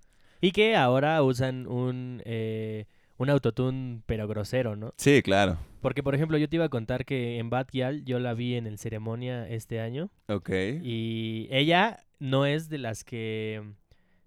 Y 0.41 0.51
que 0.51 0.75
ahora 0.75 1.23
usan 1.23 1.65
un, 1.67 2.21
eh, 2.25 2.85
un 3.17 3.29
autotune, 3.29 4.01
pero 4.05 4.27
grosero, 4.27 4.75
¿no? 4.75 4.93
Sí, 4.97 5.21
claro. 5.21 5.57
Porque, 5.81 6.03
por 6.03 6.15
ejemplo, 6.15 6.37
yo 6.37 6.49
te 6.49 6.57
iba 6.57 6.65
a 6.65 6.69
contar 6.69 7.05
que 7.05 7.37
en 7.37 7.49
Bad 7.49 7.67
Gyal 7.71 8.03
yo 8.05 8.19
la 8.19 8.33
vi 8.33 8.55
en 8.55 8.67
el 8.67 8.77
ceremonia 8.77 9.47
este 9.47 9.79
año. 9.79 10.09
Ok. 10.27 10.49
Y 10.81 11.47
ella 11.51 12.03
no 12.19 12.45
es 12.45 12.69
de 12.69 12.77
las 12.77 13.03
que 13.03 13.61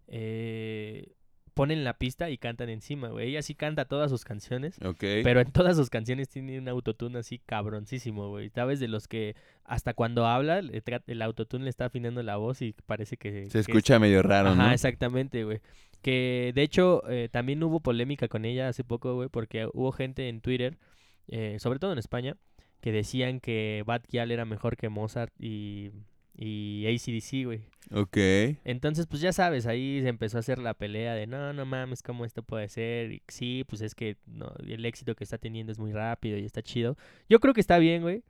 eh, 0.07 1.13
ponen 1.55 1.83
la 1.83 1.95
pista 1.99 2.31
y 2.31 2.39
cantan 2.39 2.69
encima, 2.69 3.09
güey. 3.09 3.31
Ella 3.31 3.43
sí 3.43 3.57
canta 3.57 3.87
todas 3.87 4.11
sus 4.11 4.25
canciones. 4.25 4.79
Ok. 4.85 5.01
Pero 5.01 5.41
en 5.41 5.51
todas 5.51 5.77
sus 5.77 5.91
canciones 5.91 6.29
tiene 6.29 6.59
un 6.59 6.69
autotune 6.69 7.19
así 7.19 7.41
cabroncísimo, 7.41 8.29
güey. 8.29 8.49
¿Sabes? 8.51 8.79
De 8.79 8.87
los 8.87 9.09
que 9.09 9.35
hasta 9.65 9.93
cuando 9.93 10.27
habla, 10.27 10.61
el 10.61 11.23
autotune 11.23 11.65
le 11.65 11.71
está 11.71 11.87
afinando 11.87 12.23
la 12.23 12.37
voz 12.37 12.63
y 12.63 12.75
parece 12.87 13.17
que... 13.17 13.47
Se 13.47 13.51
que 13.51 13.59
escucha 13.59 13.99
medio 13.99 14.23
raro, 14.23 14.51
Ajá, 14.51 14.69
¿no? 14.69 14.73
exactamente, 14.73 15.43
güey. 15.43 15.61
Que 16.03 16.53
de 16.55 16.63
hecho 16.63 17.03
eh, 17.09 17.29
también 17.31 17.63
hubo 17.63 17.81
polémica 17.81 18.29
con 18.29 18.45
ella 18.45 18.69
hace 18.69 18.85
poco, 18.85 19.15
güey, 19.15 19.29
porque 19.29 19.69
hubo 19.73 19.93
gente 19.93 20.29
en 20.29 20.41
Twitter, 20.41 20.79
eh, 21.29 21.57
sobre 21.59 21.79
todo 21.79 21.93
en 21.93 21.99
España, 21.99 22.37
que 22.81 22.93
decían 22.93 23.41
que 23.41 23.83
Bad 23.87 24.03
Gyal 24.09 24.31
era 24.31 24.45
mejor 24.45 24.77
que 24.77 24.89
Mozart 24.89 25.33
y, 25.41 25.91
y 26.37 26.87
ACDC, 26.87 27.45
güey. 27.45 27.61
Ok. 27.91 28.17
Entonces, 28.65 29.07
pues 29.07 29.21
ya 29.21 29.33
sabes, 29.33 29.67
ahí 29.67 30.01
se 30.03 30.09
empezó 30.09 30.37
a 30.37 30.41
hacer 30.41 30.59
la 30.59 30.75
pelea 30.75 31.15
de 31.15 31.27
no, 31.27 31.53
no 31.53 31.67
mames, 31.67 32.03
¿cómo 32.03 32.25
esto 32.25 32.43
puede 32.43 32.69
ser? 32.69 33.13
Y 33.13 33.23
sí, 33.29 33.65
pues 33.67 33.83
es 33.83 33.95
que 33.95 34.17
no, 34.27 34.53
el 34.67 34.85
éxito 34.85 35.15
que 35.15 35.25
está 35.25 35.39
teniendo 35.39 35.73
es 35.73 35.79
muy 35.79 35.93
rápido 35.93 36.39
y 36.39 36.45
está 36.45 36.63
chido. 36.63 36.97
Yo 37.29 37.41
creo 37.41 37.55
que 37.55 37.61
está 37.61 37.79
bien, 37.79 38.03
güey. 38.03 38.23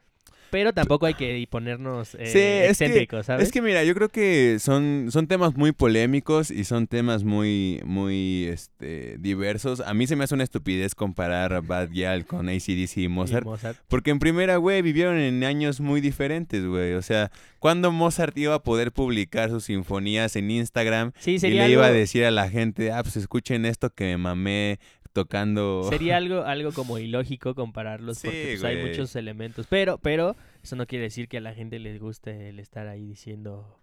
Pero 0.50 0.72
tampoco 0.72 1.06
hay 1.06 1.14
que 1.14 1.46
ponernos 1.50 2.14
eh, 2.14 2.26
Sí, 2.26 2.38
es 2.38 2.78
que- 2.78 3.22
¿sabes? 3.22 3.46
Es 3.46 3.52
que 3.52 3.60
mira, 3.62 3.84
yo 3.84 3.94
creo 3.94 4.08
que 4.08 4.56
son, 4.60 5.08
son 5.10 5.26
temas 5.26 5.54
muy 5.56 5.72
polémicos 5.72 6.50
y 6.50 6.64
son 6.64 6.86
temas 6.86 7.24
muy, 7.24 7.80
muy 7.84 8.46
este, 8.46 9.16
diversos. 9.18 9.80
A 9.80 9.92
mí 9.94 10.06
se 10.06 10.16
me 10.16 10.24
hace 10.24 10.34
una 10.34 10.44
estupidez 10.44 10.94
comparar 10.94 11.60
Bad 11.62 11.90
Gyal 11.90 12.24
con 12.26 12.48
ACDC 12.48 12.96
y 12.96 13.04
Y 13.04 13.08
Mozart. 13.08 13.44
Mozart. 13.44 13.78
Porque 13.88 14.10
en 14.10 14.18
primera, 14.18 14.56
güey, 14.56 14.82
vivieron 14.82 15.18
en 15.18 15.44
años 15.44 15.80
muy 15.80 16.00
diferentes, 16.00 16.64
güey. 16.64 16.94
O 16.94 17.02
sea, 17.02 17.30
¿cuándo 17.58 17.92
Mozart 17.92 18.36
iba 18.38 18.54
a 18.54 18.62
poder 18.62 18.92
publicar 18.92 19.50
sus 19.50 19.64
sinfonías 19.64 20.34
en 20.36 20.50
Instagram 20.50 21.12
Sí, 21.18 21.36
y 21.42 21.50
le 21.50 21.70
iba 21.70 21.86
a 21.86 21.92
decir 21.92 22.24
a 22.24 22.30
la 22.30 22.48
gente, 22.48 22.92
ah, 22.92 23.02
pues 23.02 23.16
escuchen 23.16 23.64
esto 23.64 23.90
que 23.90 24.04
me 24.04 24.16
mamé 24.18 24.78
tocando... 25.22 25.86
Sería 25.88 26.16
algo, 26.22 26.42
algo 26.44 26.72
como 26.72 26.98
ilógico 26.98 27.54
compararlos 27.54 28.20
porque 28.22 28.54
Sí, 28.56 28.60
pues, 28.60 28.64
hay 28.64 28.84
muchos 28.84 29.16
elementos. 29.16 29.66
Pero, 29.68 29.98
pero, 29.98 30.36
eso 30.62 30.76
no 30.76 30.86
quiere 30.86 31.04
decir 31.04 31.26
que 31.28 31.38
a 31.38 31.40
la 31.40 31.54
gente 31.54 31.78
les 31.78 31.98
guste 31.98 32.50
el 32.50 32.60
estar 32.60 32.86
ahí 32.86 33.04
diciendo. 33.04 33.78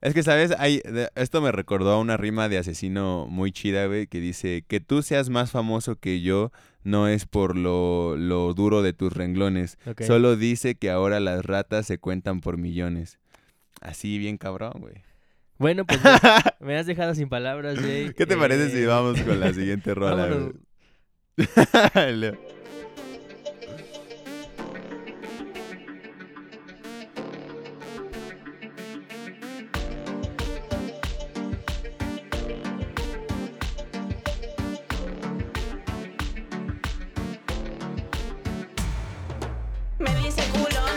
Es 0.00 0.14
que, 0.14 0.22
¿sabes? 0.22 0.52
Hay, 0.58 0.78
de- 0.84 1.10
esto 1.16 1.42
me 1.42 1.52
recordó 1.52 1.92
a 1.92 1.98
una 2.00 2.16
rima 2.16 2.48
de 2.48 2.56
asesino 2.56 3.26
muy 3.28 3.52
chida, 3.52 3.86
güey, 3.86 4.06
que 4.06 4.20
dice, 4.20 4.64
que 4.66 4.80
tú 4.80 5.02
seas 5.02 5.28
más 5.28 5.50
famoso 5.50 5.96
que 5.96 6.20
yo 6.22 6.50
no 6.82 7.08
es 7.08 7.26
por 7.26 7.56
lo, 7.56 8.16
lo 8.16 8.54
duro 8.54 8.80
de 8.80 8.92
tus 8.94 9.12
renglones, 9.12 9.76
solo 10.06 10.36
dice 10.36 10.76
que 10.76 10.90
ahora 10.90 11.20
las 11.20 11.44
ratas 11.44 11.86
se 11.86 11.98
cuentan 11.98 12.40
por 12.40 12.56
millones. 12.56 13.18
Así 13.80 14.18
bien 14.18 14.38
cabrón, 14.38 14.72
güey. 14.78 15.07
Bueno, 15.58 15.84
pues 15.84 16.00
me, 16.02 16.10
me 16.60 16.76
has 16.76 16.86
dejado 16.86 17.14
sin 17.14 17.28
palabras, 17.28 17.78
Jay. 17.80 18.12
¿Qué 18.14 18.26
te 18.26 18.36
parece 18.36 18.70
si 18.70 18.78
Eh, 18.82 18.86
vamos 18.86 19.20
con 19.22 19.40
la 19.40 19.52
siguiente 19.52 19.94
rola. 19.94 20.52
Me 39.98 40.14
dice 40.22 40.42
culona, 40.52 40.87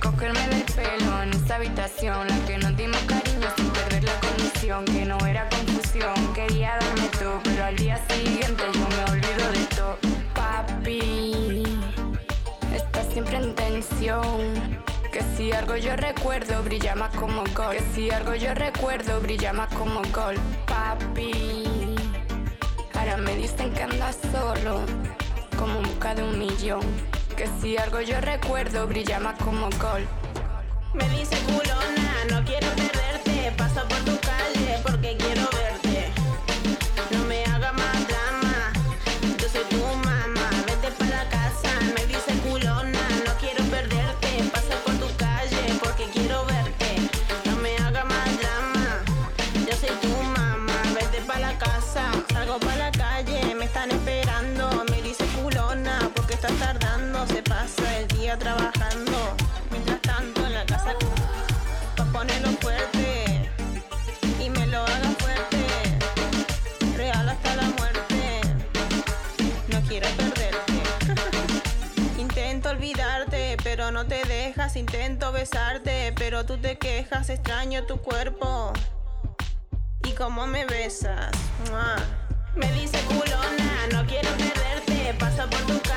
Cogerme 0.00 0.46
del 0.48 0.62
pelo 0.62 1.22
en 1.22 1.30
esta 1.32 1.56
habitación, 1.56 2.28
la 2.28 2.46
que 2.46 2.58
nos 2.58 2.76
dimos 2.76 3.00
cariño 3.02 3.48
sin 3.56 3.68
perder 3.70 4.04
la 4.04 4.20
condición, 4.20 4.84
que 4.84 5.04
no 5.04 5.18
era 5.26 5.48
confusión. 5.48 6.34
Quería 6.34 6.78
darme 6.80 7.08
todo, 7.18 7.40
pero 7.42 7.64
al 7.64 7.76
día 7.76 8.00
siguiente 8.08 8.62
yo 8.72 8.88
me 8.88 9.12
olvido 9.12 9.52
de 9.52 9.76
todo. 9.76 9.98
Papi, 10.34 11.64
está 12.74 13.02
siempre 13.10 13.36
en 13.38 13.54
tensión. 13.54 14.82
Que 15.12 15.22
si 15.36 15.52
algo 15.52 15.76
yo 15.76 15.96
recuerdo 15.96 16.62
brilla 16.62 16.94
más 16.94 17.14
como 17.16 17.42
gol. 17.54 17.76
Que 17.76 17.82
si 17.94 18.10
algo 18.10 18.34
yo 18.34 18.54
recuerdo 18.54 19.20
brilla 19.20 19.52
más 19.52 19.72
como 19.74 20.00
gol. 20.12 20.36
Papi, 20.66 21.96
ahora 22.94 23.16
me 23.16 23.34
dicen 23.36 23.72
que 23.72 23.82
andas 23.82 24.18
solo, 24.32 24.80
como 25.58 25.78
en 25.78 25.82
busca 25.82 26.14
de 26.14 26.22
un 26.22 26.38
millón. 26.38 26.82
Que 27.36 27.48
si 27.60 27.76
algo 27.76 28.00
yo 28.00 28.20
recuerdo 28.20 28.88
brilla 28.88 29.20
más 29.20 29.37
Me 29.50 31.08
dice 31.08 31.36
culona, 31.46 32.24
no 32.30 32.44
quiero 32.44 32.68
perderte. 32.76 33.50
Paso 33.56 33.80
por 33.88 33.98
tu 34.04 34.18
calle 34.20 34.78
porque 34.82 35.16
quiero 35.16 35.48
verte. 35.50 36.12
No 37.10 37.24
me 37.24 37.44
haga 37.46 37.72
más 37.72 38.08
drama. 38.08 38.72
Yo 39.40 39.48
soy 39.48 39.64
tu 39.70 39.78
mamá, 40.04 40.50
vete 40.66 40.90
para 40.98 41.24
la 41.24 41.30
casa. 41.30 41.70
Me 41.96 42.04
dice 42.06 42.32
culona, 42.46 43.00
no 43.24 43.32
quiero 43.40 43.64
perderte. 43.64 44.50
Paso 44.52 44.76
por 44.84 44.94
tu 44.96 45.16
calle 45.16 45.78
porque 45.82 46.10
quiero 46.12 46.44
verte. 46.44 47.08
No 47.46 47.56
me 47.56 47.74
haga 47.78 48.04
más 48.04 48.28
drama. 48.38 49.02
Yo 49.66 49.74
soy 49.80 49.96
tu 50.02 50.14
mamá, 50.36 50.82
vete 50.94 51.22
para 51.22 51.40
la 51.40 51.58
casa. 51.58 52.12
Salgo 52.34 52.58
para 52.60 52.76
la 52.76 52.90
calle, 52.92 53.54
me 53.54 53.64
están 53.64 53.90
esperando. 53.92 54.84
Me 54.90 55.00
dice 55.00 55.24
culona, 55.40 56.10
porque 56.14 56.34
estás 56.34 56.52
tardando. 56.58 57.26
Se 57.28 57.42
pasa 57.42 57.98
el 57.98 58.08
día 58.08 58.38
trabajando. 58.38 58.77
No 73.98 74.06
te 74.06 74.24
dejas. 74.28 74.76
Intento 74.76 75.32
besarte, 75.32 76.12
pero 76.16 76.46
tú 76.46 76.56
te 76.56 76.78
quejas. 76.78 77.30
Extraño 77.30 77.84
tu 77.84 77.96
cuerpo 78.00 78.72
y 80.04 80.12
cómo 80.12 80.46
me 80.46 80.64
besas. 80.66 81.32
¡Mua! 81.68 81.96
Me 82.54 82.70
dice 82.72 83.00
culona, 83.08 83.88
no 83.92 84.06
quiero 84.06 84.30
perderte. 84.36 85.14
Paso 85.18 85.50
por 85.50 85.60
tu 85.62 85.87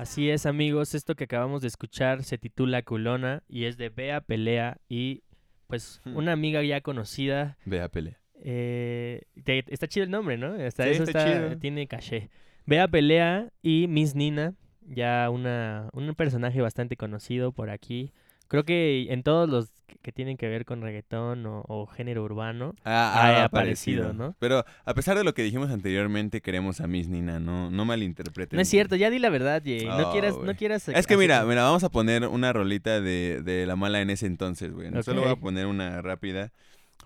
Así 0.00 0.30
es, 0.30 0.46
amigos. 0.46 0.94
Esto 0.94 1.14
que 1.14 1.24
acabamos 1.24 1.60
de 1.60 1.68
escuchar 1.68 2.22
se 2.24 2.38
titula 2.38 2.80
Culona 2.82 3.42
y 3.48 3.64
es 3.66 3.76
de 3.76 3.90
Bea 3.90 4.22
Pelea 4.22 4.78
y 4.88 5.24
pues 5.66 6.00
una 6.06 6.32
amiga 6.32 6.62
ya 6.62 6.80
conocida. 6.80 7.58
Ve 7.66 7.82
a 7.82 7.88
pelea. 7.90 8.18
eh, 8.42 9.22
te- 9.44 9.64
está 9.68 9.86
chido 9.88 10.04
el 10.04 10.10
nombre, 10.10 10.38
¿no? 10.38 10.54
Hasta 10.54 10.84
Sí, 10.84 10.90
eso 10.90 11.02
está 11.04 11.18
está- 11.28 11.48
chido. 11.48 11.58
tiene 11.58 11.86
caché. 11.86 12.30
Bea 12.64 12.88
Pelea 12.88 13.50
y 13.62 13.88
Miss 13.88 14.14
Nina, 14.14 14.54
ya 14.80 15.28
una, 15.28 15.90
un 15.92 16.14
personaje 16.14 16.62
bastante 16.62 16.96
conocido 16.96 17.52
por 17.52 17.68
aquí. 17.68 18.12
Creo 18.50 18.64
que 18.64 19.06
en 19.10 19.22
todos 19.22 19.48
los 19.48 19.70
que- 20.02 20.10
tienen 20.10 20.36
que 20.36 20.48
ver 20.48 20.64
con 20.64 20.82
reggaetón 20.82 21.46
o, 21.46 21.62
o 21.68 21.86
género 21.86 22.24
urbano. 22.24 22.74
Ah, 22.84 23.12
ha 23.14 23.42
ha 23.42 23.44
aparecido, 23.44 24.08
aparecido, 24.08 24.12
¿no? 24.12 24.34
Pero 24.40 24.64
a 24.84 24.94
pesar 24.94 25.16
de 25.16 25.22
lo 25.22 25.34
que 25.34 25.42
dijimos 25.44 25.70
anteriormente, 25.70 26.40
queremos 26.40 26.80
a 26.80 26.88
Miss 26.88 27.08
Nina, 27.08 27.38
no, 27.38 27.70
no 27.70 27.84
malinterpreten. 27.84 28.56
No 28.56 28.62
es 28.62 28.68
cierto, 28.68 28.96
ya 28.96 29.08
di 29.08 29.20
la 29.20 29.30
verdad, 29.30 29.62
Jay. 29.64 29.84
No 29.86 30.08
Oh, 30.08 30.12
quieras, 30.12 30.34
no 30.42 30.56
quieras. 30.56 30.88
Es 30.88 31.06
que 31.06 31.16
mira, 31.16 31.44
mira, 31.44 31.62
vamos 31.62 31.84
a 31.84 31.90
poner 31.90 32.26
una 32.26 32.52
rolita 32.52 33.00
de, 33.00 33.40
de 33.44 33.66
la 33.66 33.76
mala 33.76 34.00
en 34.00 34.10
ese 34.10 34.26
entonces, 34.26 34.72
güey. 34.72 34.90
Solo 35.04 35.20
voy 35.22 35.30
a 35.30 35.36
poner 35.36 35.66
una 35.66 36.02
rápida 36.02 36.50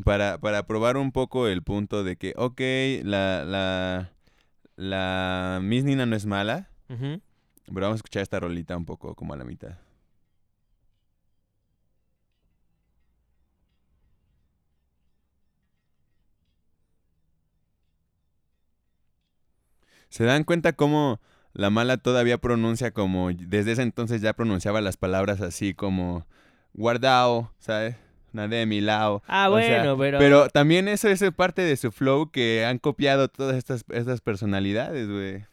para, 0.02 0.38
para 0.38 0.66
probar 0.66 0.96
un 0.96 1.12
poco 1.12 1.46
el 1.46 1.62
punto 1.62 2.04
de 2.04 2.16
que, 2.16 2.32
ok, 2.38 2.60
la, 3.04 3.44
la, 3.44 4.10
la 4.76 5.60
Miss 5.62 5.84
Nina 5.84 6.06
no 6.06 6.16
es 6.16 6.26
mala, 6.26 6.70
pero 6.88 7.80
vamos 7.82 7.96
a 7.96 7.96
escuchar 7.96 8.22
esta 8.22 8.40
rolita 8.40 8.76
un 8.76 8.86
poco 8.86 9.14
como 9.14 9.34
a 9.34 9.36
la 9.36 9.44
mitad. 9.44 9.76
¿Se 20.14 20.22
dan 20.22 20.44
cuenta 20.44 20.74
cómo 20.74 21.18
la 21.54 21.70
mala 21.70 21.96
todavía 21.96 22.38
pronuncia 22.38 22.92
como, 22.92 23.32
desde 23.32 23.72
ese 23.72 23.82
entonces 23.82 24.20
ya 24.22 24.32
pronunciaba 24.32 24.80
las 24.80 24.96
palabras 24.96 25.40
así 25.40 25.74
como 25.74 26.24
guardao, 26.72 27.50
¿sabes? 27.58 27.96
De 28.32 28.64
mi 28.64 28.80
lado. 28.80 29.24
Ah, 29.26 29.50
O 29.50 29.58
sea, 29.58 29.92
bueno, 29.92 29.98
pero. 29.98 30.18
Pero 30.20 30.48
también 30.50 30.86
eso 30.86 31.08
es 31.08 31.24
parte 31.34 31.62
de 31.62 31.76
su 31.76 31.90
flow 31.90 32.30
que 32.30 32.64
han 32.64 32.78
copiado 32.78 33.26
todas 33.26 33.56
estas, 33.56 33.84
estas 33.90 34.20
personalidades, 34.20 35.08
güey. 35.08 35.46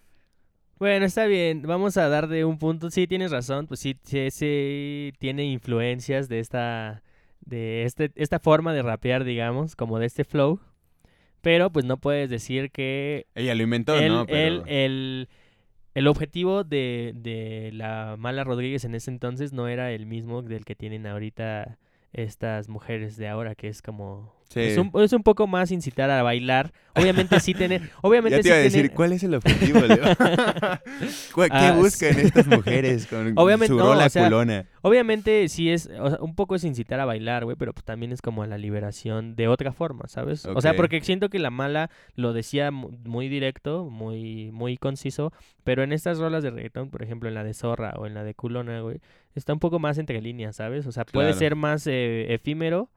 Bueno, 0.77 1.07
está 1.07 1.25
bien. 1.25 1.63
Vamos 1.63 1.97
a 1.97 2.07
dar 2.07 2.27
de 2.27 2.45
un 2.45 2.59
punto. 2.59 2.91
Sí, 2.91 3.07
tienes 3.07 3.31
razón. 3.31 3.65
Pues 3.65 3.79
sí, 3.79 3.97
sí, 4.03 4.29
sí 4.29 5.11
tiene 5.17 5.45
influencias 5.45 6.29
de 6.29 6.39
esta. 6.39 7.01
De 7.39 7.85
este, 7.85 8.11
esta 8.13 8.39
forma 8.39 8.73
de 8.73 8.83
rapear, 8.83 9.23
digamos, 9.23 9.75
como 9.75 9.97
de 9.97 10.05
este 10.05 10.23
flow. 10.23 10.59
Pero 11.41 11.71
pues 11.71 11.85
no 11.85 11.97
puedes 11.97 12.29
decir 12.29 12.71
que 12.71 13.25
Ella 13.35 13.55
lo 13.55 13.63
inventó, 13.63 13.99
¿no? 14.01 14.25
Pero... 14.25 14.63
el, 14.65 14.69
el, 14.69 15.29
el 15.95 16.07
objetivo 16.07 16.63
de, 16.63 17.13
de 17.15 17.71
la 17.73 18.15
Mala 18.17 18.43
Rodríguez 18.43 18.85
en 18.85 18.95
ese 18.95 19.11
entonces 19.11 19.51
no 19.51 19.67
era 19.67 19.91
el 19.91 20.05
mismo 20.05 20.41
del 20.41 20.65
que 20.65 20.75
tienen 20.75 21.07
ahorita 21.07 21.77
estas 22.13 22.69
mujeres 22.69 23.17
de 23.17 23.27
ahora, 23.27 23.55
que 23.55 23.67
es 23.67 23.81
como... 23.81 24.40
Sí. 24.51 24.59
Es, 24.59 24.77
un, 24.77 24.91
es 25.01 25.13
un 25.13 25.23
poco 25.23 25.47
más 25.47 25.71
incitar 25.71 26.09
a 26.09 26.23
bailar. 26.23 26.73
Obviamente 26.95 27.39
sí 27.39 27.53
tener... 27.53 27.89
Obviamente 28.01 28.37
Ya 28.37 28.37
te 28.39 28.43
sí 28.43 28.49
iba 28.49 28.57
a 28.57 28.59
decir, 28.59 28.81
tener- 28.81 28.95
¿cuál 28.95 29.13
es 29.13 29.23
el 29.23 29.33
objetivo, 29.35 29.79
Leo? 29.79 30.03
¿Cuál- 31.33 31.49
¿Qué 31.49 31.55
Ah, 31.57 31.75
buscan 31.77 32.13
sí. 32.15 32.21
estas 32.21 32.47
mujeres 32.47 33.07
con 33.07 33.33
Obviamente 33.37 33.67
su 33.73 33.77
no, 33.77 33.85
rola 33.93 34.07
o 34.07 34.09
sea, 34.09 34.23
culona? 34.25 34.65
Obviamente 34.81 35.47
sí 35.47 35.69
es, 35.69 35.89
o 35.99 36.09
sea, 36.09 36.19
un 36.21 36.35
poco 36.35 36.55
es 36.55 36.63
incitar 36.63 36.99
a 36.99 37.05
bailar, 37.05 37.45
güey, 37.45 37.55
pero 37.55 37.73
pues 37.73 37.85
también 37.85 38.11
es 38.11 38.21
como 38.21 38.45
la 38.45 38.57
liberación 38.57 39.35
de 39.35 39.47
otra 39.47 39.71
forma, 39.71 40.07
¿sabes? 40.07 40.45
O 40.45 40.59
sea, 40.61 40.73
porque 40.75 41.01
siento 41.01 41.29
que 41.29 41.39
la 41.39 41.49
mala 41.49 41.89
lo 42.15 42.33
decía 42.33 42.71
mu- 42.71 42.91
muy 43.05 43.29
directo, 43.29 43.85
muy, 43.89 44.51
muy 44.51 44.77
conciso, 44.77 45.31
pero 45.63 45.83
en 45.83 45.93
estas 45.93 46.17
rolas 46.17 46.43
de 46.43 46.49
reggaetón, 46.51 46.89
por 46.89 47.03
ejemplo, 47.03 47.29
en 47.29 47.35
la 47.35 47.43
de 47.43 47.53
Zorra 47.53 47.93
o 47.97 48.05
en 48.05 48.13
la 48.15 48.23
de 48.23 48.33
Culona, 48.33 48.81
güey, 48.81 48.99
está 49.35 49.53
un 49.53 49.59
poco 49.59 49.79
más 49.79 49.97
entre 49.97 50.21
líneas, 50.21 50.55
¿sabes? 50.57 50.85
O 50.87 50.91
sea, 50.91 51.05
puede 51.05 51.27
Claro. 51.27 51.39
ser 51.39 51.55
más 51.55 51.87
eh, 51.87 52.33
efímero, 52.33 52.89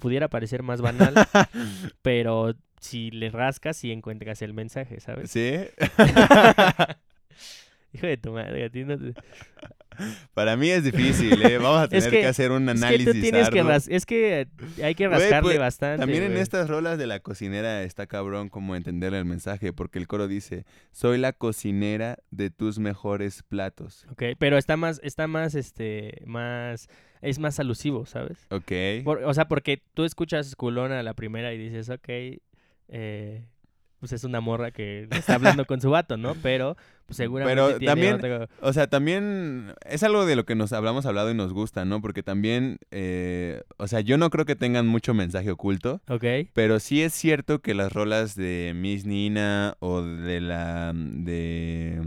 pudiera 0.00 0.28
parecer 0.28 0.62
más 0.62 0.80
banal, 0.80 1.14
pero 2.02 2.54
si 2.80 3.10
le 3.10 3.30
rascas 3.30 3.76
sí 3.76 3.92
encuentras 3.92 4.42
el 4.42 4.54
mensaje, 4.54 5.00
¿sabes? 5.00 5.30
¿Sí? 5.30 5.54
Hijo 7.92 8.06
de 8.06 8.16
tu 8.16 8.32
madre, 8.32 8.64
a 8.64 8.70
ti 8.70 8.84
no 8.84 8.96
te... 8.98 9.14
Para 10.34 10.56
mí 10.56 10.70
es 10.70 10.84
difícil, 10.84 11.42
¿eh? 11.44 11.58
Vamos 11.58 11.80
a 11.80 11.84
Es 11.90 11.90
tener 11.90 12.10
que- 12.10 12.20
que, 12.20 12.26
hacer 12.26 12.52
un 12.52 12.66
Es 12.68 12.80
que 12.80 12.86
análisis 12.86 13.06
tú 13.14 13.20
tienes 13.20 13.50
que 13.50 13.62
ras- 13.62 13.88
es 13.88 14.06
que 14.06 14.46
hay 14.82 14.94
que 14.94 15.08
rascarle 15.08 15.48
pues, 15.50 15.58
bastante. 15.58 15.98
También 16.00 16.22
en 16.22 16.36
estas 16.38 16.68
rolas 16.70 16.96
de 16.96 17.06
la 17.06 17.20
cocinera 17.20 17.82
está 17.82 18.06
cabrón 18.06 18.48
como 18.48 18.76
entenderle 18.76 19.18
el 19.18 19.24
mensaje, 19.26 19.72
porque 19.74 19.98
el 19.98 20.06
coro 20.06 20.26
dice, 20.28 20.64
soy 20.92 21.18
la 21.18 21.32
cocinera 21.34 22.16
de 22.30 22.48
tus 22.50 22.78
mejores 22.78 23.42
platos. 23.42 24.06
Ok, 24.10 24.22
pero 24.38 24.56
está 24.56 24.76
más, 24.78 25.00
está 25.02 25.26
más, 25.26 25.54
este, 25.54 26.22
más, 26.24 26.88
es 27.20 27.38
más 27.38 27.60
alusivo, 27.60 28.06
¿sabes? 28.06 28.46
Ok. 28.50 28.72
Por- 29.04 29.24
o 29.24 29.34
sea, 29.34 29.48
porque 29.48 29.82
tú 29.92 30.04
escuchas 30.04 30.54
culona 30.56 31.02
la 31.02 31.12
primera 31.14 31.52
y 31.52 31.58
dices, 31.58 31.90
ok, 31.90 32.08
eh, 32.88 33.44
pues 34.00 34.12
es 34.12 34.24
una 34.24 34.40
morra 34.40 34.70
que 34.72 35.06
está 35.10 35.34
hablando 35.36 35.64
con 35.66 35.80
su 35.80 35.90
vato, 35.90 36.16
¿no? 36.16 36.34
Pero, 36.42 36.76
pues 37.06 37.16
seguramente 37.18 37.54
Pero 37.62 37.78
tiene 37.78 37.86
también- 37.86 38.14
otro- 38.14 38.48
O 38.62 38.72
sea, 38.72 38.86
también 38.88 39.74
es 39.88 40.02
algo 40.02 40.26
de 40.26 40.36
lo 40.36 40.44
que 40.44 40.54
nos 40.54 40.72
hablamos 40.72 41.06
hablado 41.06 41.30
y 41.30 41.34
nos 41.34 41.52
gusta, 41.52 41.84
¿no? 41.84 42.00
Porque 42.00 42.22
también, 42.22 42.78
eh, 42.90 43.62
o 43.76 43.86
sea, 43.86 44.00
yo 44.00 44.16
no 44.18 44.30
creo 44.30 44.44
que 44.46 44.56
tengan 44.56 44.86
mucho 44.86 45.12
mensaje 45.14 45.50
oculto, 45.50 46.00
Ok, 46.08 46.24
pero 46.54 46.80
sí 46.80 47.02
es 47.02 47.12
cierto 47.12 47.60
que 47.60 47.74
las 47.74 47.92
rolas 47.92 48.34
de 48.34 48.72
Miss 48.74 49.04
Nina 49.06 49.76
o 49.80 50.02
de 50.02 50.40
la 50.40 50.92
de 50.94 52.02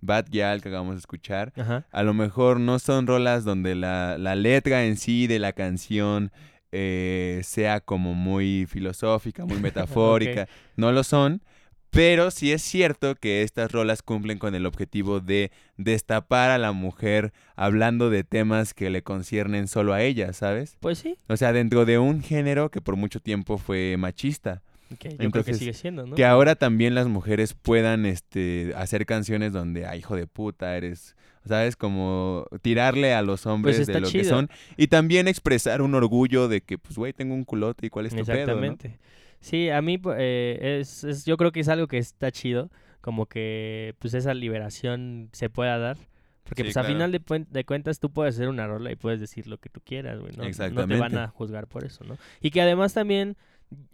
Bad 0.00 0.26
Gyal 0.30 0.62
que 0.62 0.68
acabamos 0.68 0.94
de 0.96 0.98
escuchar, 1.00 1.52
ajá, 1.56 1.84
a 1.90 2.02
lo 2.02 2.12
mejor 2.14 2.58
no 2.60 2.78
son 2.78 3.06
rolas 3.06 3.44
donde 3.44 3.74
la, 3.74 4.18
la 4.18 4.34
letra 4.34 4.84
en 4.84 4.96
sí 4.96 5.26
de 5.28 5.38
la 5.38 5.52
canción 5.52 6.32
eh, 6.72 7.40
sea 7.44 7.80
como 7.80 8.14
muy 8.14 8.66
filosófica, 8.68 9.44
muy 9.44 9.58
metafórica. 9.60 10.48
No 10.76 10.90
lo 10.92 11.04
son, 11.04 11.42
Pero 11.90 12.30
sí 12.30 12.52
es 12.52 12.62
cierto 12.62 13.14
que 13.16 13.42
estas 13.42 13.70
rolas 13.70 14.00
cumplen 14.02 14.38
con 14.38 14.54
el 14.54 14.64
objetivo 14.64 15.20
de 15.20 15.50
destapar 15.76 16.50
a 16.50 16.56
la 16.56 16.72
mujer 16.72 17.34
hablando 17.54 18.08
de 18.08 18.24
temas 18.24 18.72
que 18.72 18.88
le 18.88 19.02
conciernen 19.02 19.68
solo 19.68 19.92
a 19.92 20.02
ella, 20.02 20.32
¿sabes? 20.32 20.78
Pues 20.80 20.98
sí, 20.98 21.18
O 21.28 21.36
sea, 21.36 21.52
dentro 21.52 21.84
de 21.84 21.98
un 21.98 22.22
género 22.22 22.70
que 22.70 22.80
por 22.80 22.96
mucho 22.96 23.20
tiempo 23.20 23.58
fue 23.58 23.96
machista. 23.98 24.62
que 24.98 25.16
yo 25.18 25.30
creo 25.30 25.44
que 25.44 25.52
sigue 25.54 25.74
siendo, 25.74 26.06
¿no? 26.06 26.14
Que 26.16 26.24
ahora 26.24 26.54
también 26.54 26.94
las 26.94 27.08
mujeres 27.08 27.52
puedan 27.52 28.06
este, 28.06 28.72
hacer 28.74 29.04
canciones 29.04 29.52
donde, 29.52 29.84
ay, 29.86 29.98
hijo 29.98 30.16
de 30.16 30.26
puta, 30.26 30.74
eres, 30.76 31.14
¿sabes? 31.46 31.76
Como 31.76 32.46
tirarle 32.62 33.14
a 33.14 33.22
los 33.22 33.46
hombres 33.46 33.76
de 33.76 33.80
Pues 33.84 33.88
está 33.88 34.00
lo 34.00 34.06
que 34.06 34.12
chido. 34.24 34.36
son. 34.36 34.50
Y 34.76 34.88
también 34.88 35.28
expresar 35.28 35.82
un 35.82 35.94
orgullo 35.94 36.48
de 36.48 36.60
que, 36.60 36.78
pues, 36.78 36.96
güey, 36.96 37.12
tengo 37.12 37.34
un 37.34 37.44
culote 37.44 37.86
y 37.86 37.90
cuál 37.90 38.06
es 38.06 38.14
tu 38.14 38.24
pedo, 38.24 38.34
¿no? 38.34 38.40
Exactamente. 38.42 38.98
Sí, 39.40 39.70
a 39.70 39.82
mí 39.82 40.00
eh, 40.18 40.78
es, 40.80 41.02
es- 41.04 41.24
yo 41.24 41.36
creo 41.36 41.50
que 41.52 41.60
es 41.60 41.68
algo 41.68 41.88
que 41.88 41.98
está 41.98 42.30
chido, 42.30 42.70
como 43.00 43.26
que 43.26 43.94
pues 43.98 44.14
esa 44.14 44.34
liberación 44.34 45.28
se 45.32 45.50
pueda 45.50 45.78
dar. 45.78 45.96
Porque 46.44 46.62
Sí, 46.62 46.68
pues 46.68 46.76
a 46.76 46.80
claro. 46.82 46.94
final 46.94 47.12
de, 47.12 47.46
de 47.50 47.64
cuentas 47.64 47.98
tú 47.98 48.10
puedes 48.12 48.34
hacer 48.36 48.48
una 48.48 48.66
rola 48.66 48.92
y 48.92 48.96
puedes 48.96 49.20
decir 49.20 49.46
lo 49.48 49.58
que 49.58 49.68
tú 49.68 49.80
quieras, 49.84 50.20
güey. 50.20 50.32
¿no? 50.32 50.38
No 50.38 50.42
te 50.44 50.48
Exactamente. 50.50 51.00
van 51.00 51.16
a 51.18 51.28
juzgar 51.28 51.66
por 51.66 51.84
eso, 51.84 52.04
¿no? 52.04 52.16
Y 52.40 52.50
que 52.50 52.60
además 52.60 52.94
también, 52.94 53.36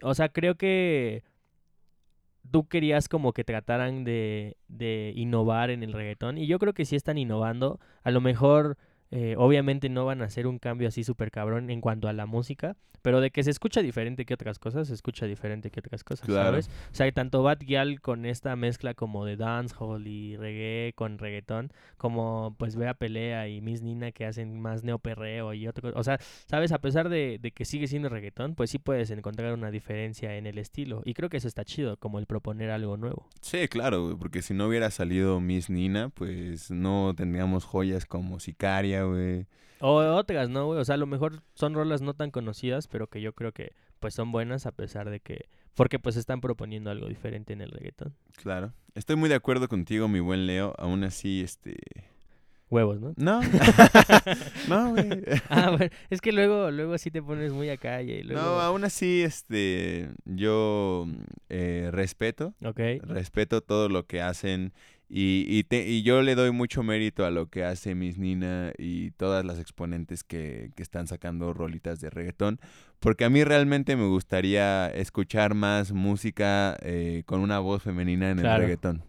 o 0.02 0.14
sea, 0.14 0.28
creo 0.30 0.56
que 0.56 1.22
tú 2.50 2.68
querías 2.68 3.08
como 3.08 3.32
que 3.32 3.44
trataran 3.44 4.04
de, 4.04 4.56
de 4.68 5.12
innovar 5.16 5.70
en 5.70 5.82
el 5.82 5.92
reggaetón. 5.92 6.38
Y 6.38 6.46
yo 6.46 6.58
creo 6.58 6.74
que 6.74 6.84
sí 6.84 6.96
están 6.96 7.18
innovando. 7.18 7.80
A 8.02 8.10
lo 8.10 8.20
mejor, 8.20 8.76
eh, 9.10 9.34
obviamente 9.38 9.88
no 9.88 10.04
van 10.04 10.22
a 10.22 10.26
hacer 10.26 10.46
un 10.46 10.58
cambio 10.58 10.88
así 10.88 11.04
súper 11.04 11.30
cabrón 11.30 11.70
en 11.70 11.80
cuanto 11.80 12.08
a 12.08 12.12
la 12.12 12.26
música. 12.26 12.76
Pero 13.00 13.20
de 13.20 13.30
que 13.30 13.44
se 13.44 13.50
escucha 13.52 13.80
diferente 13.80 14.26
que 14.26 14.34
otras 14.34 14.58
cosas, 14.58 14.88
se 14.88 14.94
escucha 14.94 15.24
diferente 15.26 15.70
que 15.70 15.78
otras 15.78 16.02
cosas, 16.02 16.26
Claro. 16.26 16.48
¿sabes? 16.48 16.68
O 16.90 16.94
sea, 16.94 17.10
tanto 17.12 17.44
Bad 17.44 17.60
Gyal 17.60 18.00
con 18.00 18.26
esta 18.26 18.56
mezcla 18.56 18.92
como 18.94 19.24
de 19.24 19.36
dancehall 19.36 20.04
y 20.08 20.36
reggae 20.36 20.92
con 20.94 21.16
reggaetón, 21.16 21.70
como 21.96 22.56
pues 22.58 22.74
Bea 22.74 22.94
Pelea 22.94 23.48
y 23.48 23.60
Miss 23.60 23.82
Nina 23.82 24.10
que 24.10 24.26
hacen 24.26 24.58
más 24.60 24.82
neoperreo 24.82 25.54
y 25.54 25.68
otro... 25.68 25.92
O 25.94 26.02
sea, 26.02 26.18
¿sabes? 26.46 26.72
A 26.72 26.80
pesar 26.80 27.08
de, 27.08 27.38
de 27.40 27.52
que 27.52 27.64
sigue 27.64 27.86
siendo 27.86 28.08
reggaetón, 28.08 28.56
pues 28.56 28.70
sí 28.70 28.80
puedes 28.80 29.12
encontrar 29.12 29.54
una 29.54 29.70
diferencia 29.70 30.36
en 30.36 30.46
el 30.48 30.58
estilo. 30.58 31.00
Y 31.04 31.14
creo 31.14 31.28
que 31.28 31.36
eso 31.36 31.46
está 31.46 31.64
chido, 31.64 31.98
como 31.98 32.18
el 32.18 32.26
proponer 32.26 32.72
algo 32.72 32.96
nuevo. 32.96 33.28
Sí, 33.42 33.68
claro, 33.68 34.16
porque 34.18 34.42
si 34.42 34.54
no 34.54 34.66
hubiera 34.66 34.90
salido 34.90 35.38
Miss 35.40 35.70
Nina, 35.70 36.08
pues 36.08 36.72
no 36.72 37.14
tendríamos 37.16 37.64
joyas 37.64 38.06
como 38.06 38.40
Sicaria, 38.40 38.97
güey. 39.02 39.46
O 39.80 39.96
otras, 39.96 40.48
¿no, 40.48 40.66
güey? 40.66 40.80
O 40.80 40.84
sea, 40.84 40.96
a 40.96 40.98
lo 40.98 41.06
mejor 41.06 41.42
son 41.54 41.74
rolas 41.74 42.02
no 42.02 42.14
tan 42.14 42.30
conocidas, 42.30 42.88
pero 42.88 43.08
que 43.08 43.20
yo 43.20 43.32
creo 43.34 43.52
que 43.52 43.72
pues 44.00 44.14
son 44.14 44.32
buenas 44.32 44.66
a 44.66 44.72
pesar 44.72 45.10
de 45.10 45.20
que... 45.20 45.48
Porque 45.74 45.98
pues 45.98 46.16
están 46.16 46.40
proponiendo 46.40 46.90
algo 46.90 47.06
diferente 47.06 47.52
en 47.52 47.60
el 47.60 47.70
reggaetón. 47.70 48.14
Claro. 48.36 48.72
Estoy 48.94 49.16
muy 49.16 49.28
de 49.28 49.36
acuerdo 49.36 49.68
contigo, 49.68 50.08
mi 50.08 50.18
buen 50.18 50.46
Leo. 50.46 50.74
Aún 50.78 51.04
así, 51.04 51.42
este... 51.42 51.76
Huevos, 52.70 53.00
¿no? 53.00 53.14
No. 53.16 53.40
no, 54.68 54.90
güey. 54.90 55.08
Ah, 55.48 55.70
bueno, 55.70 55.90
es 56.10 56.20
que 56.20 56.32
luego, 56.32 56.70
luego 56.70 56.98
sí 56.98 57.10
te 57.10 57.22
pones 57.22 57.52
muy 57.52 57.70
a 57.70 57.76
calle 57.76 58.18
y 58.18 58.22
luego... 58.24 58.42
No, 58.42 58.60
aún 58.60 58.84
así, 58.84 59.22
este... 59.22 60.10
Yo 60.24 61.06
eh, 61.48 61.90
respeto. 61.92 62.54
Ok. 62.64 62.80
Respeto 63.02 63.60
todo 63.60 63.88
lo 63.88 64.06
que 64.06 64.20
hacen 64.20 64.72
y, 65.08 65.44
y, 65.48 65.64
te- 65.64 65.88
y 65.88 66.02
yo 66.02 66.20
le 66.22 66.34
doy 66.34 66.50
mucho 66.50 66.82
mérito 66.82 67.24
a 67.24 67.30
lo 67.30 67.48
que 67.48 67.64
hace 67.64 67.94
Miss 67.94 68.18
Nina 68.18 68.72
y 68.78 69.10
todas 69.12 69.44
las 69.44 69.58
exponentes 69.58 70.22
que, 70.22 70.70
que 70.76 70.82
están 70.82 71.06
sacando 71.06 71.52
rolitas 71.54 72.00
de 72.00 72.10
reggaetón, 72.10 72.60
porque 73.00 73.24
a 73.24 73.30
mí 73.30 73.42
realmente 73.44 73.96
me 73.96 74.06
gustaría 74.06 74.88
escuchar 74.88 75.54
más 75.54 75.92
música 75.92 76.76
eh, 76.82 77.22
con 77.26 77.40
una 77.40 77.58
voz 77.58 77.82
femenina 77.82 78.30
en 78.30 78.38
Claro. 78.38 78.56
el 78.56 78.62
reggaetón. 78.68 79.02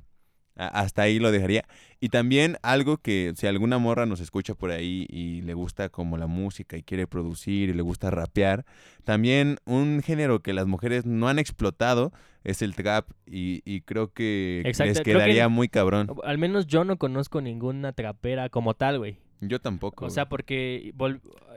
Hasta 0.68 1.04
ahí 1.04 1.20
lo 1.20 1.32
dejaría. 1.32 1.64
Y 2.02 2.10
también 2.10 2.58
algo 2.64 2.98
que 2.98 3.34
si 3.36 3.48
alguna 3.48 3.78
morra 3.78 4.06
nos 4.06 4.20
escucha 4.20 4.56
por 4.56 4.72
ahí 4.72 5.06
y 5.10 5.42
le 5.42 5.54
gusta 5.54 5.88
como 5.90 6.18
la 6.18 6.28
música 6.28 6.76
y 6.78 6.84
quiere 6.84 7.08
producir 7.08 7.70
y 7.70 7.74
le 7.74 7.82
gusta 7.82 8.10
rapear, 8.12 8.66
también 9.06 9.58
un 9.66 10.02
género 10.04 10.42
que 10.42 10.54
las 10.54 10.68
mujeres 10.68 11.06
no 11.06 11.28
han 11.30 11.40
explotado 11.40 12.12
es 12.44 12.62
el 12.62 12.76
trap 12.76 13.10
y, 13.26 13.62
y 13.66 13.82
creo 13.82 14.14
que 14.14 14.62
Exacto, 14.66 14.90
les 14.90 14.98
que- 15.02 15.12
quedaría 15.14 15.48
muy 15.50 15.68
cabrón. 15.70 16.10
Al 16.24 16.38
menos 16.38 16.68
yo 16.68 16.84
no 16.84 16.98
conozco 16.98 17.42
ninguna 17.42 17.94
trapera 17.94 18.50
como 18.50 18.74
tal, 18.74 18.98
güey. 19.00 19.18
Yo 19.42 19.60
tampoco. 19.62 20.06
O 20.06 20.10
sea, 20.10 20.28
porque 20.28 20.94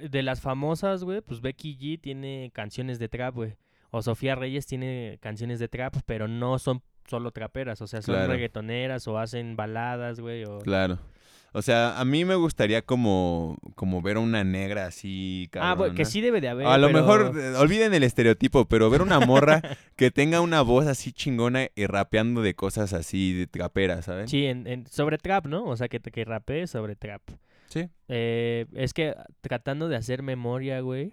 de 0.09 0.23
las 0.23 0.41
famosas, 0.41 1.03
güey, 1.03 1.21
pues 1.21 1.41
Becky 1.41 1.77
G 1.77 2.01
tiene 2.01 2.51
canciones 2.55 3.01
de 3.01 3.09
trap, 3.09 3.35
güey. 3.35 3.57
O 3.91 4.01
Sofía 4.03 4.35
Reyes 4.37 4.67
tiene 4.67 5.19
canciones 5.21 5.59
de 5.59 5.69
trap, 5.69 5.97
pero 6.07 6.27
no 6.29 6.59
son 6.59 6.83
solo 7.09 7.31
traperas. 7.31 7.81
O 7.83 7.87
sea, 7.87 8.03
son 8.03 8.15
Claro. 8.15 8.33
reggaetoneras 8.33 9.07
o 9.09 9.19
hacen 9.19 9.57
baladas, 9.57 10.21
güey. 10.21 10.45
O... 10.45 10.59
Claro. 10.61 10.99
O 11.55 11.61
sea, 11.61 12.01
a 12.01 12.05
mí 12.07 12.25
me 12.25 12.35
gustaría 12.35 12.81
como, 12.81 13.59
como 13.75 14.01
ver 14.01 14.17
a 14.17 14.21
una 14.21 14.43
negra 14.43 14.87
así, 14.87 15.51
Ah, 15.61 15.75
bueno, 15.75 15.95
que 15.95 16.07
sí 16.07 16.23
debe 16.23 16.41
de 16.41 16.49
haber. 16.49 16.67
A 16.67 16.79
lo 16.79 16.87
pero- 16.87 16.99
mejor, 17.01 17.39
eh, 17.39 17.55
olviden 17.57 17.93
el 17.93 18.05
estereotipo, 18.05 18.65
pero 18.65 18.89
ver 18.89 19.03
una 19.03 19.21
morra 19.21 19.61
que 19.97 20.11
tenga 20.11 20.41
una 20.41 20.63
voz 20.63 20.87
así 20.87 21.13
chingona 21.13 21.69
y 21.75 21.85
rapeando 21.87 22.41
de 22.41 22.55
cosas 22.55 22.95
así 22.95 23.35
de 23.35 23.47
traperas, 23.47 24.07
¿saben? 24.07 24.29
Sí, 24.29 24.47
en, 24.47 24.67
en- 24.67 24.87
sobre 24.87 25.19
trap, 25.19 25.45
¿no? 25.45 25.65
O 25.65 25.77
sea, 25.77 25.89
que, 25.91 26.01
que 26.01 26.25
rapee 26.25 26.67
sobre 26.67 26.97
trap. 26.97 27.21
Sí. 27.69 27.87
Eh, 28.09 28.65
es 28.75 28.95
que 28.95 29.15
tratando 29.43 29.89
de 29.89 29.97
hacer 29.97 30.23
memoria, 30.23 30.81
güey. 30.81 31.13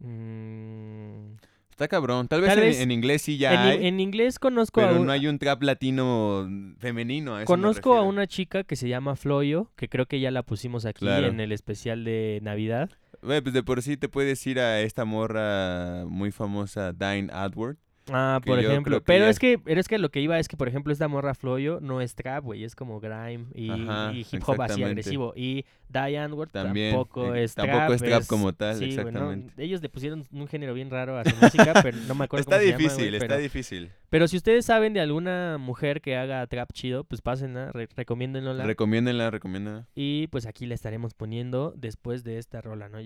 mm, 0.00 1.36
Está 1.76 1.88
cabrón. 1.88 2.26
Tal 2.26 2.40
vez, 2.40 2.48
Tal 2.48 2.58
en, 2.60 2.64
vez 2.64 2.80
en 2.80 2.90
inglés 2.90 3.20
sí 3.20 3.36
ya 3.36 3.52
en, 3.52 3.58
hay, 3.80 3.86
en 3.86 4.00
inglés 4.00 4.38
conozco 4.38 4.80
a 4.80 4.88
pero 4.88 5.04
no 5.04 5.12
hay 5.12 5.26
un 5.26 5.38
trap 5.38 5.62
latino 5.62 6.48
femenino. 6.78 7.34
a 7.36 7.42
eso 7.42 7.46
Conozco 7.46 7.94
a 7.96 8.00
una 8.02 8.26
chica 8.26 8.64
que 8.64 8.76
se 8.76 8.88
llama 8.88 9.14
Floyo, 9.14 9.70
que 9.76 9.86
creo 9.90 10.06
que 10.06 10.18
ya 10.18 10.30
la 10.30 10.42
pusimos 10.42 10.86
aquí 10.86 11.00
Claro. 11.00 11.26
en 11.26 11.38
el 11.38 11.52
especial 11.52 12.02
de 12.04 12.40
Navidad. 12.42 12.88
Güey, 13.20 13.42
pues 13.42 13.52
de 13.52 13.62
por 13.62 13.82
sí 13.82 13.98
te 13.98 14.08
puedes 14.08 14.46
ir 14.46 14.58
a 14.58 14.80
esta 14.80 15.04
morra 15.04 16.06
muy 16.08 16.30
famosa, 16.30 16.92
Dine 16.94 17.28
Adward. 17.30 17.76
Ah, 18.12 18.40
por 18.44 18.58
ejemplo. 18.58 19.02
Pero 19.02 19.24
ya 19.24 19.30
es 19.30 19.38
que, 19.38 19.58
pero 19.58 19.80
es 19.80 19.88
que 19.88 19.98
lo 19.98 20.10
que 20.10 20.20
iba 20.20 20.38
es 20.38 20.46
que, 20.48 20.56
por 20.56 20.68
ejemplo, 20.68 20.92
esta 20.92 21.08
morra 21.08 21.34
Floyo 21.34 21.80
no 21.80 22.00
es 22.00 22.14
trap, 22.14 22.44
güey, 22.44 22.62
es 22.64 22.76
como 22.76 23.00
grime 23.00 23.46
y, 23.54 23.70
Ajá, 23.70 24.12
y 24.12 24.20
hip 24.30 24.42
hop 24.46 24.60
así 24.62 24.82
agresivo. 24.82 25.32
Y 25.34 25.64
Diane 25.88 26.32
Ward 26.34 26.50
También, 26.50 26.92
tampoco 26.92 27.34
eh, 27.34 27.44
es 27.44 27.54
tampoco 27.54 27.78
trap. 27.78 27.92
es 27.92 28.02
trap 28.02 28.26
como 28.26 28.52
tal, 28.52 28.74
sí, 28.76 28.84
güey, 28.86 28.94
¿no? 28.96 29.00
exactamente. 29.08 29.64
Ellos 29.64 29.82
le 29.82 29.88
pusieron 29.88 30.24
un 30.30 30.46
género 30.48 30.74
bien 30.74 30.90
raro 30.90 31.18
a 31.18 31.24
su 31.24 31.34
música, 31.36 31.74
pero 31.82 31.96
no 32.06 32.14
me 32.14 32.24
acuerdo 32.24 32.42
Está 32.42 32.56
cómo 32.56 32.60
se 32.62 32.66
llama, 32.70 32.78
difícil, 32.78 33.04
güey, 33.08 33.14
está 33.16 33.26
pero- 33.28 33.40
difícil. 33.40 33.90
Pero 34.08 34.28
si 34.28 34.36
ustedes 34.36 34.64
saben 34.64 34.92
de 34.92 35.00
alguna 35.00 35.58
mujer 35.58 36.00
que 36.00 36.16
haga 36.16 36.46
trap 36.46 36.72
chido, 36.72 37.02
pues 37.04 37.20
pásenla, 37.22 37.72
re 37.72 37.88
recomiéndenla. 37.96 38.64
Recomiéndenla, 38.64 39.30
recomiéndenla. 39.30 39.86
y 39.94 40.28
pues 40.28 40.46
aquí 40.46 40.66
la 40.66 40.74
estaremos 40.74 41.14
poniendo 41.14 41.72
después 41.76 42.22
de 42.22 42.38
esta 42.38 42.60
rola, 42.60 42.88
¿no? 42.88 42.98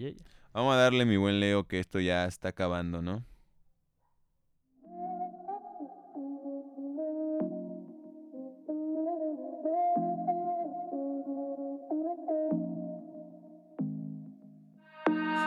Vamos 0.53 0.75
a 0.75 0.77
darle, 0.77 1.05
mi 1.07 1.17
buen 1.17 1.41
Leo, 1.41 1.65
que 1.65 1.79
esto 1.81 2.01
ya 2.01 2.27
está 2.27 2.49
acabando, 2.49 3.03
¿no? 3.03 3.25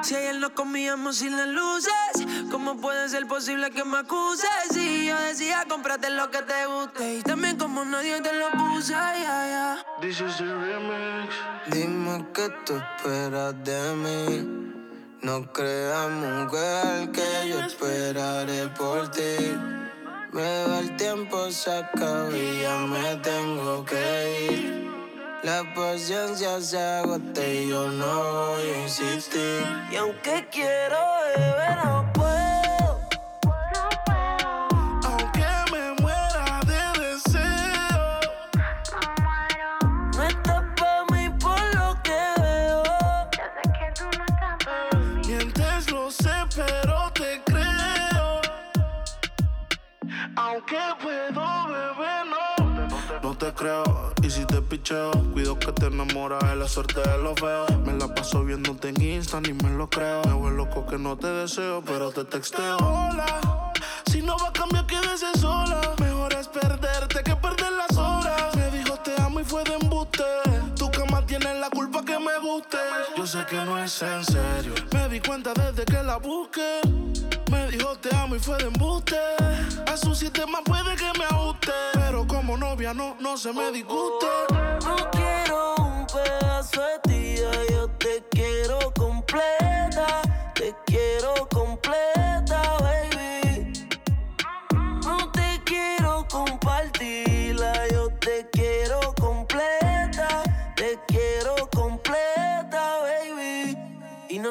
Si 0.04 0.16
ayer 0.16 0.36
nos 0.36 0.50
comíamos 0.50 1.16
sin 1.16 1.38
las 1.38 1.48
luces, 1.48 1.94
¿cómo 2.52 2.76
puede 2.76 3.08
ser 3.08 3.26
posible 3.26 3.72
que 3.72 3.86
me 3.86 4.00
acuses? 4.00 4.50
Si 4.74 5.06
yo 5.06 5.18
decía, 5.18 5.64
cómprate 5.70 6.10
lo 6.10 6.30
que 6.30 6.40
te 6.40 6.66
guste. 6.66 7.20
Y 7.20 7.22
también 7.22 7.56
como 7.58 7.86
nadie 7.86 8.20
te 8.20 8.34
lo 8.34 8.52
puse, 8.52 8.92
ya, 8.92 9.22
ya. 9.24 9.86
This 10.02 10.20
is 10.20 10.38
the 10.38 10.44
remix. 10.44 11.34
Dime 11.68 12.26
qué 12.34 12.50
tú 12.66 12.76
esperas 12.76 13.56
de 13.64 13.94
mí. 13.94 14.74
No 15.22 15.50
creas, 15.54 16.10
mujer, 16.10 17.10
que 17.14 17.48
yo 17.48 17.62
esperaré 17.62 18.68
por 18.78 19.10
ti. 19.10 19.56
Me 20.34 20.68
va 20.68 20.80
el 20.80 20.98
tiempo, 20.98 21.50
se 21.50 21.78
acaba 21.78 22.30
y 22.30 22.62
ya 22.62 22.78
me 22.80 23.16
tengo 23.22 23.86
que 23.86 24.50
ir. 24.52 24.83
La 25.44 25.62
paciencia 25.76 26.62
se 26.62 26.80
agota 26.80 27.46
y 27.46 27.68
yo 27.68 27.90
no 27.90 28.54
voy 28.54 28.70
a 28.70 28.84
insistir. 28.84 29.66
Y 29.92 29.96
aunque 29.98 30.48
quiero 30.50 30.98
beber, 31.36 31.78
no 31.84 32.10
puedo. 32.14 33.02
Aunque 35.04 35.46
me 35.74 36.02
muera 36.02 36.62
de 36.66 36.82
deseo. 37.02 38.22
No 40.16 40.24
estás 40.24 40.64
pa' 40.78 41.06
mí 41.12 41.30
por 41.42 41.76
lo 41.76 42.02
que 42.04 42.22
veo. 42.42 42.84
Mientes, 45.28 45.92
lo 45.92 46.10
sé, 46.10 46.32
pero 46.56 47.12
te 47.12 47.42
creo. 47.44 48.42
Aunque 50.38 50.80
puedo 51.02 51.68
beber, 51.68 51.84
no. 51.84 51.93
No 51.93 51.93
te 53.44 53.54
creo, 53.54 54.14
y 54.22 54.30
si 54.30 54.46
te 54.46 54.62
picheo, 54.62 55.12
cuido 55.34 55.60
que 55.60 55.74
te 55.74 55.88
enamoras 55.88 56.42
de 56.50 56.56
la 56.56 56.68
suerte 56.68 57.02
de 57.02 57.18
los 57.18 57.38
feos. 57.38 57.78
Me 57.86 57.92
la 57.94 58.08
paso 58.14 58.46
viéndote 58.46 58.90
en 58.90 59.02
Insta, 59.02 59.42
ni 59.42 59.52
me 59.52 59.70
lo 59.72 59.90
creo. 59.90 60.22
Me 60.26 60.34
vuelvo 60.34 60.66
loco 60.66 60.86
que 60.86 60.98
no 60.98 61.18
te 61.18 61.28
deseo, 61.28 61.84
pero 61.86 62.12
te 62.12 62.24
texteo. 62.24 62.78
Hola, 62.78 63.63
que 73.54 73.66
no 73.66 73.78
es 73.78 74.02
en 74.02 74.26
serio. 74.26 74.74
Me 74.94 75.10
di 75.10 75.20
cuenta 75.20 75.54
desde 75.54 75.86
que 75.86 76.02
la 76.02 76.18
busqué. 76.18 76.82
Me 77.52 77.70
dijo 77.70 77.96
te 78.00 78.16
amo 78.16 78.36
y 78.36 78.40
fue 78.40 78.58
de 78.58 78.66
embuste. 78.66 79.20
A 79.86 79.96
su 79.96 80.16
sistema 80.16 80.64
puede 80.64 80.96
que 80.96 81.12
me 81.20 81.26
ajuste. 81.26 81.72
Pero 81.94 82.26
como 82.28 82.58
novia 82.58 82.96
no, 82.96 83.16
no 83.20 83.38
se 83.38 83.54
me 83.54 83.72
disguste. 83.72 84.26
No 84.52 84.96
quiero 85.12 85.76
un 85.76 86.08
pedazo 86.08 86.82
de 86.82 87.00
ti, 87.04 87.36
yo 87.72 87.88
te 88.00 88.24
quiero 88.32 88.80
completa, 88.98 90.22
te 90.56 90.74
quiero 90.88 91.48
completa, 91.50 92.43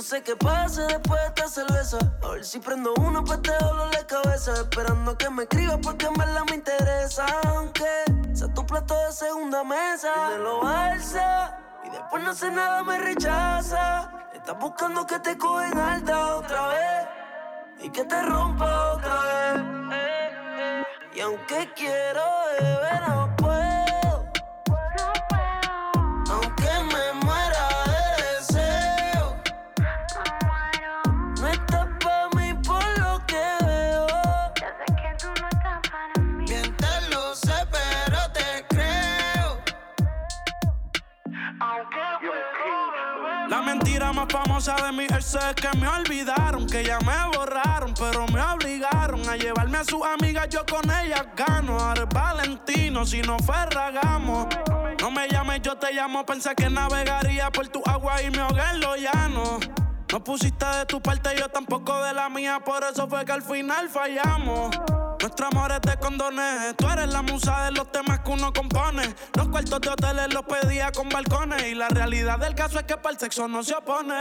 no 0.02 0.08
sé 0.08 0.20
qué 0.24 0.34
pasa 0.34 0.82
después 0.88 1.20
de 1.20 1.26
esta 1.28 1.48
cerveza. 1.48 1.98
A 2.24 2.28
ver 2.30 2.44
si 2.44 2.58
prendo 2.58 2.92
uno 2.94 3.24
pa' 3.24 3.34
este 3.34 3.52
dolor 3.60 3.88
de 3.96 4.04
cabeza. 4.04 4.52
Esperando 4.54 5.16
que 5.16 5.30
me 5.30 5.44
escribas 5.44 5.78
porque 5.80 6.06
en 6.06 6.14
verdad 6.14 6.42
me 6.50 6.56
interesa. 6.56 7.24
Aunque 7.44 7.86
sea 8.32 8.52
tu 8.52 8.66
plato 8.66 8.96
de 9.06 9.12
segunda 9.12 9.62
mesa. 9.62 10.08
Y 10.12 10.32
me 10.32 10.38
lo 10.38 10.66
alza. 10.66 11.56
Y 11.84 11.90
después 11.90 12.24
no 12.24 12.30
hace 12.32 12.50
nada, 12.50 12.82
me 12.82 12.98
rechaza. 12.98 14.10
Estás 14.34 14.58
buscando 14.58 15.06
que 15.06 15.20
te 15.20 15.38
cogen 15.38 15.78
alta 15.78 16.34
otra 16.34 16.66
vez. 16.66 17.08
Y 17.82 17.90
que 17.90 18.04
te 18.04 18.22
rompa 18.22 18.94
otra 18.94 19.20
vez. 19.22 20.86
Y 21.14 21.20
aunque 21.20 21.72
quiero 21.76 22.24
beber, 22.58 23.08
no 23.08 23.21
más 44.22 44.32
famosa 44.32 44.76
de 44.76 44.92
mi 44.92 45.04
ex 45.04 45.34
es 45.34 45.54
que 45.54 45.76
me 45.78 45.88
olvidaron, 45.88 46.66
que 46.66 46.84
ya 46.84 46.98
me 47.00 47.36
borraron, 47.36 47.92
pero 47.94 48.26
me 48.28 48.40
obligaron 48.40 49.28
a 49.28 49.36
llevarme 49.36 49.78
a 49.78 49.84
sus 49.84 50.02
amigas, 50.04 50.48
yo 50.48 50.64
con 50.66 50.88
ellas 50.90 51.26
gano. 51.36 51.92
Es 51.94 52.08
Valentino, 52.08 53.04
si 53.04 53.22
no 53.22 53.38
ferragamos. 53.38 54.46
No 55.00 55.10
me 55.10 55.28
llames, 55.28 55.62
yo 55.62 55.76
te 55.76 55.92
llamo, 55.92 56.24
pensé 56.24 56.54
que 56.54 56.70
navegaría 56.70 57.50
por 57.50 57.68
tu 57.68 57.82
agua 57.84 58.22
y 58.22 58.30
me 58.30 58.40
ahogué 58.40 58.62
en 58.72 58.80
lo 58.80 58.96
llano. 58.96 59.58
No 60.10 60.22
pusiste 60.22 60.66
de 60.66 60.86
tu 60.86 61.00
parte, 61.00 61.30
yo 61.38 61.48
tampoco 61.48 62.02
de 62.02 62.12
la 62.12 62.28
mía, 62.28 62.60
por 62.64 62.84
eso 62.84 63.08
fue 63.08 63.24
que 63.24 63.32
al 63.32 63.42
final 63.42 63.88
fallamos. 63.88 64.70
Nuestro 65.22 65.46
amor 65.46 65.70
es 65.70 65.80
de 65.82 65.96
condones, 65.98 66.76
tú 66.76 66.88
eres 66.88 67.08
la 67.08 67.22
musa 67.22 67.66
de 67.66 67.70
los 67.70 67.92
temas 67.92 68.18
que 68.18 68.30
uno 68.32 68.52
compone. 68.52 69.14
Los 69.34 69.48
cuartos 69.50 69.80
de 69.80 69.88
hoteles 69.90 70.34
los 70.34 70.42
pedía 70.42 70.90
con 70.90 71.08
balcones 71.08 71.62
y 71.64 71.76
la 71.76 71.88
realidad 71.88 72.40
del 72.40 72.56
caso 72.56 72.80
es 72.80 72.86
que 72.86 72.96
para 72.96 73.14
el 73.14 73.20
sexo 73.20 73.46
no 73.46 73.62
se 73.62 73.72
opone. 73.76 74.20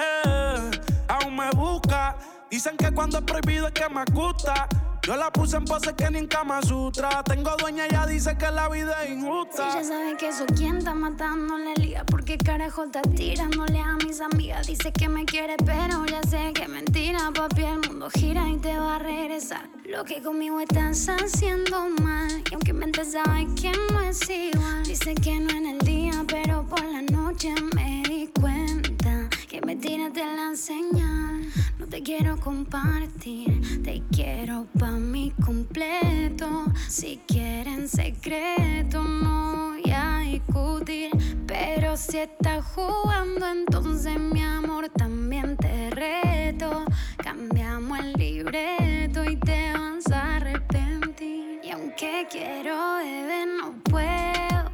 Aún 1.07 1.35
me 1.35 1.49
busca, 1.55 2.15
dicen 2.51 2.77
que 2.77 2.91
cuando 2.91 3.17
es 3.17 3.23
prohibido 3.23 3.65
es 3.65 3.73
que 3.73 3.89
me 3.89 4.05
gusta. 4.13 4.67
Yo 5.03 5.15
la 5.15 5.31
puse 5.31 5.57
en 5.57 5.65
pose 5.65 5.95
que 5.95 6.11
ni 6.11 6.19
en 6.19 6.27
Kama 6.27 6.61
Sutra. 6.61 7.23
Tengo 7.23 7.55
dueña, 7.57 7.85
ella 7.87 8.05
dice 8.05 8.37
que 8.37 8.51
la 8.51 8.69
vida 8.69 9.03
es 9.03 9.11
injusta. 9.11 9.71
Si 9.71 9.77
ya 9.79 9.83
saben 9.83 10.15
que 10.15 10.27
eso 10.27 10.45
quien 10.55 10.77
está 10.77 10.93
matando 10.93 11.57
la 11.57 11.73
liga 11.73 12.03
Porque 12.05 12.37
carajo 12.37 12.83
está 12.83 13.01
tirándole 13.01 13.79
a 13.79 13.93
mis 14.05 14.21
amigas. 14.21 14.67
Dice 14.67 14.91
que 14.91 15.09
me 15.09 15.25
quiere 15.25 15.55
pero 15.65 16.05
ya 16.05 16.21
sé 16.29 16.53
que 16.53 16.63
es 16.63 16.69
mentira. 16.69 17.31
Papi 17.33 17.63
el 17.63 17.79
mundo 17.79 18.09
gira 18.11 18.47
y 18.47 18.57
te 18.57 18.77
va 18.77 18.97
a 18.97 18.99
regresar. 18.99 19.67
Lo 19.85 20.05
que 20.05 20.21
conmigo 20.21 20.59
estás 20.59 21.09
haciendo 21.09 21.89
mal. 22.01 22.43
Y 22.51 22.53
aunque 22.53 22.71
mente 22.71 23.03
sabe 23.03 23.47
que 23.59 23.71
no 23.91 24.01
es 24.01 24.29
igual. 24.29 24.83
Dice 24.83 25.15
que 25.15 25.39
no 25.39 25.49
en 25.49 25.65
el 25.65 25.79
día 25.79 26.13
pero 26.27 26.63
por 26.63 26.83
la 26.83 27.01
noche 27.01 27.55
me 27.75 28.03
di 28.07 28.27
cuenta 28.39 29.30
Que 29.61 29.67
me 29.67 29.75
tiraste 29.75 30.25
la 30.25 30.55
señal. 30.55 31.47
No 31.77 31.87
te 31.87 32.01
quiero 32.01 32.39
compartir 32.39 33.83
Te 33.83 34.01
quiero 34.11 34.65
pa' 34.79 34.91
mi 34.91 35.31
completo. 35.45 36.65
Si 36.87 37.19
quieren 37.27 37.87
secreto 37.87 39.03
no 39.03 39.73
voy 39.73 39.91
a 39.91 40.19
discutir. 40.19 41.11
Pero 41.45 41.95
si 41.95 42.17
estás 42.17 42.65
jugando 42.73 43.45
entonces 43.47 44.19
mi 44.19 44.41
amor 44.41 44.89
también 44.89 45.55
te 45.57 45.89
reto. 45.91 46.85
Cambiamos 47.17 47.99
el 47.99 48.13
libreto 48.13 49.23
y 49.25 49.35
te 49.37 49.73
vas 49.73 50.11
a 50.11 50.37
arrepentir. 50.37 51.59
Y 51.63 51.69
aunque 51.71 52.27
quiero 52.31 52.95
beber 52.97 53.47
no 53.59 53.73
puedo. 53.83 54.71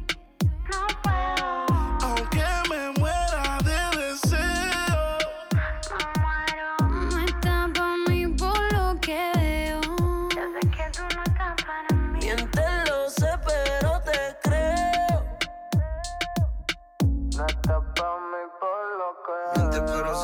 No 0.70 0.86
puedo. 1.02 1.66
Aunque 2.00 2.44
me 2.70 2.97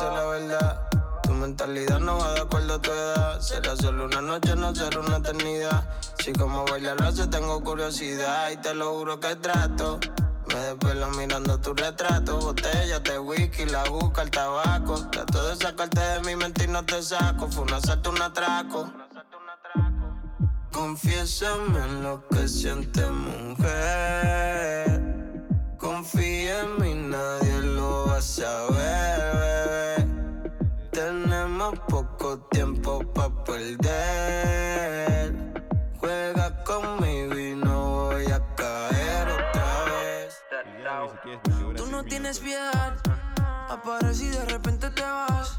La 0.01 0.25
verdad. 0.25 0.89
Tu 1.23 1.31
mentalidad 1.31 1.99
no 1.99 2.17
va 2.17 2.33
de 2.33 2.41
acuerdo 2.41 2.73
a 2.75 2.81
tu 2.81 2.91
edad. 2.91 3.39
Será 3.39 3.77
solo 3.77 4.05
una 4.05 4.19
noche, 4.21 4.53
no 4.55 4.75
será 4.75 4.99
una 4.99 5.17
eternidad. 5.17 5.87
Si 6.19 6.33
como 6.33 6.65
bailar 6.65 6.99
lo 6.99 7.07
hace, 7.07 7.27
tengo 7.27 7.63
curiosidad. 7.63 8.51
Y 8.51 8.57
te 8.57 8.73
lo 8.73 8.93
juro 8.93 9.19
que 9.19 9.35
trato. 9.37 9.99
Me 10.47 10.55
desvelo 10.55 11.09
mirando 11.11 11.57
tu 11.59 11.73
retrato. 11.73 12.39
Botellas 12.39 13.03
de 13.03 13.19
whisky, 13.19 13.65
la 13.65 13.85
busca, 13.85 14.23
el 14.23 14.31
tabaco. 14.31 14.95
Trato 15.09 15.47
de 15.47 15.55
sacarte 15.55 16.01
de 16.01 16.19
mi 16.21 16.35
mente 16.35 16.65
y 16.65 16.67
no 16.67 16.85
te 16.85 17.01
saco. 17.01 17.49
Fue 17.49 17.63
un 17.63 17.73
asalto, 17.73 18.09
un 18.09 18.21
atraco. 18.21 18.91
Confiésame 20.73 21.79
en 21.79 22.03
lo 22.03 22.27
que 22.27 22.49
sientes, 22.49 23.09
mujer. 23.09 24.45
Confía 25.77 26.61
en 26.61 26.81
mí, 26.81 26.93
nadie 26.95 27.61
lo 27.61 28.07
va 28.07 28.17
a 28.17 28.21
saber, 28.21 28.74
perder. 33.73 35.33
Juega 35.99 36.63
conmigo 36.63 37.37
y 37.37 37.55
no 37.55 38.09
voy 38.09 38.25
a 38.25 38.39
caer 38.55 39.27
otra 39.29 39.83
vez. 39.85 40.43
Tú 41.75 41.87
no 41.87 42.03
tienes 42.03 42.39
piedad. 42.39 42.95
Apareces 43.69 44.21
y 44.21 44.29
de 44.29 44.45
repente 44.45 44.89
te 44.91 45.01
vas. 45.01 45.57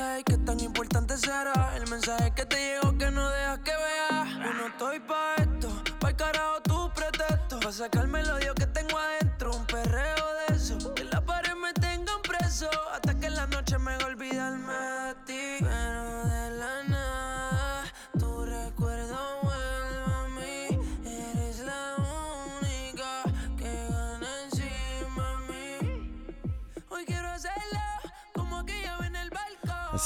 Ay, 0.00 0.22
qué 0.24 0.38
tan 0.38 0.60
importante 0.60 1.16
será 1.18 1.74
el 1.76 1.88
mensaje 1.90 2.32
que 2.34 2.46
te 2.46 2.56
llegó 2.56 2.96
que 2.96 3.10
no 3.10 3.28
dejas 3.28 3.58
que 3.60 3.72
veas. 3.72 4.28
Yo 4.44 4.52
no 4.54 4.66
estoy 4.68 5.00
pa' 5.00 5.34
esto, 5.38 5.68
pa' 6.00 6.10
el 6.10 6.16
carajo 6.16 6.62
tu 6.62 6.92
pretexto. 6.94 7.60
Pa' 7.60 7.72
sacarme 7.72 8.20
el 8.20 8.30
odio 8.30 8.54
que 8.54 8.66
tengo 8.66 8.98
adentro, 8.98 9.54
un 9.54 9.66
perreo 9.66 10.26
de 10.48 10.54
eso. 10.54 10.94
Que 10.94 11.04
la 11.04 11.20
pared 11.20 11.54
me 11.54 11.72
tengan 11.74 12.20
preso, 12.22 12.70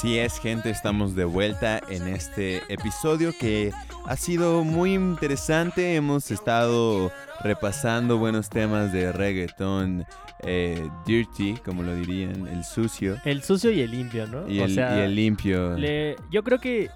Así 0.01 0.17
es, 0.17 0.39
gente, 0.39 0.71
estamos 0.71 1.13
de 1.13 1.25
vuelta 1.25 1.79
en 1.87 2.07
este 2.07 2.63
episodio 2.73 3.33
que 3.39 3.71
ha 4.07 4.15
sido 4.17 4.63
muy 4.63 4.95
interesante. 4.95 5.93
Hemos 5.95 6.31
estado 6.31 7.11
repasando 7.41 8.17
buenos 8.17 8.49
temas 8.49 8.91
de 8.91 9.11
reggaeton, 9.11 10.03
eh, 10.41 10.89
dirty, 11.05 11.53
como 11.63 11.83
lo 11.83 11.93
dirían, 11.93 12.47
el 12.47 12.63
sucio 12.63 13.17
El 13.25 13.43
sucio 13.43 13.69
y 13.69 13.81
el 13.81 13.91
limpio, 13.91 14.25
¿no? 14.25 14.49
y 14.49 14.59
O 14.61 14.65
el, 14.65 14.73
sea, 14.73 14.97
y 14.97 15.01
el 15.01 15.13
limpio. 15.13 15.77
le- 15.77 16.15
yo 16.31 16.41
creo 16.43 16.57
que 16.57 16.89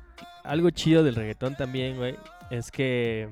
algo 0.43 0.71
chido 0.71 1.03
del 1.03 1.13
reggaetón 1.13 1.55
también, 1.55 1.97
güey, 1.97 2.15
es 2.49 2.71
que 2.71 3.29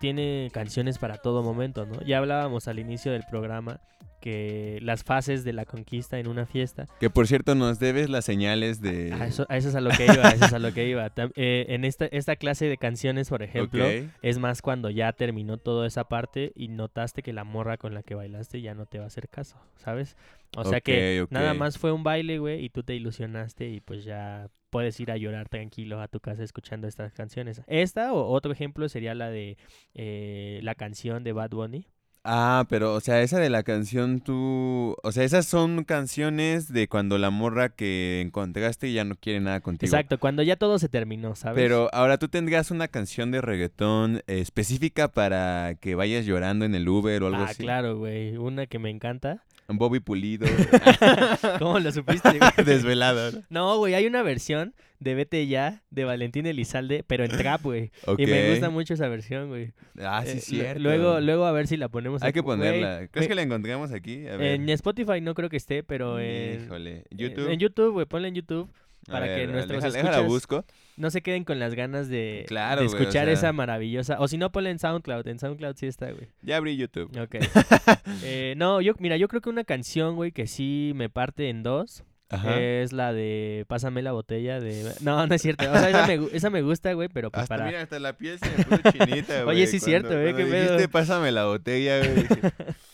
tiene 0.00 0.50
canciones 0.52 0.98
para 0.98 1.16
todo 1.18 1.44
momento, 1.44 1.86
¿no? 1.86 2.00
Ya 2.04 2.18
hablábamos 2.18 2.66
al 2.66 2.80
inicio 2.80 3.12
del 3.12 3.22
programa 3.30 3.78
que 4.20 4.78
las 4.82 5.02
fases 5.02 5.44
de 5.44 5.52
la 5.52 5.64
conquista 5.64 6.18
en 6.18 6.28
una 6.28 6.46
fiesta. 6.46 6.86
Que 7.00 7.10
por 7.10 7.26
cierto 7.26 7.54
nos 7.54 7.78
debes 7.78 8.10
las 8.10 8.24
señales 8.24 8.80
de... 8.80 9.12
A 9.12 9.26
eso, 9.26 9.46
a 9.48 9.56
eso 9.56 9.68
es 9.70 9.74
a 9.74 9.80
lo 9.80 9.90
que 9.90 10.04
iba, 10.04 10.28
a 10.28 10.30
eso 10.30 10.44
es 10.44 10.52
a 10.52 10.58
lo 10.58 10.72
que 10.72 10.88
iba. 10.88 11.10
Eh, 11.36 11.66
en 11.68 11.84
esta, 11.84 12.06
esta 12.06 12.36
clase 12.36 12.66
de 12.66 12.76
canciones, 12.76 13.28
por 13.28 13.42
ejemplo, 13.42 13.84
es 14.22 14.38
más 14.38 14.62
cuando 14.62 14.90
ya 14.90 15.12
terminó 15.12 15.56
toda 15.56 15.86
esa 15.86 16.04
parte 16.04 16.52
y 16.54 16.68
notaste 16.68 17.22
que 17.22 17.32
la 17.32 17.44
morra 17.44 17.76
con 17.76 17.94
la 17.94 18.02
que 18.02 18.14
bailaste 18.14 18.60
ya 18.60 18.74
no 18.74 18.86
te 18.86 18.98
va 18.98 19.04
a 19.04 19.08
hacer 19.08 19.28
caso, 19.28 19.56
¿sabes? 19.76 20.16
O 20.56 20.64
sea 20.64 20.80
que 20.80 21.26
nada 21.30 21.54
más 21.54 21.78
fue 21.78 21.92
un 21.92 22.02
baile, 22.02 22.38
güey, 22.38 22.64
y 22.64 22.70
tú 22.70 22.82
te 22.82 22.94
ilusionaste 22.94 23.68
y 23.68 23.80
pues 23.80 24.04
ya 24.04 24.48
puedes 24.70 24.98
ir 25.00 25.10
a 25.10 25.16
llorar 25.16 25.48
tranquilo 25.48 26.00
a 26.00 26.08
tu 26.08 26.20
casa 26.20 26.42
escuchando 26.42 26.86
estas 26.86 27.12
canciones. 27.12 27.62
Esta 27.66 28.12
o 28.12 28.32
otro 28.32 28.52
ejemplo 28.52 28.88
sería 28.88 29.14
la 29.14 29.30
de 29.30 29.58
eh, 29.94 30.60
la 30.62 30.74
canción 30.74 31.24
de 31.24 31.32
Bad 31.32 31.50
Bunny. 31.50 31.86
Ah, 32.22 32.66
pero, 32.68 32.94
o 32.94 33.00
sea, 33.00 33.22
esa 33.22 33.38
de 33.38 33.48
la 33.48 33.62
canción 33.62 34.20
tú... 34.20 34.94
O 35.02 35.12
sea, 35.12 35.24
esas 35.24 35.46
son 35.46 35.84
canciones 35.84 36.70
de 36.70 36.86
cuando 36.86 37.16
la 37.16 37.30
morra 37.30 37.70
que 37.70 38.20
encontraste 38.20 38.92
ya 38.92 39.04
no 39.04 39.16
quiere 39.16 39.40
nada 39.40 39.60
contigo. 39.60 39.88
Exacto, 39.88 40.18
cuando 40.18 40.42
ya 40.42 40.56
todo 40.56 40.78
se 40.78 40.88
terminó, 40.88 41.34
¿sabes? 41.34 41.56
Pero 41.62 41.88
ahora 41.92 42.18
tú 42.18 42.28
tendrías 42.28 42.70
una 42.70 42.88
canción 42.88 43.30
de 43.30 43.40
reggaetón 43.40 44.18
eh, 44.26 44.40
específica 44.40 45.08
para 45.08 45.76
que 45.80 45.94
vayas 45.94 46.26
llorando 46.26 46.66
en 46.66 46.74
el 46.74 46.88
Uber 46.88 47.22
o 47.22 47.28
algo 47.28 47.42
ah, 47.42 47.46
así. 47.46 47.62
claro, 47.62 47.96
güey, 47.96 48.36
una 48.36 48.66
que 48.66 48.78
me 48.78 48.90
encanta. 48.90 49.44
Bobby 49.78 50.00
Pulido. 50.00 50.46
¿Cómo 51.58 51.78
lo 51.78 51.92
supiste, 51.92 52.28
güey? 52.38 52.50
Desvelado. 52.64 53.32
¿no? 53.32 53.42
No, 53.50 53.78
güey, 53.78 53.94
hay 53.94 54.06
una 54.06 54.22
versión 54.22 54.74
de 54.98 55.14
Vete 55.14 55.46
Ya 55.46 55.82
de 55.90 56.04
Valentín 56.04 56.46
Elizalde, 56.46 57.04
pero 57.06 57.24
en 57.24 57.30
trap, 57.30 57.62
güey. 57.62 57.90
Y 58.18 58.26
me 58.26 58.50
gusta 58.50 58.70
mucho 58.70 58.94
esa 58.94 59.08
versión, 59.08 59.48
güey. 59.48 59.72
Ah, 59.98 60.22
sí, 60.26 60.38
Eh, 60.38 60.40
cierto. 60.40 60.80
Luego, 60.80 61.20
luego 61.20 61.44
a 61.46 61.52
ver 61.52 61.66
si 61.66 61.76
la 61.76 61.88
ponemos 61.88 62.22
Hay 62.22 62.28
aquí. 62.28 62.34
que 62.34 62.40
Güey, 62.42 62.58
ponerla. 62.58 63.08
¿Crees 63.08 63.28
que 63.28 63.34
la 63.34 63.42
encontremos 63.42 63.92
aquí? 63.92 64.26
A 64.28 64.36
ver. 64.36 64.52
En 64.60 64.68
Spotify 64.68 65.20
no 65.20 65.34
creo 65.34 65.48
que 65.48 65.56
esté, 65.56 65.82
pero 65.82 66.18
en... 66.20 66.64
Híjole. 66.64 67.04
en- 67.10 67.18
YouTube. 67.18 67.48
En 67.50 67.58
YouTube, 67.58 67.92
güey, 67.92 68.06
ponla 68.06 68.28
en 68.28 68.34
YouTube. 68.34 68.70
Para 69.08 69.26
que 69.34 69.46
nuestros 69.46 69.82
escuchas 69.82 70.26
busco. 70.26 70.64
No 71.00 71.10
se 71.10 71.22
queden 71.22 71.44
con 71.44 71.58
las 71.58 71.74
ganas 71.74 72.08
de, 72.08 72.44
Claro, 72.46 72.82
de 72.82 72.86
güey, 72.88 72.98
o 72.98 73.00
escuchar 73.02 73.24
sea- 73.24 73.32
esa 73.32 73.52
maravillosa... 73.52 74.16
O 74.20 74.28
si 74.28 74.38
no, 74.38 74.52
ponla 74.52 74.70
en 74.70 74.78
SoundCloud. 74.78 75.26
En 75.26 75.38
SoundCloud 75.38 75.74
sí 75.76 75.86
está, 75.86 76.10
güey. 76.12 76.28
Ya 76.42 76.56
abrí 76.58 76.76
YouTube. 76.76 77.10
Ok. 77.20 77.36
Eh, 78.22 78.54
no, 78.56 78.80
yo, 78.80 78.92
mira, 78.98 79.16
yo 79.16 79.28
creo 79.28 79.40
que 79.40 79.48
una 79.48 79.64
canción, 79.64 80.14
güey, 80.16 80.32
que 80.32 80.46
sí 80.46 80.92
me 80.94 81.08
parte 81.08 81.48
en 81.48 81.62
dos 81.62 82.04
Ajá. 82.28 82.60
es 82.60 82.92
la 82.92 83.12
de 83.12 83.64
Pásame 83.68 84.02
la 84.02 84.12
botella 84.12 84.60
de... 84.60 84.92
No, 85.00 85.26
no 85.26 85.34
es 85.34 85.42
cierto. 85.42 85.70
O 85.70 85.74
sea, 85.74 85.88
esa 85.90 86.06
me, 86.06 86.20
esa 86.32 86.50
me 86.50 86.62
gusta, 86.62 86.92
güey, 86.92 87.08
pero 87.08 87.30
pues 87.30 87.42
Hasta, 87.44 87.56
para... 87.56 87.66
mira, 87.66 87.80
hasta 87.82 87.98
la 87.98 88.16
piel 88.16 88.38
se 88.38 88.48
me 88.50 88.64
puso 88.64 88.82
chinita, 88.92 89.42
güey. 89.44 89.56
Oye, 89.56 89.66
sí 89.66 89.76
es 89.78 89.84
cierto, 89.84 90.12
eh, 90.12 90.32
cuando 90.32 90.50
qué 90.50 90.60
dijiste, 90.60 90.88
pásame 90.88 91.32
la 91.32 91.46
botella, 91.46 91.98
güey. 91.98 92.14
dije, 92.14 92.40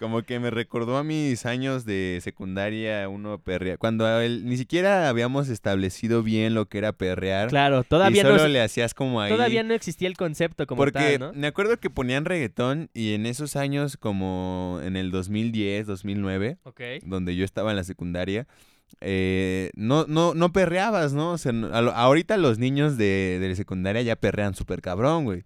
Como 0.00 0.22
que 0.22 0.40
me 0.40 0.50
recordó 0.50 0.96
a 0.96 1.04
mis 1.04 1.44
años 1.46 1.84
de 1.84 2.18
secundaria, 2.22 3.06
uno 3.08 3.38
perrea. 3.38 3.76
Cuando 3.76 4.08
él- 4.20 4.46
ni 4.46 4.56
siquiera 4.56 5.08
habíamos 5.10 5.48
establecido 5.50 6.22
bien 6.22 6.54
lo 6.54 6.66
que 6.66 6.78
era 6.78 6.92
perrear. 6.92 7.50
Claro, 7.50 7.84
todavía 7.84 8.22
y 8.22 8.24
solo 8.24 8.38
no... 8.38 8.48
le 8.48 8.62
hacías 8.62 8.94
como 8.94 9.20
ahí. 9.20 9.30
Todavía 9.30 9.62
no 9.62 9.74
existía 9.74 10.08
el 10.08 10.16
concepto 10.16 10.66
como 10.66 10.78
Porque 10.78 11.18
tal, 11.18 11.20
¿no? 11.20 11.32
me 11.34 11.46
acuerdo 11.46 11.76
que 11.78 11.90
ponían 11.90 12.24
reggaetón 12.24 12.88
y 12.94 13.12
en 13.12 13.26
esos 13.26 13.56
años, 13.56 13.98
como 13.98 14.80
en 14.82 14.96
el 14.96 15.10
2010, 15.10 15.86
2009, 15.86 16.56
Ok. 16.64 16.80
donde 17.02 17.36
yo 17.36 17.44
estaba 17.44 17.70
en 17.70 17.76
la 17.76 17.84
secundaria, 17.84 18.46
eh, 19.00 19.70
no, 19.74 20.06
no, 20.08 20.34
no 20.34 20.52
perreabas, 20.52 21.12
¿no? 21.12 21.32
O 21.32 21.38
sea, 21.38 21.52
ahorita 21.94 22.36
los 22.36 22.58
niños 22.58 22.96
de, 22.96 23.38
de 23.40 23.48
la 23.50 23.54
secundaria 23.54 24.02
ya 24.02 24.16
perrean 24.16 24.54
súper 24.54 24.80
cabrón, 24.80 25.24
güey. 25.24 25.44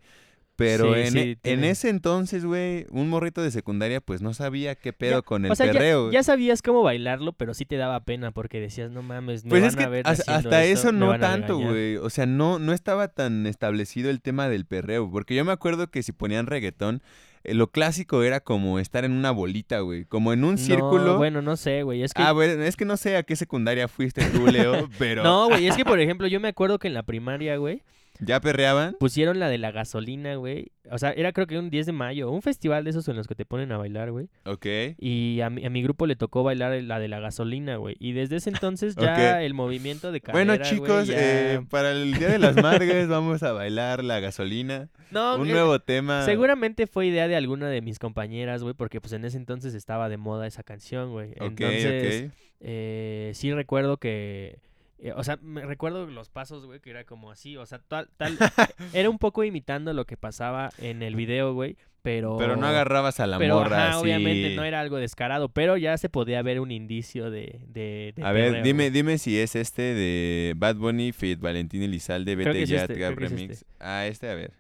Pero 0.57 0.95
Sí, 0.95 1.01
en, 1.01 1.13
sí, 1.13 1.39
en 1.43 1.65
ese 1.65 1.89
entonces, 1.89 2.45
güey, 2.45 2.87
un 2.91 3.09
morrito 3.09 3.43
de 3.43 3.51
secundaria 3.51 4.01
pues 4.01 4.23
no 4.23 4.35
sabía 4.35 4.77
qué 4.77 4.93
pedo 4.93 5.19
Ya- 5.19 5.23
con 5.23 5.45
el 5.45 5.51
o 5.51 5.55
sea, 5.57 5.67
ya- 5.67 5.73
perreo. 5.73 6.13
ya, 6.13 6.23
sabías 6.23 6.63
cómo 6.63 6.83
bailarlo, 6.85 7.33
pero 7.33 7.55
sí 7.55 7.65
te 7.65 7.77
daba 7.77 8.05
pena 8.05 8.31
porque 8.31 8.61
decías, 8.61 8.93
no 8.93 9.03
mames, 9.03 9.45
me 9.45 9.51
Pues 9.51 9.63
van 9.63 9.71
es 9.71 9.77
que 9.77 9.83
a 9.83 9.89
ver 9.89 10.07
hasta 10.07 10.39
esto, 10.39 10.55
eso 10.57 10.93
no 10.93 11.19
tanto, 11.19 11.55
regañar". 11.59 11.71
güey. 11.73 11.97
O 11.97 12.09
sea, 12.09 12.27
no, 12.27 12.61
no 12.61 12.73
estaba 12.73 13.09
tan 13.09 13.47
establecido 13.49 14.11
el 14.11 14.21
tema 14.21 14.49
del 14.49 14.65
perreo. 14.65 15.11
Porque 15.11 15.35
yo 15.35 15.45
me 15.45 15.51
acuerdo 15.53 15.89
que 15.91 16.05
si 16.05 16.13
ponían 16.13 16.47
reggaetón, 16.47 17.03
eh, 17.43 17.53
lo 17.55 17.73
clásico 17.73 18.23
era 18.23 18.39
como 18.39 18.79
estar 18.79 19.05
en 19.05 19.11
una 19.13 19.33
bolita, 19.33 19.81
güey. 19.81 20.05
Como 20.05 20.33
en 20.33 20.45
un 20.45 20.53
No, 20.53 20.59
círculo. 20.59 21.17
bueno, 21.19 21.43
no 21.43 21.57
sé, 21.57 21.83
güey, 21.83 22.03
es 22.05 22.15
que... 22.15 22.23
Ah, 22.23 22.31
bueno, 22.31 22.63
es 22.63 22.77
que 22.77 22.85
no 22.85 22.97
sé 22.97 23.17
a 23.17 23.25
qué 23.25 23.35
secundaria 23.35 23.89
fuiste 23.89 24.25
tú, 24.31 24.47
Leo, 24.47 24.89
pero 24.99 25.25
No, 25.25 25.49
güey, 25.49 25.67
es 25.67 25.77
que 25.77 25.85
por 25.85 25.99
ejemplo, 25.99 26.29
yo 26.29 26.39
me 26.39 26.47
acuerdo 26.49 26.79
que 26.79 26.87
en 26.87 26.95
la 26.95 27.03
primaria, 27.03 27.57
güey, 27.57 27.83
¿ya 28.21 28.41
perreaban? 28.41 28.97
pusieron 28.99 29.39
la 29.39 29.49
de 29.49 29.59
la 29.59 29.71
gasolina, 29.73 30.37
güey. 30.37 30.73
O 30.91 30.99
sea, 30.99 31.13
era 31.13 31.33
creo 31.33 31.47
que 31.47 31.59
un 31.59 31.71
10 31.71 31.87
de 31.87 31.93
mayo, 31.93 32.31
un 32.31 32.43
festival 32.43 32.85
de 32.85 32.91
esos 32.91 33.09
en 33.09 33.17
los 33.17 33.27
que 33.27 33.35
te 33.35 33.45
ponen 33.47 33.73
a 33.73 33.79
bailar, 33.79 34.11
güey. 34.13 34.29
Ok. 34.45 34.67
Y 34.99 35.41
a 35.41 35.49
mi, 35.51 35.65
a 35.65 35.71
mi 35.71 35.83
grupo 35.83 36.07
le 36.07 36.15
tocó 36.15 36.43
bailar 36.43 36.81
la 36.83 36.99
de 36.99 37.09
la 37.09 37.21
gasolina, 37.21 37.77
güey. 37.77 37.97
Y 37.99 38.13
desde 38.13 38.37
ese 38.37 38.51
entonces 38.51 38.95
ya 39.01 39.43
el 39.43 39.55
movimiento 39.55 40.13
de 40.13 40.21
cadera, 40.21 40.45
Bueno, 40.45 40.59
güey, 40.59 40.71
chicos, 40.71 41.07
ya- 41.09 41.55
eh, 41.55 41.61
para 41.71 41.93
el 41.93 42.15
Día 42.15 42.29
de 42.29 42.39
las 42.39 42.57
Madres 42.63 43.09
vamos 43.09 43.43
a 43.43 43.53
bailar 43.53 44.05
la 44.05 44.21
gasolina. 44.21 44.89
No, 45.11 45.37
Un 45.37 45.49
eh, 45.49 45.53
nuevo 45.53 45.79
tema. 45.81 46.25
Seguramente 46.25 46.87
fue 46.87 47.07
idea 47.07 47.29
de 47.29 47.37
alguna 47.37 47.69
de 47.69 47.81
mis 47.81 47.99
compañeras, 47.99 48.63
güey, 48.63 48.75
porque 48.75 49.01
pues 49.01 49.13
en 49.15 49.25
ese 49.25 49.37
entonces 49.39 49.75
estaba 49.75 50.09
de 50.09 50.17
moda 50.19 50.47
esa 50.47 50.63
canción, 50.63 51.13
güey. 51.13 51.31
Ok, 51.33 51.43
Entonces, 51.61 52.25
ok. 52.27 52.33
eh, 52.61 53.31
sí 53.35 53.53
recuerdo 53.53 53.97
que... 53.97 54.59
eh, 55.05 55.13
o 55.15 55.23
sea, 55.23 55.39
me 55.43 55.61
recuerdo 55.67 56.07
los 56.07 56.31
pasos, 56.31 56.65
güey, 56.65 56.81
que 56.81 56.89
era 56.89 57.05
como 57.05 57.31
así, 57.31 57.59
o 57.59 57.67
sea, 57.67 57.79
tal, 57.79 58.09
tal, 58.17 58.39
era 58.95 59.11
un 59.11 59.19
poco 59.19 59.45
imitando 59.45 59.93
lo 59.93 60.07
que 60.07 60.17
pasaba 60.17 60.71
en 60.79 61.03
el 61.03 61.15
video, 61.15 61.53
güey, 61.53 61.77
pero... 62.01 62.39
Pero 62.39 62.57
no 62.57 62.67
agarrabas 62.67 63.21
a 63.21 63.27
la 63.27 63.37
pero, 63.37 63.57
morra 63.57 63.89
ajá, 63.89 63.99
así. 63.99 64.03
obviamente 64.03 64.57
no 64.57 64.65
era 64.65 64.81
algo 64.81 64.97
descarado, 64.97 65.51
pero 65.51 65.77
ya 65.77 65.99
se 65.99 66.09
podía 66.09 66.41
ver 66.41 66.59
un 66.59 66.71
indicio 66.71 67.31
de... 67.31 67.61
de, 67.67 68.15
de 68.17 68.25
A 68.25 68.33
ver, 68.33 68.63
dime, 68.63 68.85
güey. 68.85 68.91
dime 68.91 69.19
si 69.19 69.39
es 69.39 69.57
este 69.57 69.83
de 69.83 70.55
Bad 70.57 70.77
Bunny 70.77 71.13
Fit 71.13 71.39
Valentín 71.39 71.83
Elizalde, 71.83 72.35
Vete 72.35 72.63
es 72.63 72.71
Ya, 72.71 72.85
este, 72.85 73.07
es 73.07 73.15
Remix. 73.15 73.53
este. 73.61 73.67
Ah, 73.81 74.07
este, 74.07 74.31
a 74.31 74.35
ver. 74.35 74.55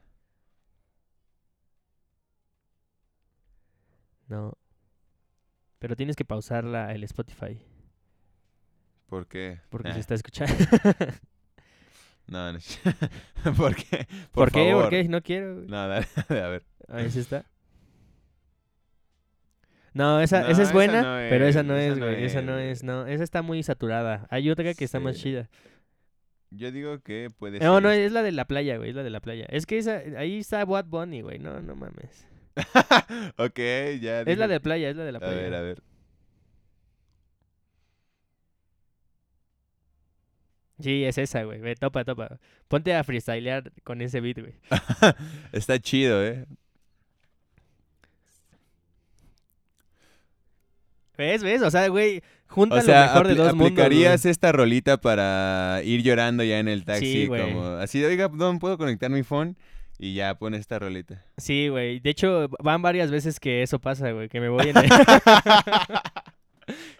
No. 4.28 4.52
Pero 5.78 5.96
tienes 5.96 6.16
que 6.16 6.24
pausar 6.26 6.64
la, 6.64 6.92
el 6.92 7.02
Spotify, 7.04 7.58
¿Por 9.14 9.28
qué? 9.28 9.60
porque 9.70 9.92
se 9.92 10.00
está 10.00 10.14
escuchando. 10.14 10.52
No, 12.26 12.52
no. 12.54 12.58
¿Por 13.56 13.76
qué? 13.76 14.06
¿Por, 14.32 14.50
qué? 14.50 14.70
favor. 14.70 14.84
¿Por 14.84 14.90
qué? 14.90 15.04
No 15.04 15.20
quiero. 15.22 15.56
güey. 15.56 15.66
No, 15.68 15.86
dale, 15.88 16.06
a 16.30 16.48
ver. 16.48 16.64
Ahí 16.88 17.10
sí 17.10 17.18
está. 17.20 17.44
No, 19.92 20.20
esa, 20.20 20.40
No, 20.40 20.48
esa 20.48 20.52
es 20.52 20.58
esa 20.68 20.72
buena, 20.72 21.02
no 21.02 21.28
pero 21.28 21.46
esa 21.46 21.60
es, 21.60 21.66
no 21.66 21.76
esa 21.76 21.92
es, 21.92 21.98
no 21.98 22.06
güey. 22.06 22.24
Esa 22.24 22.38
es, 22.40 22.44
no 22.46 22.58
es, 22.58 22.82
no. 22.82 23.06
Esa 23.06 23.22
está 23.24 23.42
muy 23.42 23.62
saturada. 23.62 24.26
Hay 24.30 24.50
otra 24.50 24.72
que 24.72 24.84
está 24.84 25.00
más 25.00 25.16
chida. 25.18 25.50
Yo 26.50 26.72
digo 26.72 26.98
que 27.00 27.28
puede 27.38 27.58
No, 27.58 27.74
ser. 27.74 27.82
no, 27.82 27.90
es 27.90 28.10
la 28.10 28.22
de 28.22 28.32
la 28.32 28.46
playa, 28.46 28.78
güey. 28.78 28.88
Es 28.88 28.96
la 28.96 29.02
de 29.02 29.10
la 29.10 29.20
playa. 29.20 29.44
Es 29.50 29.66
que 29.66 29.76
esa, 29.76 29.96
ahí 30.16 30.38
está 30.38 30.64
Bad 30.64 30.86
Bunny, 30.86 31.20
güey. 31.20 31.38
No, 31.38 31.60
no 31.60 31.76
mames. 31.76 32.26
ok, 33.36 33.58
ya. 34.00 34.22
Es 34.22 34.38
la 34.38 34.48
de 34.48 34.60
playa, 34.60 34.88
es 34.88 34.96
la 34.96 35.04
de 35.04 35.12
la 35.12 35.18
A 35.18 35.20
playa. 35.20 35.36
ver, 35.36 35.54
a 35.54 35.60
ver. 35.60 35.82
Sí, 40.80 41.04
es 41.04 41.18
esa, 41.18 41.44
güey. 41.44 41.60
Ve, 41.60 41.76
topa, 41.76 42.04
topa. 42.04 42.38
Ponte 42.68 42.94
a 42.94 43.04
freestylear 43.04 43.70
con 43.84 44.00
ese 44.00 44.20
beat, 44.20 44.38
güey. 44.40 44.54
Está 45.52 45.78
chido, 45.78 46.24
¿eh? 46.24 46.46
¿Ves? 51.16 51.44
¿Ves? 51.44 51.62
O 51.62 51.70
sea, 51.70 51.86
güey, 51.88 52.22
junta 52.48 52.76
O 52.76 52.80
sea, 52.80 53.02
lo 53.02 53.06
mejor 53.12 53.28
de 53.28 53.34
dos 53.36 53.54
mundos. 53.54 53.66
aplicarías 53.70 54.24
esta 54.26 54.50
rolita 54.50 54.96
para 55.00 55.80
ir 55.84 56.02
llorando 56.02 56.42
ya 56.42 56.58
en 56.58 56.66
el 56.66 56.84
taxi. 56.84 57.06
Sí, 57.06 57.26
güey. 57.26 57.52
como 57.52 57.66
así, 57.76 58.02
oiga, 58.04 58.28
¿dónde 58.28 58.58
puedo 58.58 58.76
conectar 58.78 59.10
mi 59.10 59.22
phone? 59.22 59.56
Y 59.96 60.14
ya 60.14 60.34
pone 60.34 60.56
esta 60.56 60.80
rolita. 60.80 61.24
Sí, 61.36 61.68
güey. 61.68 62.00
De 62.00 62.10
hecho, 62.10 62.48
van 62.60 62.82
varias 62.82 63.12
veces 63.12 63.38
que 63.38 63.62
eso 63.62 63.78
pasa, 63.78 64.10
güey. 64.10 64.28
Que 64.28 64.40
me 64.40 64.48
voy 64.48 64.70
en 64.70 64.76
el... 64.78 64.88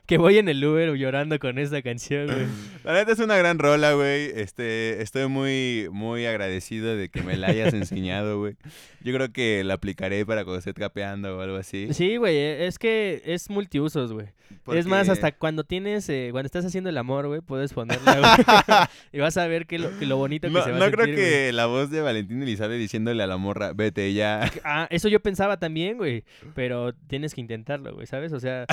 que 0.07 0.19
voy 0.19 0.37
en 0.39 0.49
el 0.49 0.63
Uber 0.65 0.95
llorando 0.97 1.39
con 1.39 1.59
esta 1.59 1.81
canción, 1.83 2.27
güey. 2.27 2.47
La 2.85 2.93
neta 2.93 3.13
es 3.13 3.19
una 3.19 3.37
gran 3.37 3.59
rola, 3.59 3.95
güey. 3.95 4.31
Este, 4.35 5.01
estoy 5.01 5.27
muy, 5.29 5.89
muy 5.91 6.27
agradecido 6.27 6.95
de 6.97 7.09
que 7.09 7.23
me 7.23 7.37
la 7.37 7.49
hayas 7.49 7.73
enseñado, 7.75 8.39
güey. 8.39 8.57
Yo 9.03 9.15
creo 9.15 9.33
que 9.33 9.63
la 9.65 9.75
aplicaré 9.75 10.25
para 10.27 10.45
cuando 10.45 10.59
esté 10.59 10.73
trapeando 10.75 11.39
o 11.39 11.41
algo 11.41 11.57
así. 11.57 11.89
Sí, 11.93 12.17
güey. 12.17 12.37
e- 12.37 12.67
Es 12.67 12.79
que 12.79 13.23
es 13.25 13.49
multiusos, 13.51 14.13
güey. 14.13 14.27
Es 14.73 14.87
más, 14.87 15.09
hasta 15.09 15.33
cuando 15.33 15.65
tienes, 15.65 16.09
eh, 16.09 16.29
cuando 16.33 16.47
estás 16.47 16.65
haciendo 16.65 16.89
el 16.91 16.97
amor, 16.99 17.27
güey, 17.27 17.41
puedes 17.41 17.73
ponerla, 17.73 18.19
güey. 18.19 18.77
y 19.13 19.19
vas 19.19 19.37
a 19.37 19.47
ver 19.47 19.67
que 19.67 19.79
lo, 19.79 19.99
que 19.99 20.07
lo 20.07 20.17
bonito 20.17 20.49
que 20.49 20.55
No, 20.55 20.63
se 20.65 20.71
va 20.73 20.79
no 20.79 20.85
a 20.85 20.91
creo 20.91 21.05
sentir, 21.07 21.21
güey. 21.23 21.31
que 21.47 21.53
la 21.53 21.67
voz 21.67 21.91
de 21.91 22.01
Valentín 22.03 22.43
Elizabeth 22.43 22.79
diciéndole 22.79 23.23
a 23.23 23.27
la 23.27 23.37
morra, 23.37 23.73
vete 23.75 24.13
ya. 24.15 24.51
Ah, 24.65 24.87
eso 24.91 25.09
yo 25.09 25.21
pensaba 25.21 25.59
también, 25.59 25.97
güey. 25.99 26.25
Pero 26.55 26.95
tienes 26.95 27.35
que 27.35 27.41
intentarlo, 27.41 27.95
güey, 27.95 28.07
¿sabes? 28.07 28.33
O 28.33 28.41
sea, 28.41 28.65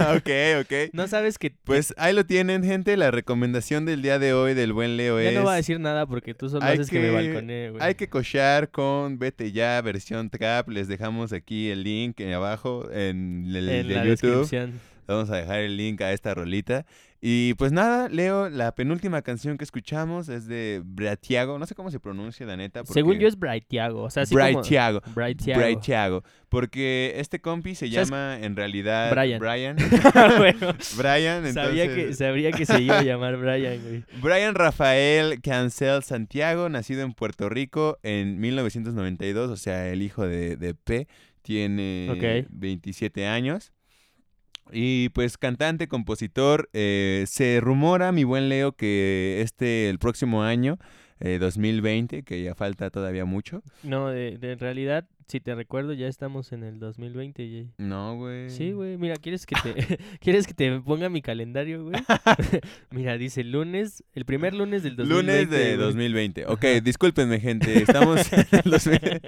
ok, 0.00 0.30
ok. 0.62 0.73
No 0.92 1.08
sabes 1.08 1.38
que... 1.38 1.50
Pues 1.50 1.94
ahí 1.96 2.14
lo 2.14 2.24
tienen, 2.26 2.64
gente. 2.64 2.96
La 2.96 3.10
recomendación 3.10 3.84
del 3.84 4.02
día 4.02 4.18
de 4.18 4.32
hoy 4.32 4.54
del 4.54 4.72
buen 4.72 4.96
Leo 4.96 5.20
Ya 5.20 5.30
es... 5.30 5.34
no 5.34 5.42
voy 5.42 5.52
a 5.52 5.56
decir 5.56 5.80
nada 5.80 6.06
porque 6.06 6.34
tú 6.34 6.48
solo 6.48 6.64
haces 6.64 6.90
que, 6.90 7.00
me 7.00 7.10
balconee, 7.10 7.70
güey. 7.70 7.82
Hay 7.82 7.94
que 7.94 8.08
cochar 8.08 8.70
con 8.70 9.18
Vete 9.18 9.52
Ya, 9.52 9.80
versión 9.80 10.30
trap. 10.30 10.68
Les 10.68 10.88
dejamos 10.88 11.32
aquí 11.32 11.70
el 11.70 11.82
link 11.84 12.20
abajo 12.20 12.88
en 12.90 13.44
el 13.48 13.68
en 13.68 13.88
de 13.88 13.94
la 13.94 14.04
YouTube. 14.04 14.40
descripción. 14.40 14.93
Vamos 15.06 15.30
a 15.30 15.36
dejar 15.36 15.60
el 15.60 15.76
link 15.76 16.00
a 16.00 16.12
esta 16.12 16.34
rolita. 16.34 16.84
Y 17.26 17.54
pues 17.54 17.72
nada, 17.72 18.10
Leo, 18.10 18.50
la 18.50 18.74
penúltima 18.74 19.22
canción 19.22 19.56
que 19.56 19.64
escuchamos 19.64 20.28
es 20.28 20.46
de 20.46 20.82
Bratiago. 20.84 21.58
No 21.58 21.64
sé 21.64 21.74
cómo 21.74 21.90
se 21.90 21.98
pronuncia, 21.98 22.44
la 22.44 22.54
neta. 22.54 22.84
Según 22.84 23.12
porque- 23.12 23.22
yo 23.22 23.28
es 23.28 23.38
Brightiago. 23.38 24.02
O 24.02 24.10
sea, 24.10 24.24
así 24.24 24.34
como... 24.34 24.44
Bratiago. 24.52 25.00
Bratiago. 25.14 26.22
Porque 26.50 27.14
este 27.16 27.40
compi 27.40 27.74
se 27.74 27.88
llama 27.88 28.38
en 28.42 28.56
realidad 28.56 29.10
Brian. 29.10 29.40
Brian. 29.40 29.76
Bueno, 30.38 30.74
Brian, 30.98 31.50
sabía, 31.54 31.86
que, 31.86 31.92
entonces- 31.94 32.18
sabría 32.18 32.52
que 32.52 32.66
se 32.66 32.82
iba 32.82 32.98
a 32.98 33.02
llamar 33.02 33.38
Brian, 33.38 33.80
güey. 33.82 34.04
Brian 34.22 34.54
Rafael 34.54 35.40
Cancel 35.40 36.02
Santiago, 36.02 36.68
nacido 36.68 37.02
en 37.02 37.14
Puerto 37.14 37.48
Rico 37.48 37.98
en 38.02 38.38
1992, 38.38 39.50
o 39.50 39.56
sea, 39.56 39.88
el 39.88 40.02
hijo 40.02 40.26
de, 40.26 40.56
de 40.56 40.74
P, 40.74 41.08
tiene 41.40 42.08
Ok. 42.10 42.48
27 42.50 43.26
años. 43.26 43.72
Y 44.72 45.10
pues 45.10 45.36
cantante, 45.38 45.88
compositor, 45.88 46.68
eh, 46.72 47.24
se 47.26 47.60
rumora, 47.60 48.12
mi 48.12 48.24
buen 48.24 48.48
Leo, 48.48 48.72
que 48.72 49.40
este, 49.42 49.88
el 49.90 49.98
próximo 49.98 50.42
año, 50.42 50.78
eh, 51.20 51.38
2020, 51.38 52.22
que 52.22 52.42
ya 52.42 52.54
falta 52.54 52.90
todavía 52.90 53.24
mucho. 53.24 53.62
No, 53.82 54.08
de, 54.08 54.38
de- 54.38 54.52
en 54.52 54.58
realidad, 54.58 55.06
si 55.26 55.40
te 55.40 55.54
recuerdo, 55.54 55.92
ya 55.92 56.06
estamos 56.08 56.52
en 56.52 56.62
el 56.64 56.78
2020, 56.78 57.42
Jay. 57.42 57.70
No, 57.78 58.16
güey. 58.16 58.50
Sí, 58.50 58.72
güey. 58.72 58.96
Mira, 58.98 59.16
¿quieres 59.16 59.46
que 59.46 59.56
te 59.62 59.98
¿quieres 60.20 60.46
que 60.46 60.54
te 60.54 60.80
ponga 60.80 61.08
mi 61.08 61.22
calendario, 61.22 61.84
güey? 61.84 61.96
Mira, 62.90 63.16
dice 63.18 63.44
lunes, 63.44 64.04
el 64.14 64.24
primer 64.24 64.54
lunes 64.54 64.82
del 64.82 64.96
2020. 64.96 65.32
Lunes 65.32 65.50
de 65.50 65.76
güey. 65.76 65.86
2020. 65.86 66.46
Ok, 66.46 66.64
discúlpenme, 66.82 67.40
gente. 67.40 67.82
Estamos 67.82 68.32
en 68.32 68.46
el, 68.52 68.70
2000 68.70 69.20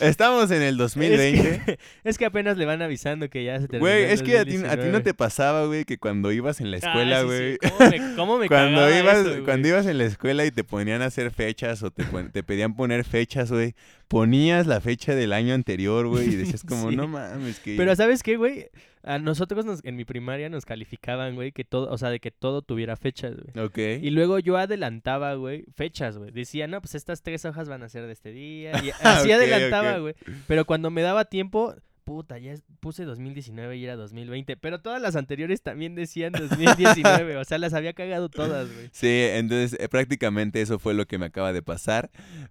estamos 0.00 0.50
en 0.50 0.62
el 0.62 0.76
2020. 0.76 1.48
Es 1.48 1.62
que, 1.64 1.78
es 2.04 2.18
que 2.18 2.24
apenas 2.26 2.56
le 2.56 2.64
van 2.66 2.82
avisando 2.82 3.28
que 3.28 3.44
ya 3.44 3.60
se 3.60 3.68
terminó. 3.68 3.80
Güey, 3.90 4.04
es 4.04 4.22
que 4.22 4.38
a 4.38 4.44
ti, 4.44 4.50
a 4.50 4.54
ti 4.54 4.58
no 4.58 4.66
2019. 4.68 5.00
te 5.02 5.14
pasaba, 5.14 5.66
güey, 5.66 5.84
que 5.84 5.98
cuando 5.98 6.32
ibas 6.32 6.60
en 6.60 6.70
la 6.70 6.76
Ah, 6.76 6.80
escuela, 6.80 7.20
sí, 7.20 7.26
güey. 7.26 7.52
sí. 7.52 7.58
¿Cómo 7.68 7.90
me, 7.90 8.14
cómo 8.16 8.38
me 8.38 8.48
cuando 8.48 8.90
ibas, 8.98 9.18
eso, 9.18 9.30
güey? 9.30 9.44
cuando 9.44 9.68
ibas 9.68 9.86
en 9.86 9.98
la 9.98 10.04
escuela 10.04 10.44
y 10.46 10.50
te 10.50 10.64
ponían 10.64 11.02
a 11.02 11.06
hacer 11.06 11.30
fechas 11.30 11.82
o 11.82 11.90
te, 11.90 12.04
te 12.32 12.42
pedían 12.42 12.74
poner 12.74 13.04
fechas, 13.04 13.50
güey, 13.50 13.74
ponías 14.12 14.66
la 14.66 14.78
fecha 14.82 15.14
del 15.14 15.32
año 15.32 15.54
anterior, 15.54 16.06
güey, 16.06 16.28
y 16.28 16.36
decías 16.36 16.62
como, 16.68 16.90
Sí. 16.90 16.96
no 16.96 17.08
mames, 17.08 17.58
que... 17.60 17.76
Pero 17.78 17.96
¿sabes 17.96 18.22
qué, 18.22 18.36
güey? 18.36 18.68
A 19.02 19.18
nosotros 19.18 19.64
nos- 19.64 19.82
en 19.84 19.96
mi 19.96 20.04
primaria 20.04 20.50
nos 20.50 20.66
calificaban, 20.66 21.34
güey, 21.34 21.50
que 21.50 21.64
todo, 21.64 21.90
o 21.90 21.96
sea, 21.96 22.10
de 22.10 22.20
que 22.20 22.30
todo 22.30 22.60
tuviera 22.60 22.94
fechas, 22.96 23.34
güey. 23.36 23.64
Ok. 23.66 23.78
Y 24.02 24.10
luego 24.10 24.38
yo 24.38 24.58
adelantaba, 24.58 25.34
güey, 25.36 25.64
fechas, 25.74 26.18
güey. 26.18 26.30
Decía, 26.30 26.66
no, 26.68 26.80
pues 26.82 26.94
estas 26.94 27.22
tres 27.22 27.46
hojas 27.46 27.70
van 27.70 27.82
a 27.82 27.88
ser 27.88 28.04
de 28.06 28.12
este 28.12 28.32
día. 28.32 28.72
Y 28.84 28.90
así 29.00 29.28
Ok, 29.28 29.34
adelantaba, 29.34 29.96
güey. 29.98 30.14
Pero 30.46 30.66
cuando 30.66 30.90
me 30.90 31.00
daba 31.00 31.24
tiempo, 31.24 31.74
puta, 32.04 32.38
ya 32.38 32.54
puse 32.80 33.04
2019 33.04 33.76
y 33.76 33.84
era 33.84 33.96
2020. 33.96 34.56
Pero 34.56 34.80
todas 34.80 35.00
las 35.00 35.16
anteriores 35.16 35.62
también 35.62 35.94
decían 35.94 36.32
2019. 36.32 37.36
o 37.36 37.44
sea, 37.44 37.58
las 37.58 37.74
había 37.74 37.92
cagado 37.92 38.28
todas, 38.28 38.72
güey. 38.72 38.88
Sí, 38.92 39.26
entonces 39.32 39.78
eh, 39.80 39.88
prácticamente 39.88 40.60
eso 40.60 40.78
fue 40.78 40.94
lo 40.94 41.06
que 41.06 41.18
me 41.18 41.26
acaba 41.26 41.52
de 41.52 41.62
pasar, 41.62 42.10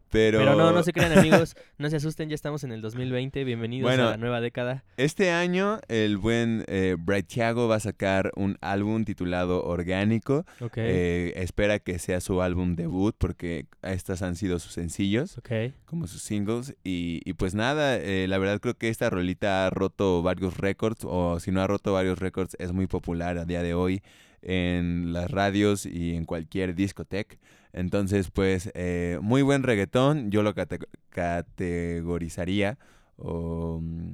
pero... 0.10 0.39
Pero 0.39 0.56
no, 0.56 0.72
no 0.72 0.84
se 0.84 0.93
crean, 0.93 1.18
amigos. 1.18 1.56
No 1.78 1.89
se 1.89 1.97
asusten, 1.97 2.30
ya 2.30 2.36
estamos 2.36 2.64
en 2.64 2.72
el 2.72 2.82
2020. 2.82 3.43
Bienvenidos 3.43 3.89
Bueno, 3.89 4.08
a 4.08 4.12
la 4.12 4.18
nueva 4.18 4.41
década. 4.41 4.84
Este 4.97 5.32
año 5.32 5.80
el 5.88 6.18
buen 6.18 6.64
eh, 6.68 6.95
Bright 6.97 7.28
Thiago 7.28 7.68
va 7.68 7.76
a 7.76 7.80
sacar 7.80 8.32
un 8.36 8.58
álbum 8.62 9.04
titulado 9.04 9.64
Orgánico. 9.64 10.45
Eh, 10.76 11.34
espera 11.36 11.80
que 11.80 11.99
sea 11.99 12.22
su 12.22 12.41
álbum 12.41 12.76
debut 12.76 13.16
porque 13.18 13.66
estas 13.82 14.22
han 14.22 14.36
sido 14.36 14.60
sus 14.60 14.74
sencillos, 14.74 15.39
como 15.86 16.08
sus 16.08 16.22
singles. 16.22 16.76
Y, 16.84 17.22
y 17.26 17.34
pues 17.34 17.56
nada, 17.56 17.97
eh, 17.97 18.28
la 18.28 18.38
verdad 18.38 18.60
creo 18.60 18.78
que 18.78 18.89
esta 18.89 19.10
rolita 19.10 19.51
ha 19.52 19.70
roto 19.70 20.22
varios 20.24 20.58
récords, 20.58 21.02
o 21.04 21.39
si 21.39 21.52
no 21.52 21.62
ha 21.62 21.68
roto 21.68 21.93
varios 21.93 22.20
récords, 22.20 22.56
es 22.60 22.72
muy 22.72 22.88
popular 22.88 23.38
a 23.38 23.45
día 23.45 23.62
de 23.62 23.74
hoy 23.74 24.02
en 24.41 25.14
las 25.14 25.30
radios 25.30 25.86
y 25.86 26.16
en 26.16 26.26
cualquier 26.26 26.74
discoteca. 26.76 27.36
Entonces, 27.74 28.32
pues, 28.32 28.72
eh, 28.74 29.20
muy 29.22 29.41
buen 29.43 29.64
reggaetón. 29.64 30.32
Yo 30.32 30.41
lo 30.43 30.54
cate- 30.56 30.80
categorizaría. 31.10 32.78
O, 33.18 33.80
mm, 33.82 34.14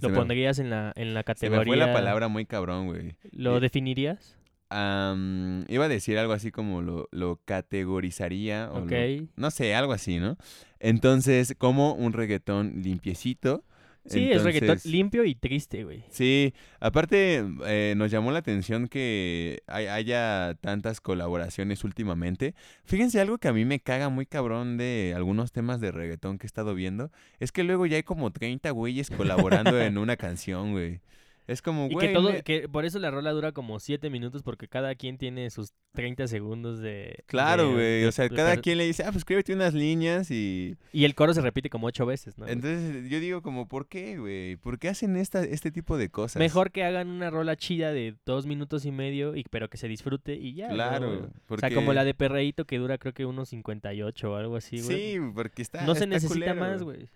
¿Lo 0.00 0.08
me- 0.10 0.14
pondrías 0.14 0.58
en 0.58 0.70
la, 0.70 0.92
en 0.96 1.12
la 1.14 1.20
Se 1.20 1.24
categoría? 1.24 1.58
me 1.60 1.66
fue 1.66 1.76
la 1.76 1.92
palabra 1.92 2.28
muy 2.28 2.46
cabrón, 2.46 2.86
güey. 2.86 3.16
¿Lo 3.32 3.60
definirías? 3.60 4.36
Iba 4.70 5.84
a 5.84 5.88
decir 5.88 6.18
algo 6.18 6.32
así 6.34 6.50
como 6.50 6.82
lo, 6.82 7.08
lo 7.10 7.40
categorizaría. 7.44 8.70
O 8.72 8.80
lo- 8.80 8.84
Ok. 8.84 9.28
no 9.36 9.50
sé, 9.50 9.74
algo 9.74 9.92
así, 9.92 10.18
¿no? 10.18 10.36
Entonces, 10.78 11.54
como 11.58 11.94
un 11.94 12.12
reggaetón 12.12 12.82
limpiecito. 12.82 13.64
Sí, 14.08 14.30
es 14.32 14.42
reggaetón 14.42 14.78
limpio 14.84 15.24
y 15.24 15.34
triste, 15.34 15.84
güey. 15.84 16.02
Sí, 16.10 16.54
aparte 16.80 17.44
eh, 17.66 17.94
nos 17.96 18.10
llamó 18.10 18.32
la 18.32 18.38
atención 18.38 18.88
que 18.88 19.62
hay- 19.66 19.86
haya 19.86 20.54
tantas 20.60 21.00
colaboraciones 21.00 21.84
últimamente. 21.84 22.54
Fíjense 22.84 23.20
algo 23.20 23.38
que 23.38 23.48
a 23.48 23.52
mí 23.52 23.64
me 23.64 23.80
caga 23.80 24.08
muy 24.08 24.26
cabrón 24.26 24.76
de 24.78 25.12
algunos 25.16 25.52
temas 25.52 25.80
de 25.80 25.92
reggaetón 25.92 26.38
que 26.38 26.46
he 26.46 26.48
estado 26.48 26.74
viendo. 26.74 27.10
Es 27.40 27.52
que 27.52 27.64
luego 27.64 27.86
ya 27.86 27.96
hay 27.96 28.02
como 28.02 28.30
30 28.32 28.70
güeyes 28.70 29.10
colaborando 29.10 29.80
en 29.80 29.98
una 29.98 30.16
canción, 30.16 30.72
güey. 30.72 31.00
Es 31.48 31.62
como, 31.62 31.86
Y 31.86 31.94
güey, 31.94 32.08
que 32.08 32.14
todo, 32.14 32.30
me- 32.30 32.42
que 32.42 32.68
por 32.68 32.84
eso 32.84 32.98
la 32.98 33.10
rola 33.10 33.32
dura 33.32 33.52
como 33.52 33.80
7 33.80 34.10
minutos 34.10 34.42
porque 34.42 34.68
cada 34.68 34.94
quien 34.94 35.16
tiene 35.16 35.48
sus 35.48 35.72
30 35.94 36.28
segundos 36.28 36.78
de... 36.78 37.24
Claro, 37.26 37.68
de- 37.68 37.72
güey. 37.72 38.04
O 38.04 38.12
sea, 38.12 38.28
de 38.28 38.36
cada 38.36 38.58
quien 38.58 38.76
le 38.76 38.84
dice, 38.84 39.02
ah, 39.02 39.06
pues 39.06 39.16
escríbete 39.18 39.54
unas 39.54 39.72
líneas 39.72 40.30
y... 40.30 40.76
Y 40.92 41.04
el 41.06 41.14
coro 41.14 41.32
se 41.32 41.40
repite 41.40 41.70
como 41.70 41.86
8 41.86 42.04
veces, 42.04 42.36
¿no? 42.36 42.44
güey? 42.44 42.52
Entonces 42.52 43.08
yo 43.10 43.18
digo 43.18 43.40
como, 43.40 43.66
¿por 43.66 43.88
qué, 43.88 44.18
güey? 44.18 44.56
¿Por 44.56 44.78
qué 44.78 44.90
hacen 44.90 45.16
esta, 45.16 45.42
este 45.42 45.70
tipo 45.70 45.96
de 45.96 46.10
cosas? 46.10 46.38
Mejor 46.38 46.70
que 46.70 46.84
hagan 46.84 47.08
una 47.08 47.30
rola 47.30 47.56
chida 47.56 47.92
de 47.92 48.14
dos 48.26 48.44
minutos 48.46 48.84
y 48.84 48.92
medio, 48.92 49.34
y, 49.34 49.44
pero 49.44 49.70
que 49.70 49.78
se 49.78 49.88
disfrute 49.88 50.34
y 50.34 50.52
ya. 50.52 50.68
¿no, 50.68 50.74
Claro, 50.74 51.08
güey? 51.08 51.30
O 51.48 51.56
sea, 51.58 51.72
como 51.74 51.94
la 51.94 52.04
de 52.04 52.12
Perreíto 52.12 52.66
que 52.66 52.76
dura 52.76 52.98
creo 52.98 53.14
que 53.14 53.24
unos 53.24 53.48
58 53.48 54.30
o 54.30 54.36
algo 54.36 54.56
así, 54.56 54.82
güey. 54.82 55.12
Sí, 55.14 55.18
porque 55.34 55.62
está 55.62 55.80
no 55.86 55.94
se 55.94 56.00
está 56.04 56.06
necesita 56.06 56.34
culero. 56.34 56.60
más, 56.60 56.82
güey. 56.82 57.08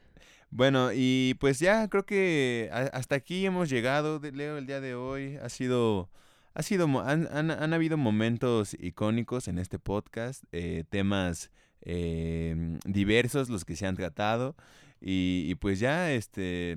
Bueno, 0.55 0.91
y 0.95 1.35
pues 1.41 1.61
ya 1.61 1.89
creo 1.89 2.05
que 2.05 2.69
hasta 2.71 3.15
aquí 3.15 3.47
hemos 3.47 3.71
llegado, 3.71 4.21
Leo, 4.21 4.59
el 4.59 4.67
día 4.67 4.83
de 4.83 4.95
hoy. 4.95 5.37
Ha 5.43 5.49
sido, 5.49 6.11
ha 6.53 6.63
sido, 6.63 6.87
han, 7.01 7.27
han, 7.33 7.51
han 7.51 7.73
habido 7.73 7.97
momentos 7.97 8.77
icónicos 8.79 9.49
en 9.49 9.59
este 9.59 9.79
podcast, 9.79 10.45
eh, 10.53 10.85
temas 10.91 11.51
eh, 11.81 12.79
diversos 12.85 13.49
los 13.49 13.65
que 13.65 13.77
se 13.77 13.87
han 13.87 13.97
tratado. 13.97 14.55
Y, 15.01 15.47
y 15.49 15.55
pues 15.55 15.81
ya, 15.81 16.13
este... 16.13 16.77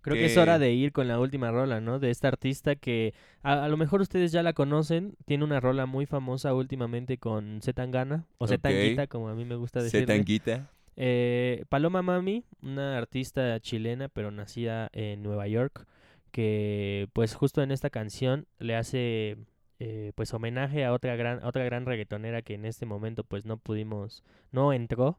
Creo 0.00 0.16
que 0.16 0.24
es 0.24 0.36
hora 0.38 0.58
de 0.58 0.72
ir 0.72 0.90
con 0.92 1.06
la 1.06 1.20
última 1.20 1.50
rola, 1.52 1.82
¿no? 1.82 1.98
De 1.98 2.10
esta 2.10 2.28
artista 2.28 2.76
que 2.76 3.12
a, 3.42 3.62
a 3.62 3.68
lo 3.68 3.76
mejor 3.76 4.00
ustedes 4.00 4.32
ya 4.32 4.42
la 4.42 4.54
conocen. 4.54 5.16
Tiene 5.26 5.44
una 5.44 5.60
rola 5.60 5.84
muy 5.84 6.06
famosa 6.06 6.54
últimamente 6.54 7.18
con 7.18 7.60
Zetangana, 7.62 8.26
o. 8.38 8.48
Zetanguita, 8.48 9.06
como 9.06 9.28
a 9.28 9.34
mí 9.34 9.44
me 9.44 9.54
gusta 9.54 9.80
Se 9.80 9.84
decirle. 9.84 10.06
Eh, 10.96 11.64
Paloma 11.68 12.02
Mami, 12.02 12.44
una 12.62 12.98
artista 12.98 13.58
chilena, 13.60 14.08
pero 14.08 14.30
nacida 14.30 14.88
en 14.92 15.22
Nueva 15.22 15.48
York, 15.48 15.86
que 16.30 17.08
pues 17.12 17.34
justo 17.34 17.62
en 17.62 17.70
esta 17.70 17.90
canción 17.90 18.46
le 18.58 18.76
hace 18.76 19.36
eh, 19.78 20.12
pues 20.14 20.32
homenaje 20.34 20.84
a 20.84 20.92
otra 20.92 21.16
gran, 21.16 21.42
a 21.42 21.48
otra 21.48 21.64
gran 21.64 21.86
reggaetonera 21.86 22.42
que 22.42 22.54
en 22.54 22.64
este 22.64 22.86
momento 22.86 23.24
pues 23.24 23.44
no 23.44 23.56
pudimos, 23.56 24.22
no 24.50 24.72
entró, 24.72 25.18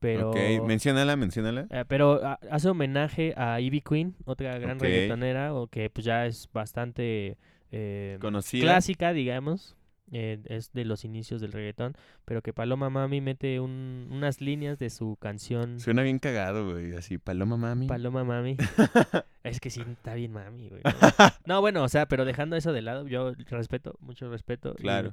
pero... 0.00 0.30
Ok, 0.30 0.36
menciónala, 0.66 1.16
menciónala. 1.16 1.66
Eh, 1.70 1.84
pero 1.86 2.20
hace 2.50 2.68
homenaje 2.68 3.34
a 3.36 3.60
Ivy 3.60 3.80
Queen, 3.80 4.16
otra 4.24 4.58
gran 4.58 4.76
Ok. 4.76 4.82
reggaetonera, 4.82 5.54
o 5.54 5.68
que 5.68 5.88
pues 5.90 6.04
ya 6.04 6.26
es 6.26 6.48
bastante 6.52 7.36
eh, 7.70 8.18
Conocida. 8.20 8.62
clásica, 8.64 9.12
digamos. 9.12 9.76
Eh, 10.12 10.38
es 10.44 10.72
de 10.72 10.84
los 10.84 11.04
inicios 11.04 11.40
del 11.40 11.52
reggaetón, 11.52 11.94
pero 12.24 12.42
que 12.42 12.52
Paloma 12.52 12.90
Mami 12.90 13.20
mete 13.20 13.58
un- 13.60 14.08
unas 14.10 14.40
líneas 14.40 14.78
de 14.78 14.90
su 14.90 15.16
canción 15.16 15.80
Suena 15.80 16.02
bien 16.02 16.18
cagado, 16.18 16.70
güey, 16.70 16.94
así, 16.94 17.18
paloma 17.18 17.56
mami. 17.56 17.86
Paloma 17.88 18.22
Mami. 18.22 18.56
es 19.42 19.58
que 19.60 19.70
sí, 19.70 19.80
está 19.90 20.14
bien 20.14 20.32
mami, 20.32 20.68
güey. 20.68 20.82
¿no? 20.84 20.90
No, 21.46 21.60
bueno, 21.60 21.82
o 21.82 21.88
sea, 21.88 22.06
pero 22.06 22.24
dejando 22.24 22.56
eso 22.56 22.72
de 22.72 22.82
lado, 22.82 23.06
yo 23.08 23.32
respeto, 23.50 23.96
mucho 24.00 24.30
respeto. 24.30 24.74
y, 24.78 24.82
Claro. 24.82 25.12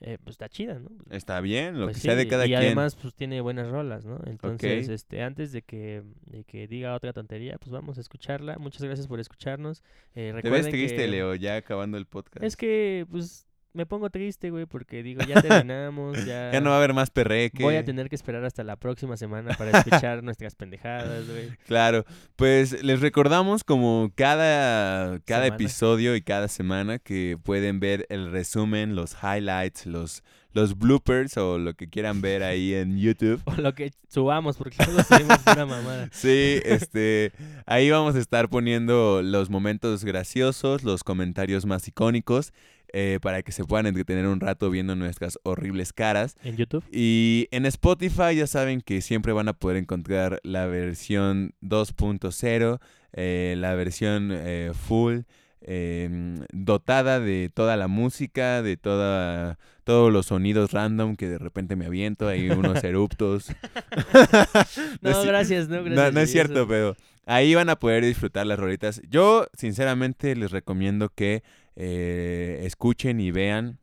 eh, 0.00 0.18
pues 0.22 0.34
está 0.34 0.48
chida, 0.48 0.78
¿no? 0.78 0.90
Está 1.10 1.40
bien, 1.40 1.78
lo 1.78 1.86
Pues 1.86 1.96
que 1.96 2.02
sea 2.02 2.14
de 2.14 2.28
cada 2.28 2.46
y 2.46 2.50
quien. 2.50 2.60
además 2.60 2.94
pues 2.96 3.14
tiene 3.14 3.40
buenas 3.40 3.68
rolas, 3.68 4.04
¿no? 4.04 4.20
Entonces, 4.26 4.88
este, 4.88 5.22
antes 5.22 5.52
de 5.52 5.62
que, 5.62 6.02
de 6.26 6.44
que 6.44 6.66
diga 6.68 6.94
otra 6.94 7.12
tontería, 7.12 7.58
pues 7.58 7.70
vamos 7.72 7.98
a 7.98 8.00
escucharla. 8.00 8.58
Muchas 8.58 8.82
gracias 8.84 9.06
por 9.08 9.20
escucharnos. 9.20 9.82
Eh, 10.14 10.34
Te 10.42 10.50
ves 10.50 10.68
triste, 10.68 10.96
que- 10.96 11.08
Leo, 11.08 11.34
ya 11.34 11.56
acabando 11.56 11.98
el 11.98 12.06
podcast. 12.06 12.44
Es 12.44 12.56
que, 12.56 13.06
pues, 13.10 13.46
me 13.76 13.86
pongo 13.86 14.10
triste, 14.10 14.50
güey, 14.50 14.66
porque 14.66 15.02
digo, 15.02 15.22
ya 15.22 15.40
terminamos, 15.42 16.24
ya... 16.24 16.50
Ya 16.52 16.60
no 16.60 16.70
va 16.70 16.76
a 16.76 16.78
haber 16.78 16.94
más 16.94 17.10
perreque. 17.10 17.62
Voy 17.62 17.76
a 17.76 17.84
tener 17.84 18.08
que 18.08 18.16
esperar 18.16 18.44
hasta 18.44 18.64
la 18.64 18.76
próxima 18.76 19.16
semana 19.16 19.54
para 19.56 19.78
escuchar 19.78 20.22
nuestras 20.24 20.54
pendejadas, 20.54 21.28
güey. 21.28 21.50
Claro, 21.66 22.04
pues 22.36 22.82
les 22.82 23.00
recordamos 23.00 23.62
como 23.62 24.10
cada, 24.14 25.20
cada 25.20 25.44
Semana. 25.44 25.54
episodio 25.54 26.16
y 26.16 26.22
cada 26.22 26.48
semana 26.48 26.98
que 26.98 27.38
pueden 27.42 27.78
ver 27.78 28.06
el 28.08 28.32
resumen, 28.32 28.96
los 28.96 29.16
highlights, 29.22 29.86
los, 29.86 30.22
los 30.52 30.78
bloopers 30.78 31.36
o 31.36 31.58
lo 31.58 31.74
que 31.74 31.88
quieran 31.88 32.22
ver 32.22 32.42
ahí 32.42 32.74
en 32.74 32.98
YouTube. 32.98 33.42
O 33.46 33.60
lo 33.60 33.74
que 33.74 33.92
subamos, 34.08 34.56
porque 34.56 34.78
luego 34.86 35.02
subimos 35.02 35.38
una 35.52 35.66
mamada. 35.66 36.08
Sí, 36.12 36.60
este, 36.64 37.32
ahí 37.66 37.90
vamos 37.90 38.16
a 38.16 38.18
estar 38.18 38.48
poniendo 38.48 39.22
los 39.22 39.50
momentos 39.50 40.04
graciosos, 40.04 40.82
los 40.82 41.04
comentarios 41.04 41.66
más 41.66 41.86
icónicos, 41.86 42.52
eh, 42.92 43.18
para 43.22 43.42
que 43.42 43.52
se 43.52 43.64
puedan 43.64 43.86
entretener 43.86 44.26
un 44.26 44.40
rato 44.40 44.70
viendo 44.70 44.94
nuestras 44.96 45.38
horribles 45.42 45.92
caras. 45.92 46.36
¿En 46.42 46.56
YouTube? 46.56 46.84
Y 46.92 47.48
en 47.50 47.66
Spotify 47.66 48.34
ya 48.36 48.46
saben 48.46 48.80
que 48.80 49.00
siempre 49.02 49.32
van 49.32 49.48
a 49.48 49.52
poder 49.52 49.76
encontrar 49.76 50.40
la 50.42 50.66
versión 50.66 51.54
2.0, 51.62 52.80
eh, 53.12 53.54
la 53.58 53.74
versión 53.74 54.30
eh, 54.32 54.72
full, 54.74 55.20
eh, 55.68 56.36
dotada 56.52 57.18
de 57.18 57.50
toda 57.52 57.76
la 57.76 57.88
música, 57.88 58.62
de 58.62 58.76
toda, 58.76 59.58
todos 59.84 60.12
los 60.12 60.26
sonidos 60.26 60.72
random 60.72 61.16
que 61.16 61.28
de 61.28 61.38
repente 61.38 61.74
me 61.76 61.86
aviento, 61.86 62.28
hay 62.28 62.50
unos 62.50 62.82
eruptos. 62.84 63.48
No, 65.00 65.22
gracias, 65.24 65.68
no, 65.68 65.82
No, 65.82 66.20
es 66.20 66.30
cierto, 66.30 66.60
eso- 66.60 66.68
pero 66.68 66.96
ahí 67.26 67.54
van 67.54 67.68
a 67.70 67.76
poder 67.76 68.04
disfrutar 68.04 68.46
las 68.46 68.58
rolitas. 68.58 69.00
Yo, 69.08 69.46
sinceramente, 69.56 70.34
les 70.36 70.50
recomiendo 70.50 71.08
que 71.08 71.42
eh, 71.76 72.62
escuchen 72.64 73.20
y 73.20 73.30
vean. 73.30 73.78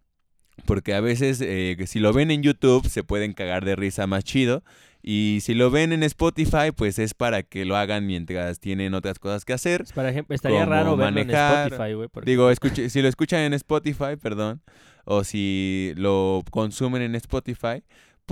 Porque 0.65 0.93
a 0.93 1.01
veces, 1.01 1.41
eh, 1.41 1.75
si 1.87 1.99
lo 1.99 2.13
ven 2.13 2.29
en 2.29 2.43
YouTube, 2.43 2.87
se 2.87 3.03
pueden 3.03 3.33
cagar 3.33 3.65
de 3.65 3.75
risa 3.75 4.05
más 4.05 4.23
chido. 4.23 4.63
Y 5.01 5.39
si 5.41 5.53
lo 5.53 5.69
ven 5.71 5.91
en 5.91 6.03
Spotify, 6.03 6.71
pues 6.75 6.97
es 6.99 7.13
para 7.13 7.43
que 7.43 7.65
lo 7.65 7.75
hagan 7.75 8.05
mientras 8.05 8.59
tienen 8.59 8.93
otras 8.93 9.19
cosas 9.19 9.43
que 9.45 9.51
hacer. 9.53 9.83
Ejemplo, 9.97 10.33
estaría 10.35 10.59
como 10.59 10.71
raro 10.71 10.95
verlo 10.95 11.11
manejar. 11.11 11.67
en 11.67 11.73
Spotify, 11.73 11.93
güey. 11.95 12.07
porque- 12.07 12.29
Digo, 12.29 12.51
escuche- 12.51 12.89
si 12.89 13.01
lo 13.01 13.07
escuchan 13.09 13.41
en 13.41 13.53
Spotify, 13.53 14.15
perdón, 14.21 14.61
o 15.05 15.23
si 15.25 15.91
lo 15.97 16.43
consumen 16.51 17.01
en 17.01 17.15
Spotify, 17.15 17.83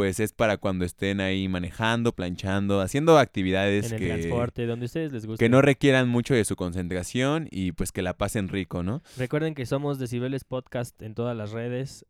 pues 0.01 0.19
es 0.19 0.33
para 0.33 0.57
cuando 0.57 0.83
estén 0.83 1.21
ahí 1.21 1.47
manejando, 1.47 2.15
planchando, 2.15 2.81
haciendo 2.81 3.19
actividades 3.19 3.91
en 3.91 3.93
el 3.93 3.99
que, 3.99 4.07
transporte, 4.07 4.65
donde 4.65 4.87
ustedes 4.87 5.11
les 5.11 5.27
guste. 5.27 5.45
que 5.45 5.47
no 5.47 5.61
requieran 5.61 6.09
mucho 6.09 6.33
de 6.33 6.43
su 6.43 6.55
concentración 6.55 7.47
y 7.51 7.73
pues 7.73 7.91
que 7.91 8.01
la 8.01 8.17
pasen 8.17 8.47
rico, 8.47 8.81
¿no? 8.81 9.03
Recuerden 9.15 9.53
que 9.53 9.67
somos 9.67 9.99
Decibeles 9.99 10.43
Podcast 10.43 10.99
en 11.03 11.13
todas 11.13 11.37
las 11.37 11.51
redes. 11.51 12.07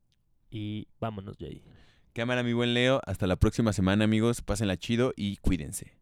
Y 0.49 0.87
vámonos, 1.01 1.35
Jay. 1.37 1.61
Cámara, 2.13 2.43
mi 2.43 2.53
buen 2.53 2.73
Leo. 2.73 3.01
Hasta 3.05 3.27
la 3.27 3.35
próxima 3.35 3.73
semana, 3.73 4.05
amigos. 4.05 4.41
Pásenla 4.41 4.77
chido 4.77 5.11
y 5.17 5.35
cuídense. 5.35 6.00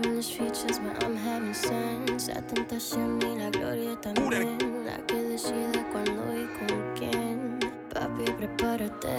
Devilish 0.00 0.34
features, 0.34 0.78
but 0.78 1.02
I'm 1.02 1.16
having 1.16 1.54
sense. 1.54 2.28
La 2.28 2.40
tentación 2.42 3.20
y 3.20 3.36
la 3.36 3.50
gloria 3.50 4.00
también. 4.00 4.84
La 4.84 4.96
que 5.06 5.14
decide 5.14 5.84
cuándo 5.90 6.22
y 6.36 6.46
con 6.58 6.94
quién. 6.94 7.58
Papi, 7.92 8.30
prepárate. 8.32 9.18